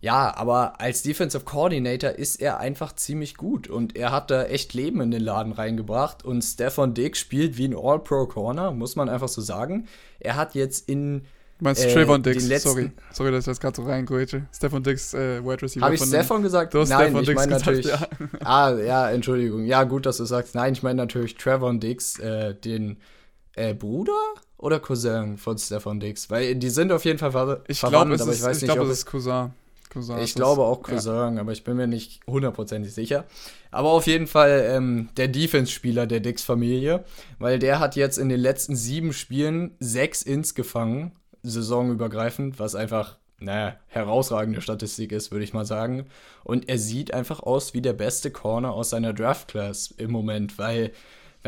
ja, 0.00 0.36
aber 0.36 0.80
als 0.80 1.02
Defensive 1.02 1.44
Coordinator 1.44 2.10
ist 2.10 2.36
er 2.36 2.60
einfach 2.60 2.94
ziemlich 2.94 3.36
gut 3.36 3.68
und 3.68 3.96
er 3.96 4.12
hat 4.12 4.30
da 4.30 4.44
echt 4.44 4.74
Leben 4.74 5.00
in 5.00 5.10
den 5.10 5.22
Laden 5.22 5.52
reingebracht 5.52 6.24
und 6.24 6.42
Stefan 6.42 6.94
Diggs 6.94 7.18
spielt 7.18 7.56
wie 7.56 7.66
ein 7.66 7.76
All-Pro-Corner, 7.76 8.70
muss 8.70 8.94
man 8.94 9.08
einfach 9.08 9.28
so 9.28 9.40
sagen. 9.40 9.88
Er 10.20 10.36
hat 10.36 10.54
jetzt 10.54 10.88
in 10.88 11.22
Du 11.58 11.64
meinst 11.64 11.84
äh, 11.84 11.92
Trayvon 11.92 12.22
Dix, 12.22 12.46
sorry. 12.62 12.92
Sorry, 13.10 13.32
dass 13.32 13.40
ich 13.40 13.46
das 13.46 13.58
gerade 13.58 13.74
so 13.74 13.82
reingrätsche. 13.82 14.46
Stefan 14.54 14.84
Dix, 14.84 15.12
äh, 15.12 15.44
Wide 15.44 15.60
Receiver. 15.62 15.86
Habe 15.86 15.96
ich 15.96 16.02
Stefan 16.02 16.42
gesagt? 16.42 16.72
Du 16.72 16.78
hast 16.78 16.88
Nein, 16.88 17.08
Stefan 17.08 17.22
ich 17.24 17.34
meine 17.34 17.52
natürlich. 17.52 17.86
Ja. 17.86 18.08
ah, 18.44 18.74
ja, 18.74 19.10
Entschuldigung. 19.10 19.64
Ja, 19.64 19.82
gut, 19.82 20.06
dass 20.06 20.18
du 20.18 20.24
sagst. 20.24 20.54
Nein, 20.54 20.74
ich 20.74 20.84
meine 20.84 20.94
natürlich 20.94 21.34
Trevor 21.34 21.74
Dix, 21.74 22.20
äh, 22.20 22.54
den 22.54 22.98
äh, 23.56 23.74
Bruder 23.74 24.12
oder 24.56 24.78
Cousin 24.78 25.36
von 25.36 25.58
Stefan 25.58 25.98
Dix. 25.98 26.30
Weil 26.30 26.54
die 26.54 26.70
sind 26.70 26.92
auf 26.92 27.04
jeden 27.04 27.18
Fall 27.18 27.32
ver 27.32 27.64
ich 27.66 27.80
verwandt, 27.80 28.14
glaub, 28.14 28.20
aber 28.20 28.32
ich 28.32 28.42
weiß 28.42 28.58
ich 28.58 28.62
nicht, 28.62 28.72
glaube, 28.72 28.88
es 28.92 28.98
ist 28.98 29.06
Cousin. 29.06 29.50
Cousin 29.90 30.18
ich 30.18 30.34
glaube 30.34 30.62
auch 30.62 30.82
Cousin, 30.82 31.34
ja. 31.34 31.40
aber 31.40 31.52
ich 31.52 31.64
bin 31.64 31.76
mir 31.76 31.86
nicht 31.86 32.20
hundertprozentig 32.26 32.92
sicher. 32.92 33.24
Aber 33.70 33.90
auf 33.90 34.06
jeden 34.06 34.26
Fall 34.26 34.66
ähm, 34.70 35.08
der 35.16 35.28
Defense-Spieler 35.28 36.06
der 36.06 36.20
Dix-Familie, 36.20 37.04
weil 37.38 37.58
der 37.58 37.80
hat 37.80 37.96
jetzt 37.96 38.18
in 38.18 38.28
den 38.28 38.40
letzten 38.40 38.76
sieben 38.76 39.12
Spielen 39.12 39.76
sechs 39.80 40.22
Ins 40.22 40.54
gefangen 40.54 41.12
saisonübergreifend, 41.42 42.58
was 42.58 42.74
einfach, 42.74 43.16
naja, 43.38 43.76
herausragende 43.86 44.60
Statistik 44.60 45.12
ist, 45.12 45.30
würde 45.30 45.44
ich 45.44 45.54
mal 45.54 45.64
sagen. 45.64 46.06
Und 46.44 46.68
er 46.68 46.78
sieht 46.78 47.14
einfach 47.14 47.40
aus 47.40 47.74
wie 47.74 47.82
der 47.82 47.92
beste 47.92 48.30
Corner 48.30 48.72
aus 48.72 48.90
seiner 48.90 49.12
Draft-Class 49.12 49.94
im 49.96 50.10
Moment, 50.10 50.58
weil, 50.58 50.92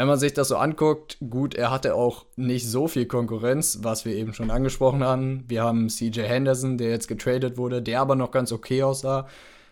wenn 0.01 0.07
man 0.07 0.19
sich 0.19 0.33
das 0.33 0.49
so 0.49 0.57
anguckt, 0.57 1.19
gut, 1.29 1.55
er 1.55 1.71
hatte 1.71 1.95
auch 1.95 2.25
nicht 2.35 2.67
so 2.67 2.89
viel 2.89 3.05
Konkurrenz, 3.05 3.81
was 3.83 4.07
wir 4.07 4.15
eben 4.15 4.33
schon 4.33 4.51
angesprochen 4.51 5.05
haben. 5.05 5.45
Wir 5.47 5.63
haben 5.63 5.91
CJ 5.91 6.23
Henderson, 6.23 6.79
der 6.79 6.89
jetzt 6.89 7.07
getradet 7.07 7.59
wurde, 7.59 7.83
der 7.83 8.01
aber 8.01 8.17
noch 8.17 8.31
ganz 8.31 8.51
okay 8.51 8.83
aussah. 8.83 9.29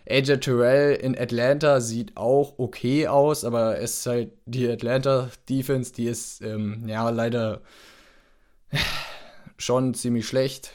AJ 0.07 0.37
Terrell 0.41 0.93
in 0.97 1.17
Atlanta 1.17 1.81
sieht 1.81 2.15
auch 2.15 2.59
okay 2.59 3.07
aus, 3.07 3.43
aber 3.43 3.79
es 3.79 4.01
ist 4.01 4.05
halt 4.05 4.31
die 4.45 4.69
Atlanta 4.69 5.31
Defense, 5.49 5.93
die 5.93 6.05
ist 6.05 6.43
ähm, 6.43 6.83
ja 6.85 7.09
leider 7.09 7.61
schon 9.57 9.95
ziemlich 9.95 10.27
schlecht. 10.27 10.73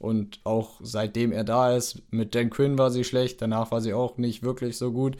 Und 0.00 0.40
auch 0.42 0.80
seitdem 0.82 1.30
er 1.30 1.44
da 1.44 1.76
ist, 1.76 2.02
mit 2.10 2.34
Dan 2.34 2.50
Quinn 2.50 2.76
war 2.76 2.90
sie 2.90 3.04
schlecht, 3.04 3.40
danach 3.40 3.70
war 3.70 3.82
sie 3.82 3.94
auch 3.94 4.18
nicht 4.18 4.42
wirklich 4.42 4.76
so 4.76 4.90
gut. 4.90 5.16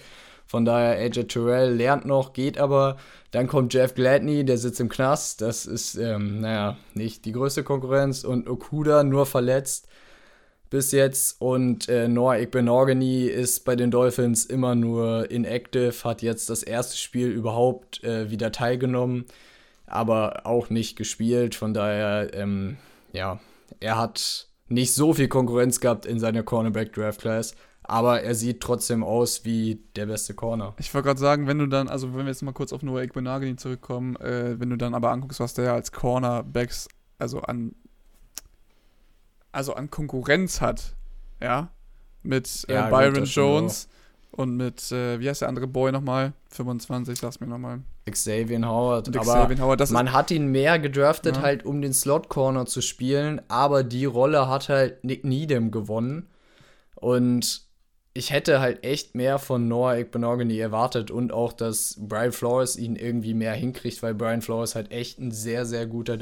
Von 0.51 0.64
daher, 0.64 0.98
AJ 0.98 1.28
Terrell 1.28 1.76
lernt 1.76 2.07
noch, 2.07 2.32
geht 2.32 2.59
aber. 2.59 2.96
Dann 3.30 3.46
kommt 3.46 3.72
Jeff 3.72 3.94
Gladney, 3.94 4.44
der 4.44 4.59
sitzt 4.59 4.80
im 4.80 4.88
Knast. 4.88 5.42
Das 5.42 5.64
ist, 5.64 5.94
ähm, 5.94 6.40
naja, 6.40 6.76
nicht 6.92 7.24
die 7.24 7.30
größte 7.30 7.62
Konkurrenz. 7.62 8.24
Und 8.24 8.48
Okuda 8.48 9.05
nur 9.05 9.26
verletzt 9.26 9.86
bis 10.68 10.90
jetzt. 10.90 11.40
Und 11.40 11.88
äh, 11.88 12.09
Noah 12.09 12.36
Igbenogany 12.38 13.26
ist 13.26 13.64
bei 13.64 13.76
den 13.76 13.92
Dolphins 13.92 14.44
immer 14.44 14.74
nur 14.74 15.30
inactive, 15.30 15.94
hat 16.03 16.20
jetzt 16.20 16.51
das 16.51 16.64
erste 16.64 16.96
Spiel 16.96 17.28
überhaupt 17.28 18.03
äh, 18.03 18.32
wieder 18.32 18.51
teilgenommen, 18.51 19.26
aber 19.86 20.46
auch 20.46 20.68
nicht 20.68 20.96
gespielt. 20.96 21.55
Von 21.55 21.74
daher, 21.74 22.34
ähm, 22.34 22.76
ja, 23.12 23.38
er 23.78 23.98
hat 23.98 24.48
nicht 24.70 24.94
so 24.94 25.12
viel 25.12 25.28
Konkurrenz 25.28 25.80
gehabt 25.80 26.06
in 26.06 26.18
seiner 26.18 26.42
Cornerback 26.42 26.92
Draft 26.92 27.20
Class, 27.20 27.54
aber 27.82 28.22
er 28.22 28.34
sieht 28.34 28.60
trotzdem 28.60 29.02
aus 29.02 29.44
wie 29.44 29.82
der 29.96 30.06
beste 30.06 30.32
Corner. 30.34 30.74
Ich 30.78 30.94
wollte 30.94 31.06
gerade 31.06 31.20
sagen, 31.20 31.46
wenn 31.48 31.58
du 31.58 31.66
dann, 31.66 31.88
also 31.88 32.14
wenn 32.14 32.20
wir 32.20 32.28
jetzt 32.28 32.42
mal 32.42 32.52
kurz 32.52 32.72
auf 32.72 32.82
Noah 32.82 33.02
Igbenagini 33.02 33.56
zurückkommen, 33.56 34.16
äh, 34.16 34.58
wenn 34.58 34.70
du 34.70 34.76
dann 34.76 34.94
aber 34.94 35.10
anguckst, 35.10 35.40
was 35.40 35.54
der 35.54 35.72
als 35.72 35.90
Cornerbacks, 35.90 36.88
also 37.18 37.40
an, 37.42 37.74
also 39.50 39.74
an 39.74 39.90
Konkurrenz 39.90 40.60
hat, 40.60 40.94
ja, 41.42 41.70
mit 42.22 42.64
äh, 42.68 42.74
ja, 42.74 42.88
Byron 42.88 43.24
Jones 43.24 43.88
und 44.33 44.57
mit, 44.57 44.93
äh, 44.93 45.18
wie 45.20 45.28
heißt 45.28 45.43
der 45.43 45.49
andere 45.49 45.66
Boy 45.66 45.93
nochmal? 45.93 46.33
25, 46.51 47.18
sag's 47.18 47.41
mir 47.41 47.47
nochmal. 47.47 47.81
Xavier 48.11 48.66
Howard. 48.66 49.09
Und 49.09 49.16
aber 49.16 49.45
Xavier 49.45 49.59
Howard, 49.59 49.91
man 49.91 50.12
hat 50.12 50.31
ihn 50.31 50.47
mehr 50.47 50.78
gedraftet, 50.78 51.37
ja. 51.37 51.43
halt 51.43 51.64
um 51.64 51.83
den 51.83 51.93
Slot-Corner 51.93 52.66
zu 52.66 52.81
spielen, 52.81 53.41
aber 53.49 53.83
die 53.85 54.05
Rolle 54.05 54.49
hat 54.49 54.68
halt 54.68 55.05
Nick 55.05 55.24
Needham 55.24 55.70
gewonnen. 55.70 56.28
Und 56.95 57.62
ich 58.12 58.33
hätte 58.33 58.61
halt 58.61 58.85
echt 58.85 59.14
mehr 59.14 59.39
von 59.39 59.68
Noah 59.68 59.97
Ekbenogany 59.97 60.59
erwartet 60.59 61.11
und 61.11 61.33
auch, 61.33 61.53
dass 61.53 61.97
Brian 62.01 62.33
Flores 62.33 62.76
ihn 62.76 62.97
irgendwie 62.97 63.35
mehr 63.35 63.55
hinkriegt, 63.55 64.03
weil 64.03 64.14
Brian 64.14 64.43
Flores 64.43 64.74
halt 64.74 64.91
echt 64.91 65.18
ein 65.18 65.31
sehr, 65.31 65.64
sehr 65.64 65.87
guter 65.87 66.18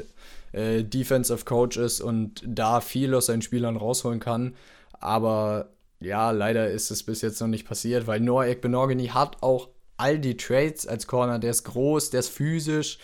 äh, 0.51 0.83
Defensive 0.83 1.45
Coach 1.45 1.77
ist 1.77 2.01
und 2.01 2.43
da 2.45 2.81
viel 2.81 3.13
aus 3.15 3.25
seinen 3.25 3.41
Spielern 3.41 3.75
rausholen 3.75 4.19
kann. 4.19 4.55
Aber 4.99 5.69
ja, 5.99 6.31
leider 6.31 6.69
ist 6.69 6.91
es 6.91 7.03
bis 7.03 7.21
jetzt 7.21 7.41
noch 7.41 7.47
nicht 7.47 7.67
passiert, 7.67 8.07
weil 8.07 8.19
Noah 8.19 8.45
Ekbenogany 8.45 9.07
hat 9.07 9.37
auch 9.41 9.69
all 9.97 10.17
die 10.19 10.37
Trades 10.37 10.87
als 10.87 11.07
Corner. 11.07 11.39
Der 11.39 11.51
ist 11.51 11.63
groß, 11.65 12.09
der 12.09 12.21
ist 12.21 12.29
physisch. 12.29 12.99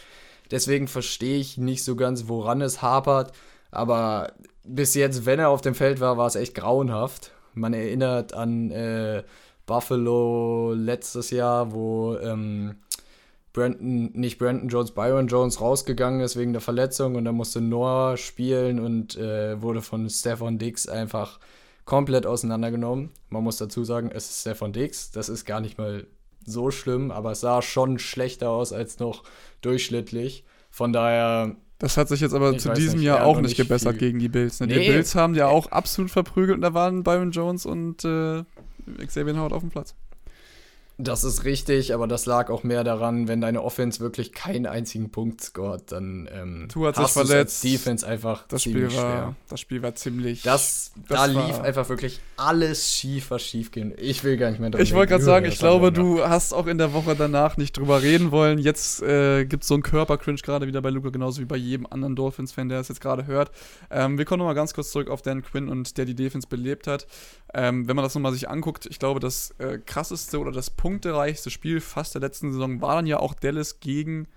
Deswegen 0.51 0.87
verstehe 0.87 1.37
ich 1.37 1.57
nicht 1.57 1.83
so 1.83 1.95
ganz, 1.95 2.27
woran 2.27 2.61
es 2.61 2.81
hapert. 2.81 3.33
Aber 3.71 4.31
bis 4.63 4.93
jetzt, 4.95 5.25
wenn 5.25 5.39
er 5.39 5.49
auf 5.49 5.61
dem 5.61 5.75
Feld 5.75 5.99
war, 5.99 6.17
war 6.17 6.27
es 6.27 6.35
echt 6.35 6.55
grauenhaft. 6.55 7.31
Man 7.53 7.73
erinnert 7.73 8.33
an 8.33 8.71
äh, 8.71 9.23
Buffalo 9.65 10.73
letztes 10.73 11.31
Jahr, 11.31 11.73
wo 11.73 12.15
ähm, 12.17 12.77
Brandon, 13.51 14.11
nicht 14.13 14.37
Brandon 14.37 14.69
Jones, 14.69 14.91
Byron 14.91 15.27
Jones 15.27 15.59
rausgegangen 15.59 16.21
ist 16.21 16.35
wegen 16.35 16.53
der 16.53 16.61
Verletzung 16.61 17.15
und 17.15 17.25
dann 17.25 17.35
musste 17.35 17.61
Noah 17.61 18.17
spielen 18.17 18.79
und 18.79 19.17
äh, 19.17 19.61
wurde 19.61 19.81
von 19.81 20.09
Stefan 20.09 20.57
Dix 20.57 20.87
einfach 20.87 21.39
komplett 21.85 22.25
auseinandergenommen. 22.25 23.11
Man 23.29 23.43
muss 23.43 23.57
dazu 23.57 23.83
sagen, 23.83 24.09
es 24.11 24.29
ist 24.29 24.41
Stefan 24.41 24.73
Dix. 24.73 25.11
Das 25.11 25.29
ist 25.29 25.45
gar 25.45 25.61
nicht 25.61 25.77
mal 25.77 26.07
so 26.45 26.71
schlimm, 26.71 27.11
aber 27.11 27.31
es 27.31 27.41
sah 27.41 27.61
schon 27.61 27.99
schlechter 27.99 28.49
aus 28.49 28.73
als 28.73 28.99
noch 28.99 29.23
durchschnittlich. 29.61 30.43
Von 30.69 30.93
daher 30.93 31.55
das 31.79 31.97
hat 31.97 32.07
sich 32.07 32.21
jetzt 32.21 32.33
aber 32.33 32.57
zu 32.57 32.71
diesem 32.73 32.99
nicht, 32.99 33.05
Jahr 33.05 33.25
auch 33.25 33.41
nicht 33.41 33.57
gebessert 33.57 33.93
viel. 33.93 33.99
gegen 33.99 34.19
die 34.19 34.29
Bills. 34.29 34.59
Ne? 34.59 34.67
Nee. 34.67 34.79
Die 34.79 34.89
Bills 34.91 35.13
haben 35.15 35.35
ja 35.35 35.47
auch 35.47 35.67
absolut 35.67 36.09
verprügelt 36.09 36.55
und 36.55 36.61
da 36.61 36.73
waren 36.73 37.03
Byron 37.03 37.31
Jones 37.31 37.65
und 37.65 38.05
äh, 38.05 38.43
Xavier 39.05 39.37
Howard 39.37 39.53
auf 39.53 39.61
dem 39.61 39.71
Platz. 39.71 39.95
Das 40.97 41.25
ist 41.25 41.43
richtig, 41.43 41.93
aber 41.93 42.07
das 42.07 42.25
lag 42.25 42.49
auch 42.49 42.63
mehr 42.63 42.85
daran, 42.85 43.27
wenn 43.27 43.41
deine 43.41 43.61
Offense 43.61 43.99
wirklich 43.99 44.31
keinen 44.31 44.65
einzigen 44.65 45.09
Punkt 45.11 45.41
scoret, 45.41 45.91
dann 45.91 46.29
ähm, 46.31 46.67
tu 46.69 46.85
hat 46.85 46.95
sich 46.95 47.07
verletzt. 47.07 47.63
Defense 47.65 48.07
einfach 48.07 48.47
das 48.47 48.63
Spiel 48.63 48.83
war, 48.83 48.89
schwer. 48.91 49.35
Das 49.49 49.59
Spiel 49.59 49.81
war 49.81 49.95
ziemlich. 49.95 50.43
Das, 50.43 50.93
das 51.09 51.17
da 51.17 51.25
lief 51.25 51.59
einfach 51.59 51.89
wirklich 51.89 52.21
alles 52.37 52.93
schief, 52.93 53.29
was 53.29 53.43
schief 53.43 53.71
ging. 53.71 53.93
Ich 53.97 54.23
will 54.23 54.37
gar 54.37 54.51
nicht 54.51 54.61
mehr 54.61 54.69
darüber 54.69 54.83
Ich 54.83 54.93
wollte 54.93 55.11
gerade 55.11 55.23
sagen, 55.23 55.45
ich 55.45 55.59
glaube, 55.59 55.91
du 55.91 56.23
hast 56.23 56.53
auch 56.53 56.67
in 56.67 56.77
der 56.77 56.93
Woche 56.93 57.15
danach 57.17 57.57
nicht 57.57 57.77
drüber 57.77 58.01
reden 58.01 58.31
wollen. 58.31 58.57
Jetzt 58.57 59.01
äh, 59.03 59.43
gibt 59.43 59.63
es 59.63 59.67
so 59.67 59.73
einen 59.73 59.83
Körpercringe 59.83 60.37
gerade 60.37 60.65
wieder 60.65 60.81
bei 60.81 60.91
Luca, 60.91 61.09
genauso 61.09 61.41
wie 61.41 61.45
bei 61.45 61.57
jedem 61.57 61.87
anderen 61.87 62.15
Dolphins-Fan, 62.15 62.69
der 62.69 62.79
es 62.79 62.87
jetzt 62.87 63.01
gerade 63.01 63.27
hört. 63.27 63.51
Ähm, 63.91 64.17
wir 64.17 64.23
kommen 64.23 64.39
nochmal 64.39 64.55
ganz 64.55 64.73
kurz 64.73 64.91
zurück 64.91 65.09
auf 65.09 65.21
Dan 65.21 65.43
Quinn 65.43 65.67
und 65.67 65.97
der 65.97 66.05
die 66.05 66.15
Defense 66.15 66.47
belebt 66.47 66.87
hat. 66.87 67.05
Ähm, 67.53 67.87
wenn 67.87 67.95
man 67.95 68.03
das 68.03 68.15
nochmal 68.15 68.33
sich 68.33 68.49
anguckt, 68.49 68.85
ich 68.85 68.99
glaube, 68.99 69.19
das 69.19 69.51
äh, 69.59 69.77
krasseste 69.77 70.39
oder 70.39 70.51
das 70.51 70.69
punktereichste 70.85 71.49
Spiel 71.49 71.81
fast 71.81 72.13
der 72.13 72.21
letzten 72.21 72.51
Saison 72.51 72.79
war 72.79 72.97
dann 72.97 73.07
ja 73.07 73.17
auch 73.17 73.33
Dallas 73.33 73.79
gegen, 73.79 74.27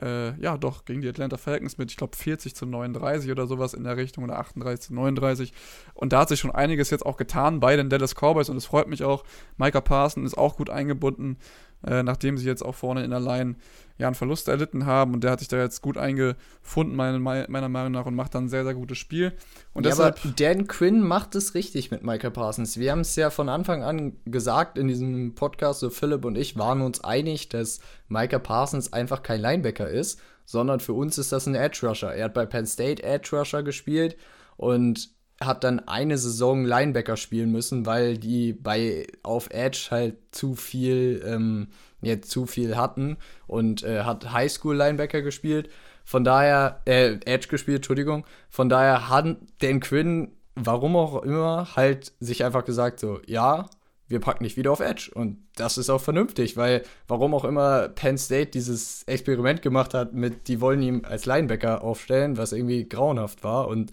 äh, 0.00 0.40
ja 0.40 0.56
doch, 0.56 0.84
gegen 0.84 1.00
die 1.00 1.08
Atlanta 1.08 1.36
Falcons 1.36 1.78
mit, 1.78 1.90
ich 1.90 1.96
glaube, 1.96 2.16
40 2.16 2.54
zu 2.54 2.64
39 2.64 3.28
oder 3.28 3.48
sowas 3.48 3.74
in 3.74 3.82
der 3.82 3.96
Richtung 3.96 4.22
oder 4.22 4.38
38 4.38 4.86
zu 4.86 4.94
39. 4.94 5.52
Und 5.94 6.12
da 6.12 6.20
hat 6.20 6.28
sich 6.28 6.38
schon 6.38 6.52
einiges 6.52 6.90
jetzt 6.90 7.04
auch 7.04 7.16
getan 7.16 7.58
bei 7.58 7.74
den 7.74 7.90
Dallas 7.90 8.14
Cowboys 8.14 8.48
und 8.48 8.56
es 8.56 8.66
freut 8.66 8.86
mich 8.86 9.02
auch. 9.02 9.24
Micah 9.56 9.80
Parson 9.80 10.24
ist 10.24 10.38
auch 10.38 10.56
gut 10.56 10.70
eingebunden, 10.70 11.38
äh, 11.86 12.02
nachdem 12.02 12.36
sie 12.36 12.46
jetzt 12.46 12.62
auch 12.64 12.74
vorne 12.74 13.04
in 13.04 13.10
der 13.10 13.20
Line 13.20 13.56
ja, 14.00 14.06
einen 14.06 14.14
Verlust 14.14 14.48
erlitten 14.48 14.86
haben 14.86 15.12
und 15.12 15.22
der 15.22 15.30
hat 15.30 15.40
sich 15.40 15.48
da 15.48 15.58
jetzt 15.58 15.82
gut 15.82 15.98
eingefunden, 15.98 16.96
meiner, 16.96 17.18
meiner 17.18 17.68
Meinung 17.68 17.92
nach, 17.92 18.06
und 18.06 18.14
macht 18.14 18.34
dann 18.34 18.44
ein 18.44 18.48
sehr, 18.48 18.64
sehr 18.64 18.74
gutes 18.74 18.96
Spiel. 18.96 19.32
Und 19.74 19.84
ja, 19.84 19.90
deshalb, 19.90 20.18
aber 20.24 20.34
Dan 20.34 20.66
Quinn 20.66 21.02
macht 21.02 21.34
es 21.34 21.54
richtig 21.54 21.90
mit 21.90 22.02
Michael 22.02 22.30
Parsons. 22.30 22.78
Wir 22.78 22.92
haben 22.92 23.00
es 23.00 23.14
ja 23.16 23.28
von 23.28 23.50
Anfang 23.50 23.82
an 23.82 24.16
gesagt 24.24 24.78
in 24.78 24.88
diesem 24.88 25.34
Podcast, 25.34 25.80
so 25.80 25.90
Philipp 25.90 26.24
und 26.24 26.38
ich 26.38 26.56
waren 26.56 26.80
uns 26.80 27.04
einig, 27.04 27.50
dass 27.50 27.80
Michael 28.08 28.40
Parsons 28.40 28.92
einfach 28.92 29.22
kein 29.22 29.40
Linebacker 29.40 29.88
ist, 29.88 30.18
sondern 30.46 30.80
für 30.80 30.94
uns 30.94 31.18
ist 31.18 31.32
das 31.32 31.46
ein 31.46 31.54
Edge 31.54 31.86
Rusher. 31.86 32.14
Er 32.14 32.24
hat 32.24 32.34
bei 32.34 32.46
Penn 32.46 32.66
State 32.66 33.02
Edge 33.02 33.36
Rusher 33.36 33.62
gespielt 33.62 34.16
und 34.56 35.10
hat 35.42 35.64
dann 35.64 35.80
eine 35.88 36.18
Saison 36.18 36.64
Linebacker 36.64 37.16
spielen 37.16 37.50
müssen, 37.50 37.86
weil 37.86 38.18
die 38.18 38.52
bei 38.52 39.06
auf 39.22 39.48
Edge 39.50 39.88
halt 39.90 40.16
zu 40.32 40.54
viel 40.54 41.22
ähm, 41.26 41.68
jetzt 42.02 42.30
zu 42.30 42.46
viel 42.46 42.76
hatten 42.76 43.16
und 43.46 43.82
äh, 43.82 44.02
hat 44.02 44.32
Highschool-Linebacker 44.32 45.22
gespielt. 45.22 45.70
Von 46.04 46.24
daher, 46.24 46.80
äh, 46.86 47.18
Edge 47.24 47.48
gespielt, 47.48 47.78
Entschuldigung. 47.78 48.24
Von 48.48 48.68
daher 48.68 49.08
hat 49.08 49.36
Dan 49.60 49.80
Quinn, 49.80 50.32
warum 50.54 50.96
auch 50.96 51.22
immer, 51.22 51.68
halt 51.76 52.12
sich 52.20 52.44
einfach 52.44 52.64
gesagt, 52.64 53.00
so, 53.00 53.20
ja, 53.26 53.68
wir 54.08 54.18
packen 54.18 54.42
dich 54.42 54.56
wieder 54.56 54.72
auf 54.72 54.80
Edge. 54.80 55.10
Und 55.14 55.38
das 55.54 55.78
ist 55.78 55.88
auch 55.88 56.00
vernünftig, 56.00 56.56
weil 56.56 56.82
warum 57.06 57.32
auch 57.32 57.44
immer 57.44 57.88
Penn 57.88 58.18
State 58.18 58.50
dieses 58.50 59.04
Experiment 59.04 59.62
gemacht 59.62 59.94
hat 59.94 60.12
mit, 60.12 60.48
die 60.48 60.60
wollen 60.60 60.82
ihn 60.82 61.04
als 61.04 61.26
Linebacker 61.26 61.84
aufstellen, 61.84 62.36
was 62.36 62.52
irgendwie 62.52 62.88
grauenhaft 62.88 63.44
war. 63.44 63.68
Und 63.68 63.92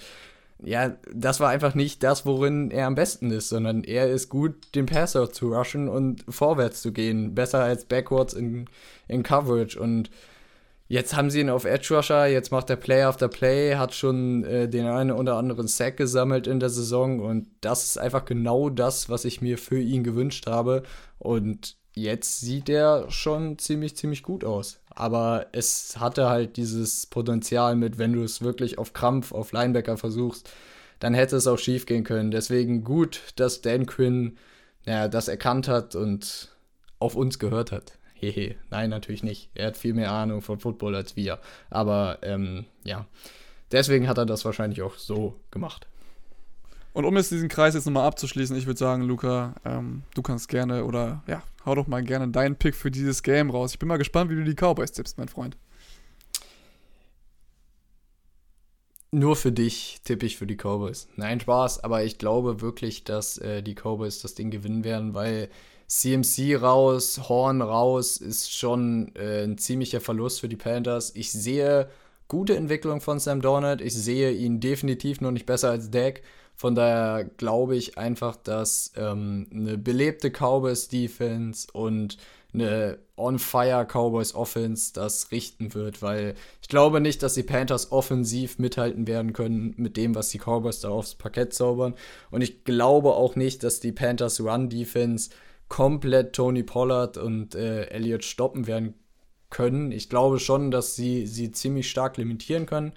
ja, 0.63 0.97
das 1.13 1.39
war 1.39 1.49
einfach 1.49 1.75
nicht 1.75 2.01
das, 2.03 2.25
worin 2.25 2.71
er 2.71 2.87
am 2.87 2.95
besten 2.95 3.31
ist, 3.31 3.49
sondern 3.49 3.83
er 3.83 4.09
ist 4.09 4.29
gut, 4.29 4.73
den 4.73 4.87
Passer 4.87 5.31
zu 5.31 5.53
rushen 5.53 5.87
und 5.87 6.25
vorwärts 6.27 6.81
zu 6.81 6.91
gehen. 6.91 7.35
Besser 7.35 7.63
als 7.63 7.85
backwards 7.85 8.33
in, 8.33 8.65
in 9.07 9.21
Coverage. 9.21 9.79
Und 9.79 10.09
jetzt 10.87 11.15
haben 11.15 11.29
sie 11.29 11.41
ihn 11.41 11.51
auf 11.51 11.65
Edge 11.65 11.95
Rusher, 11.95 12.25
jetzt 12.25 12.51
macht 12.51 12.71
er 12.71 12.75
Play 12.75 13.03
after 13.03 13.27
Play, 13.27 13.75
hat 13.75 13.93
schon 13.93 14.43
äh, 14.45 14.67
den 14.67 14.87
einen 14.87 15.11
oder 15.11 15.35
anderen 15.35 15.67
Sack 15.67 15.97
gesammelt 15.97 16.47
in 16.47 16.59
der 16.59 16.69
Saison. 16.69 17.19
Und 17.19 17.47
das 17.61 17.83
ist 17.83 17.99
einfach 17.99 18.25
genau 18.25 18.69
das, 18.69 19.09
was 19.09 19.25
ich 19.25 19.41
mir 19.41 19.59
für 19.59 19.79
ihn 19.79 20.03
gewünscht 20.03 20.47
habe. 20.47 20.81
Und 21.19 21.76
jetzt 22.01 22.41
sieht 22.41 22.69
er 22.69 23.09
schon 23.09 23.57
ziemlich, 23.57 23.95
ziemlich 23.95 24.23
gut 24.23 24.43
aus. 24.43 24.79
Aber 24.89 25.47
es 25.51 25.97
hatte 25.99 26.27
halt 26.27 26.57
dieses 26.57 27.05
Potenzial 27.05 27.75
mit, 27.75 27.97
wenn 27.97 28.13
du 28.13 28.23
es 28.23 28.41
wirklich 28.41 28.77
auf 28.77 28.93
Krampf, 28.93 29.31
auf 29.31 29.51
Linebacker 29.51 29.97
versuchst, 29.97 30.49
dann 30.99 31.13
hätte 31.13 31.35
es 31.35 31.47
auch 31.47 31.59
schief 31.59 31.85
gehen 31.85 32.03
können. 32.03 32.31
Deswegen 32.31 32.83
gut, 32.83 33.21
dass 33.35 33.61
Dan 33.61 33.85
Quinn 33.85 34.37
ja, 34.85 35.07
das 35.07 35.27
erkannt 35.27 35.67
hat 35.67 35.95
und 35.95 36.55
auf 36.99 37.15
uns 37.15 37.39
gehört 37.39 37.71
hat. 37.71 37.93
Hehe, 38.15 38.55
nein, 38.71 38.89
natürlich 38.89 39.23
nicht. 39.23 39.49
Er 39.53 39.67
hat 39.67 39.77
viel 39.77 39.93
mehr 39.93 40.11
Ahnung 40.11 40.41
von 40.41 40.59
Football 40.59 40.95
als 40.95 41.15
wir. 41.15 41.39
Aber 41.69 42.19
ähm, 42.23 42.65
ja, 42.83 43.05
deswegen 43.71 44.07
hat 44.07 44.17
er 44.17 44.25
das 44.25 44.45
wahrscheinlich 44.45 44.81
auch 44.81 44.95
so 44.95 45.39
gemacht. 45.51 45.87
Und 46.93 47.05
um 47.05 47.15
jetzt 47.15 47.29
diesen 47.29 47.47
Kreis 47.47 47.75
jetzt 47.75 47.85
nochmal 47.85 48.07
abzuschließen, 48.07 48.57
ich 48.57 48.65
würde 48.65 48.79
sagen, 48.79 49.03
Luca, 49.03 49.53
ähm, 49.63 50.01
du 50.15 50.23
kannst 50.23 50.49
gerne 50.49 50.83
oder 50.83 51.21
ja, 51.27 51.43
hau 51.67 51.75
doch 51.75 51.85
mal 51.85 52.01
gerne 52.01 52.29
deinen 52.29 52.55
Pick 52.55 52.73
für 52.73 52.89
dieses 52.89 53.21
Game 53.21 53.51
raus. 53.51 53.73
Ich 53.73 53.79
bin 53.79 53.89
mal 53.89 53.97
gespannt, 53.97 54.31
wie 54.31 54.35
du 54.35 54.43
die 54.43 54.55
Cowboys 54.55 54.93
tippst, 54.93 55.17
mein 55.17 55.27
Freund. 55.27 55.57
Nur 59.11 59.35
für 59.35 59.51
dich 59.51 59.99
tippe 60.03 60.25
ich 60.25 60.37
für 60.37 60.47
die 60.47 60.57
Cowboys. 60.57 61.07
Nein, 61.15 61.39
Spaß, 61.39 61.83
aber 61.83 62.03
ich 62.03 62.17
glaube 62.17 62.61
wirklich, 62.61 63.03
dass 63.03 63.37
äh, 63.37 63.61
die 63.61 63.75
Cowboys 63.75 64.21
das 64.21 64.33
Ding 64.33 64.49
gewinnen 64.49 64.83
werden, 64.83 65.13
weil 65.13 65.49
CMC 65.87 66.61
raus, 66.61 67.29
Horn 67.29 67.61
raus 67.61 68.17
ist 68.17 68.53
schon 68.53 69.13
äh, 69.15 69.43
ein 69.43 69.57
ziemlicher 69.57 70.01
Verlust 70.01 70.41
für 70.41 70.49
die 70.49 70.57
Panthers. 70.57 71.13
Ich 71.15 71.31
sehe 71.31 71.89
gute 72.27 72.57
Entwicklung 72.57 72.99
von 72.99 73.19
Sam 73.19 73.41
Donald. 73.41 73.81
Ich 73.81 73.93
sehe 73.93 74.31
ihn 74.31 74.59
definitiv 74.59 75.21
noch 75.21 75.31
nicht 75.31 75.45
besser 75.45 75.69
als 75.69 75.89
Dak. 75.89 76.21
Von 76.57 76.73
daher 76.73 77.23
glaube 77.23 77.75
ich 77.75 77.99
einfach, 77.99 78.35
dass 78.35 78.91
ähm, 78.97 79.47
eine 79.53 79.77
belebte 79.77 80.31
Cowboys-Defense 80.31 81.67
und 81.71 82.17
eine 82.51 82.97
On-Fire 83.15 83.85
Cowboys 83.85 84.33
Offense 84.33 84.91
das 84.91 85.31
richten 85.31 85.75
wird, 85.75 86.01
weil 86.01 86.33
ich 86.63 86.67
glaube 86.67 86.99
nicht, 86.99 87.21
dass 87.21 87.35
die 87.35 87.43
Panthers 87.43 87.91
offensiv 87.91 88.57
mithalten 88.57 89.05
werden 89.05 89.33
können 89.33 89.75
mit 89.77 89.97
dem, 89.97 90.15
was 90.15 90.29
die 90.29 90.39
Cowboys 90.39 90.79
da 90.79 90.89
aufs 90.89 91.13
Parkett 91.13 91.53
zaubern. 91.53 91.93
Und 92.31 92.41
ich 92.41 92.63
glaube 92.63 93.13
auch 93.13 93.35
nicht, 93.35 93.63
dass 93.63 93.79
die 93.79 93.91
Panthers 93.91 94.41
Run 94.41 94.69
Defense 94.69 95.29
komplett 95.67 96.33
Tony 96.33 96.63
Pollard 96.63 97.17
und 97.17 97.53
äh, 97.53 97.85
Elliott 97.89 98.25
stoppen 98.25 98.65
werden 98.65 98.95
können. 99.51 99.91
Ich 99.91 100.09
glaube 100.09 100.39
schon, 100.39 100.71
dass 100.71 100.95
sie 100.95 101.27
sie 101.27 101.51
ziemlich 101.51 101.89
stark 101.89 102.17
limitieren 102.17 102.65
können. 102.65 102.93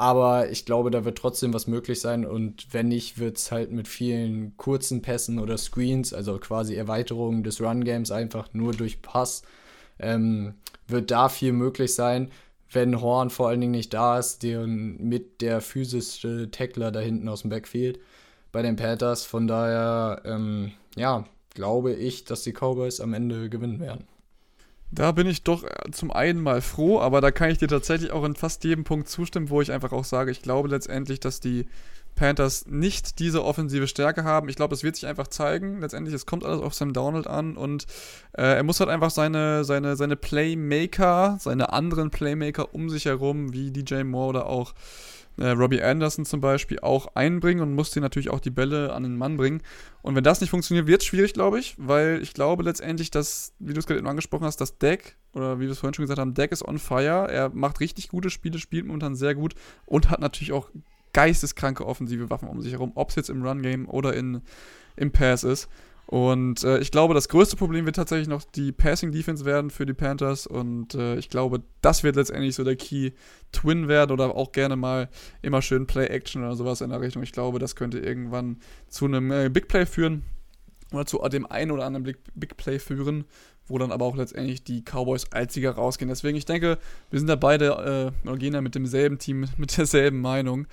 Aber 0.00 0.50
ich 0.50 0.64
glaube, 0.64 0.90
da 0.90 1.04
wird 1.04 1.18
trotzdem 1.18 1.52
was 1.52 1.66
möglich 1.66 2.00
sein. 2.00 2.24
Und 2.24 2.72
wenn 2.72 2.88
nicht, 2.88 3.18
wird 3.18 3.36
es 3.36 3.52
halt 3.52 3.70
mit 3.70 3.86
vielen 3.86 4.56
kurzen 4.56 5.02
Pässen 5.02 5.38
oder 5.38 5.58
Screens, 5.58 6.14
also 6.14 6.38
quasi 6.38 6.74
Erweiterungen 6.74 7.42
des 7.42 7.60
Run-Games 7.60 8.10
einfach 8.10 8.48
nur 8.54 8.72
durch 8.72 9.02
Pass, 9.02 9.42
ähm, 9.98 10.54
wird 10.88 11.10
da 11.10 11.28
viel 11.28 11.52
möglich 11.52 11.94
sein. 11.94 12.30
Wenn 12.72 13.02
Horn 13.02 13.28
vor 13.28 13.48
allen 13.48 13.60
Dingen 13.60 13.72
nicht 13.72 13.92
da 13.92 14.18
ist, 14.18 14.42
der 14.42 14.66
mit 14.66 15.42
der 15.42 15.60
physische 15.60 16.50
Tackler 16.50 16.92
da 16.92 17.00
hinten 17.00 17.28
aus 17.28 17.42
dem 17.42 17.50
Backfield. 17.50 18.00
bei 18.52 18.62
den 18.62 18.76
Panthers. 18.76 19.26
Von 19.26 19.46
daher, 19.46 20.22
ähm, 20.24 20.72
ja, 20.96 21.26
glaube 21.54 21.92
ich, 21.92 22.24
dass 22.24 22.42
die 22.42 22.52
Cowboys 22.52 23.00
am 23.00 23.12
Ende 23.14 23.50
gewinnen 23.50 23.80
werden. 23.80 24.06
Da 24.92 25.12
bin 25.12 25.26
ich 25.26 25.42
doch 25.42 25.64
äh, 25.64 25.90
zum 25.92 26.10
einen 26.10 26.40
mal 26.40 26.60
froh, 26.60 27.00
aber 27.00 27.20
da 27.20 27.30
kann 27.30 27.50
ich 27.50 27.58
dir 27.58 27.68
tatsächlich 27.68 28.10
auch 28.10 28.24
in 28.24 28.34
fast 28.34 28.64
jedem 28.64 28.84
Punkt 28.84 29.08
zustimmen, 29.08 29.50
wo 29.50 29.60
ich 29.60 29.72
einfach 29.72 29.92
auch 29.92 30.04
sage, 30.04 30.30
ich 30.30 30.42
glaube 30.42 30.68
letztendlich, 30.68 31.20
dass 31.20 31.40
die 31.40 31.66
Panthers 32.16 32.66
nicht 32.66 33.18
diese 33.18 33.44
offensive 33.44 33.86
Stärke 33.86 34.24
haben. 34.24 34.48
Ich 34.48 34.56
glaube, 34.56 34.74
es 34.74 34.82
wird 34.82 34.96
sich 34.96 35.06
einfach 35.06 35.28
zeigen. 35.28 35.80
Letztendlich, 35.80 36.14
es 36.14 36.26
kommt 36.26 36.44
alles 36.44 36.60
auf 36.60 36.74
Sam 36.74 36.92
Donald 36.92 37.26
an 37.26 37.56
und 37.56 37.86
äh, 38.32 38.56
er 38.56 38.62
muss 38.62 38.80
halt 38.80 38.90
einfach 38.90 39.10
seine, 39.10 39.64
seine, 39.64 39.96
seine 39.96 40.16
Playmaker, 40.16 41.38
seine 41.40 41.72
anderen 41.72 42.10
Playmaker 42.10 42.74
um 42.74 42.90
sich 42.90 43.06
herum, 43.06 43.52
wie 43.52 43.70
DJ 43.70 44.02
Moore 44.02 44.28
oder 44.28 44.46
auch 44.46 44.74
äh, 45.40 45.48
Robbie 45.48 45.82
Anderson 45.82 46.24
zum 46.24 46.40
Beispiel 46.40 46.78
auch 46.80 47.14
einbringen 47.14 47.62
und 47.62 47.74
muss 47.74 47.90
dir 47.90 48.00
natürlich 48.00 48.30
auch 48.30 48.40
die 48.40 48.50
Bälle 48.50 48.92
an 48.92 49.02
den 49.02 49.16
Mann 49.16 49.36
bringen. 49.36 49.62
Und 50.02 50.14
wenn 50.14 50.22
das 50.22 50.40
nicht 50.40 50.50
funktioniert, 50.50 50.86
wird 50.86 51.00
es 51.00 51.06
schwierig, 51.06 51.32
glaube 51.32 51.58
ich, 51.58 51.74
weil 51.78 52.20
ich 52.22 52.34
glaube 52.34 52.62
letztendlich, 52.62 53.10
dass, 53.10 53.54
wie 53.58 53.72
du 53.72 53.80
es 53.80 53.86
gerade 53.86 53.98
eben 53.98 54.08
angesprochen 54.08 54.44
hast, 54.44 54.60
das 54.60 54.78
Deck, 54.78 55.16
oder 55.32 55.58
wie 55.58 55.64
wir 55.64 55.70
es 55.70 55.78
vorhin 55.78 55.94
schon 55.94 56.04
gesagt 56.04 56.20
haben, 56.20 56.34
Deck 56.34 56.52
ist 56.52 56.66
on 56.66 56.78
fire. 56.78 57.28
Er 57.30 57.48
macht 57.48 57.80
richtig 57.80 58.08
gute 58.08 58.30
Spiele, 58.30 58.58
spielt 58.58 58.86
momentan 58.86 59.14
sehr 59.14 59.34
gut 59.34 59.54
und 59.86 60.10
hat 60.10 60.20
natürlich 60.20 60.52
auch 60.52 60.68
geisteskranke 61.12 61.86
offensive 61.86 62.30
Waffen 62.30 62.48
um 62.48 62.60
sich 62.60 62.72
herum, 62.72 62.92
ob 62.94 63.08
es 63.10 63.16
jetzt 63.16 63.30
im 63.30 63.44
Run-Game 63.44 63.88
oder 63.88 64.14
in, 64.14 64.42
im 64.96 65.10
Pass 65.10 65.42
ist. 65.42 65.68
Und 66.10 66.64
äh, 66.64 66.80
ich 66.80 66.90
glaube, 66.90 67.14
das 67.14 67.28
größte 67.28 67.54
Problem 67.54 67.86
wird 67.86 67.94
tatsächlich 67.94 68.26
noch 68.26 68.42
die 68.42 68.72
Passing 68.72 69.12
Defense 69.12 69.44
werden 69.44 69.70
für 69.70 69.86
die 69.86 69.92
Panthers. 69.92 70.44
Und 70.44 70.96
äh, 70.96 71.14
ich 71.14 71.30
glaube, 71.30 71.62
das 71.82 72.02
wird 72.02 72.16
letztendlich 72.16 72.56
so 72.56 72.64
der 72.64 72.74
Key 72.74 73.12
Twin 73.52 73.86
werden 73.86 74.10
oder 74.10 74.34
auch 74.34 74.50
gerne 74.50 74.74
mal 74.74 75.08
immer 75.40 75.62
schön 75.62 75.86
Play 75.86 76.06
Action 76.06 76.42
oder 76.42 76.56
sowas 76.56 76.80
in 76.80 76.90
der 76.90 77.00
Richtung. 77.00 77.22
Ich 77.22 77.30
glaube, 77.30 77.60
das 77.60 77.76
könnte 77.76 78.00
irgendwann 78.00 78.56
zu 78.88 79.04
einem 79.04 79.30
äh, 79.30 79.48
Big 79.50 79.68
Play 79.68 79.86
führen 79.86 80.24
oder 80.92 81.06
zu 81.06 81.18
dem 81.28 81.46
einen 81.46 81.70
oder 81.70 81.86
anderen 81.86 82.16
Big, 82.34 82.56
Play 82.56 82.80
führen, 82.80 83.24
wo 83.68 83.78
dann 83.78 83.92
aber 83.92 84.04
auch 84.04 84.16
letztendlich 84.16 84.64
die 84.64 84.82
Cowboys 84.82 85.30
als 85.30 85.54
Sieger 85.54 85.76
rausgehen. 85.76 86.08
Deswegen, 86.08 86.36
ich 86.36 86.44
denke, 86.44 86.78
wir 87.10 87.20
sind 87.20 87.28
da 87.28 87.36
beide, 87.36 88.12
äh, 88.24 88.36
gehen 88.36 88.54
da 88.54 88.60
mit 88.60 88.74
demselben 88.74 89.20
Team, 89.20 89.46
mit 89.58 89.76
derselben 89.76 90.20
Meinung. 90.20 90.66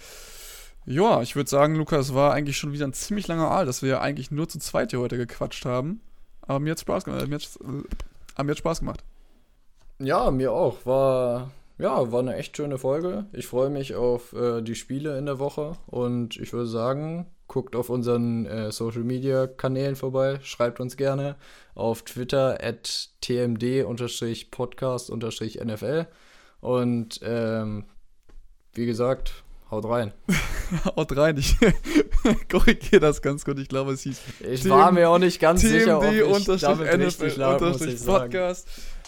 Ja, 0.90 1.22
ich 1.22 1.36
würde 1.36 1.50
sagen, 1.50 1.76
Lukas, 1.76 2.14
war 2.14 2.32
eigentlich 2.32 2.58
schon 2.58 2.72
wieder 2.72 2.88
ein 2.88 2.94
ziemlich 2.94 3.28
langer 3.28 3.52
Aal, 3.52 3.66
dass 3.66 3.82
wir 3.82 3.90
ja 3.90 4.00
eigentlich 4.00 4.32
nur 4.32 4.48
zu 4.48 4.58
zweit 4.58 4.92
hier 4.92 5.02
heute 5.02 5.18
gequatscht 5.18 5.66
haben. 5.66 6.00
Aber 6.44 6.62
mir 6.62 6.72
hat 6.72 6.80
Spaß 6.80 7.04
gemacht. 7.04 7.24
Äh, 7.24 7.28
mir 7.28 7.36
hat, 7.36 7.50
äh, 8.38 8.44
mir 8.44 8.52
hat 8.52 8.58
Spaß 8.58 8.80
gemacht. 8.80 9.04
Ja, 10.00 10.32
mir 10.32 10.54
auch. 10.54 10.86
War, 10.86 11.52
ja, 11.78 12.10
war 12.14 12.22
eine 12.22 12.38
echt 12.38 12.56
schöne 12.56 12.78
Folge. 12.78 13.26
Ich 13.34 13.48
freue 13.48 13.70
mich 13.70 13.96
auf 13.96 14.32
äh, 14.32 14.62
die 14.62 14.76
Spiele 14.76 15.18
in 15.18 15.26
der 15.26 15.40
Woche 15.40 15.74
und 15.88 16.38
ich 16.38 16.54
würde 16.54 16.68
sagen, 16.68 17.26
guckt 17.50 17.76
auf 17.76 17.90
unseren 17.90 18.46
äh, 18.46 18.72
Social 18.72 19.04
Media 19.04 19.46
Kanälen 19.46 19.98
vorbei, 19.98 20.40
schreibt 20.42 20.80
uns 20.80 20.96
gerne 20.96 21.36
auf 21.76 22.04
Twitter 22.04 22.64
at 22.64 23.10
tmd-podcast-nfl 23.20 26.08
und 26.62 27.20
ähm, 27.24 27.84
wie 28.74 28.86
gesagt, 28.86 29.44
Haut 29.70 29.86
rein. 29.86 30.14
Haut 30.96 31.16
rein. 31.18 31.38
Ich 31.38 31.58
korrigiere 32.50 33.02
das 33.02 33.22
ganz 33.22 33.44
gut. 33.44 33.60
Ich 33.60 33.68
glaube, 33.68 33.92
es 33.92 34.02
hieß. 34.02 34.22
Ich 34.50 34.62
TM 34.62 34.70
war 34.70 34.92
mir 34.92 35.10
auch 35.10 35.20
nicht 35.20 35.40
ganz 35.40 35.62
TMD 35.62 35.72
sicher, 35.72 35.98
ob 35.98 36.06
ich 36.06 36.62
damit 36.62 36.88
richtig 37.00 37.36
lag, 37.36 37.60
unterstrich 37.60 38.06
Podcast. 38.06 38.68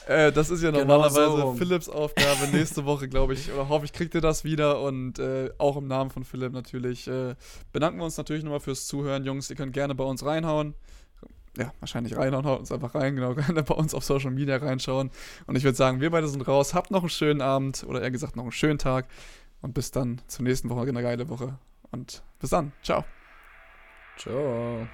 Äh, 0.10 0.32
das 0.32 0.50
ist 0.50 0.64
ja 0.64 0.72
genau 0.72 0.86
normalerweise 0.86 1.38
so. 1.38 1.54
Philips 1.54 1.88
Aufgabe. 1.88 2.48
Nächste 2.52 2.84
Woche, 2.84 3.08
glaube 3.08 3.36
ich, 3.36 3.52
oder 3.54 3.70
hoffe 3.70 3.86
ich, 3.86 3.94
kriegt 3.94 4.16
ihr 4.16 4.22
das 4.22 4.44
wieder. 4.44 4.82
Und 4.82 5.20
äh, 5.20 5.52
auch 5.60 5.78
im 5.78 5.88
Namen 5.88 6.10
von 6.10 6.24
Philipp 6.24 6.52
natürlich 6.52 7.08
äh, 7.08 7.36
bedanken 7.72 8.00
wir 8.00 8.06
uns 8.06 8.18
natürlich 8.18 8.44
nochmal 8.44 8.60
fürs 8.60 8.88
Zuhören. 8.88 9.24
Jungs, 9.24 9.50
ihr 9.50 9.56
könnt 9.56 9.72
gerne 9.72 9.96
bei 9.96 10.04
uns 10.04 10.26
reinhauen. 10.26 10.74
Ja, 11.58 11.74
wahrscheinlich 11.80 12.16
reinhauen, 12.16 12.46
haut 12.46 12.60
uns 12.60 12.72
einfach 12.72 12.96
rein, 12.96 13.16
genau, 13.16 13.34
gerne 13.36 13.64
bei 13.64 13.76
uns 13.76 13.94
auf 13.94 14.04
Social 14.04 14.32
Media 14.32 14.58
reinschauen. 14.58 15.12
Und 15.46 15.56
ich 15.56 15.64
würde 15.64 15.76
sagen, 15.76 16.00
wir 16.00 16.10
beide 16.10 16.28
sind 16.28 16.48
raus. 16.48 16.74
Habt 16.74 16.90
noch 16.90 17.02
einen 17.02 17.10
schönen 17.10 17.42
Abend 17.42 17.84
oder 17.88 18.02
eher 18.02 18.12
gesagt 18.12 18.36
noch 18.36 18.44
einen 18.44 18.52
schönen 18.52 18.78
Tag. 18.80 19.08
Und 19.62 19.74
bis 19.74 19.92
dann 19.92 20.22
zur 20.28 20.44
nächsten 20.44 20.70
Woche, 20.70 20.88
eine 20.88 21.02
geile 21.02 21.30
Woche. 21.30 21.58
Und 21.92 22.24
bis 22.40 22.52
dann. 22.52 22.72
Ciao. 22.82 23.04
Ciao. 24.18 24.88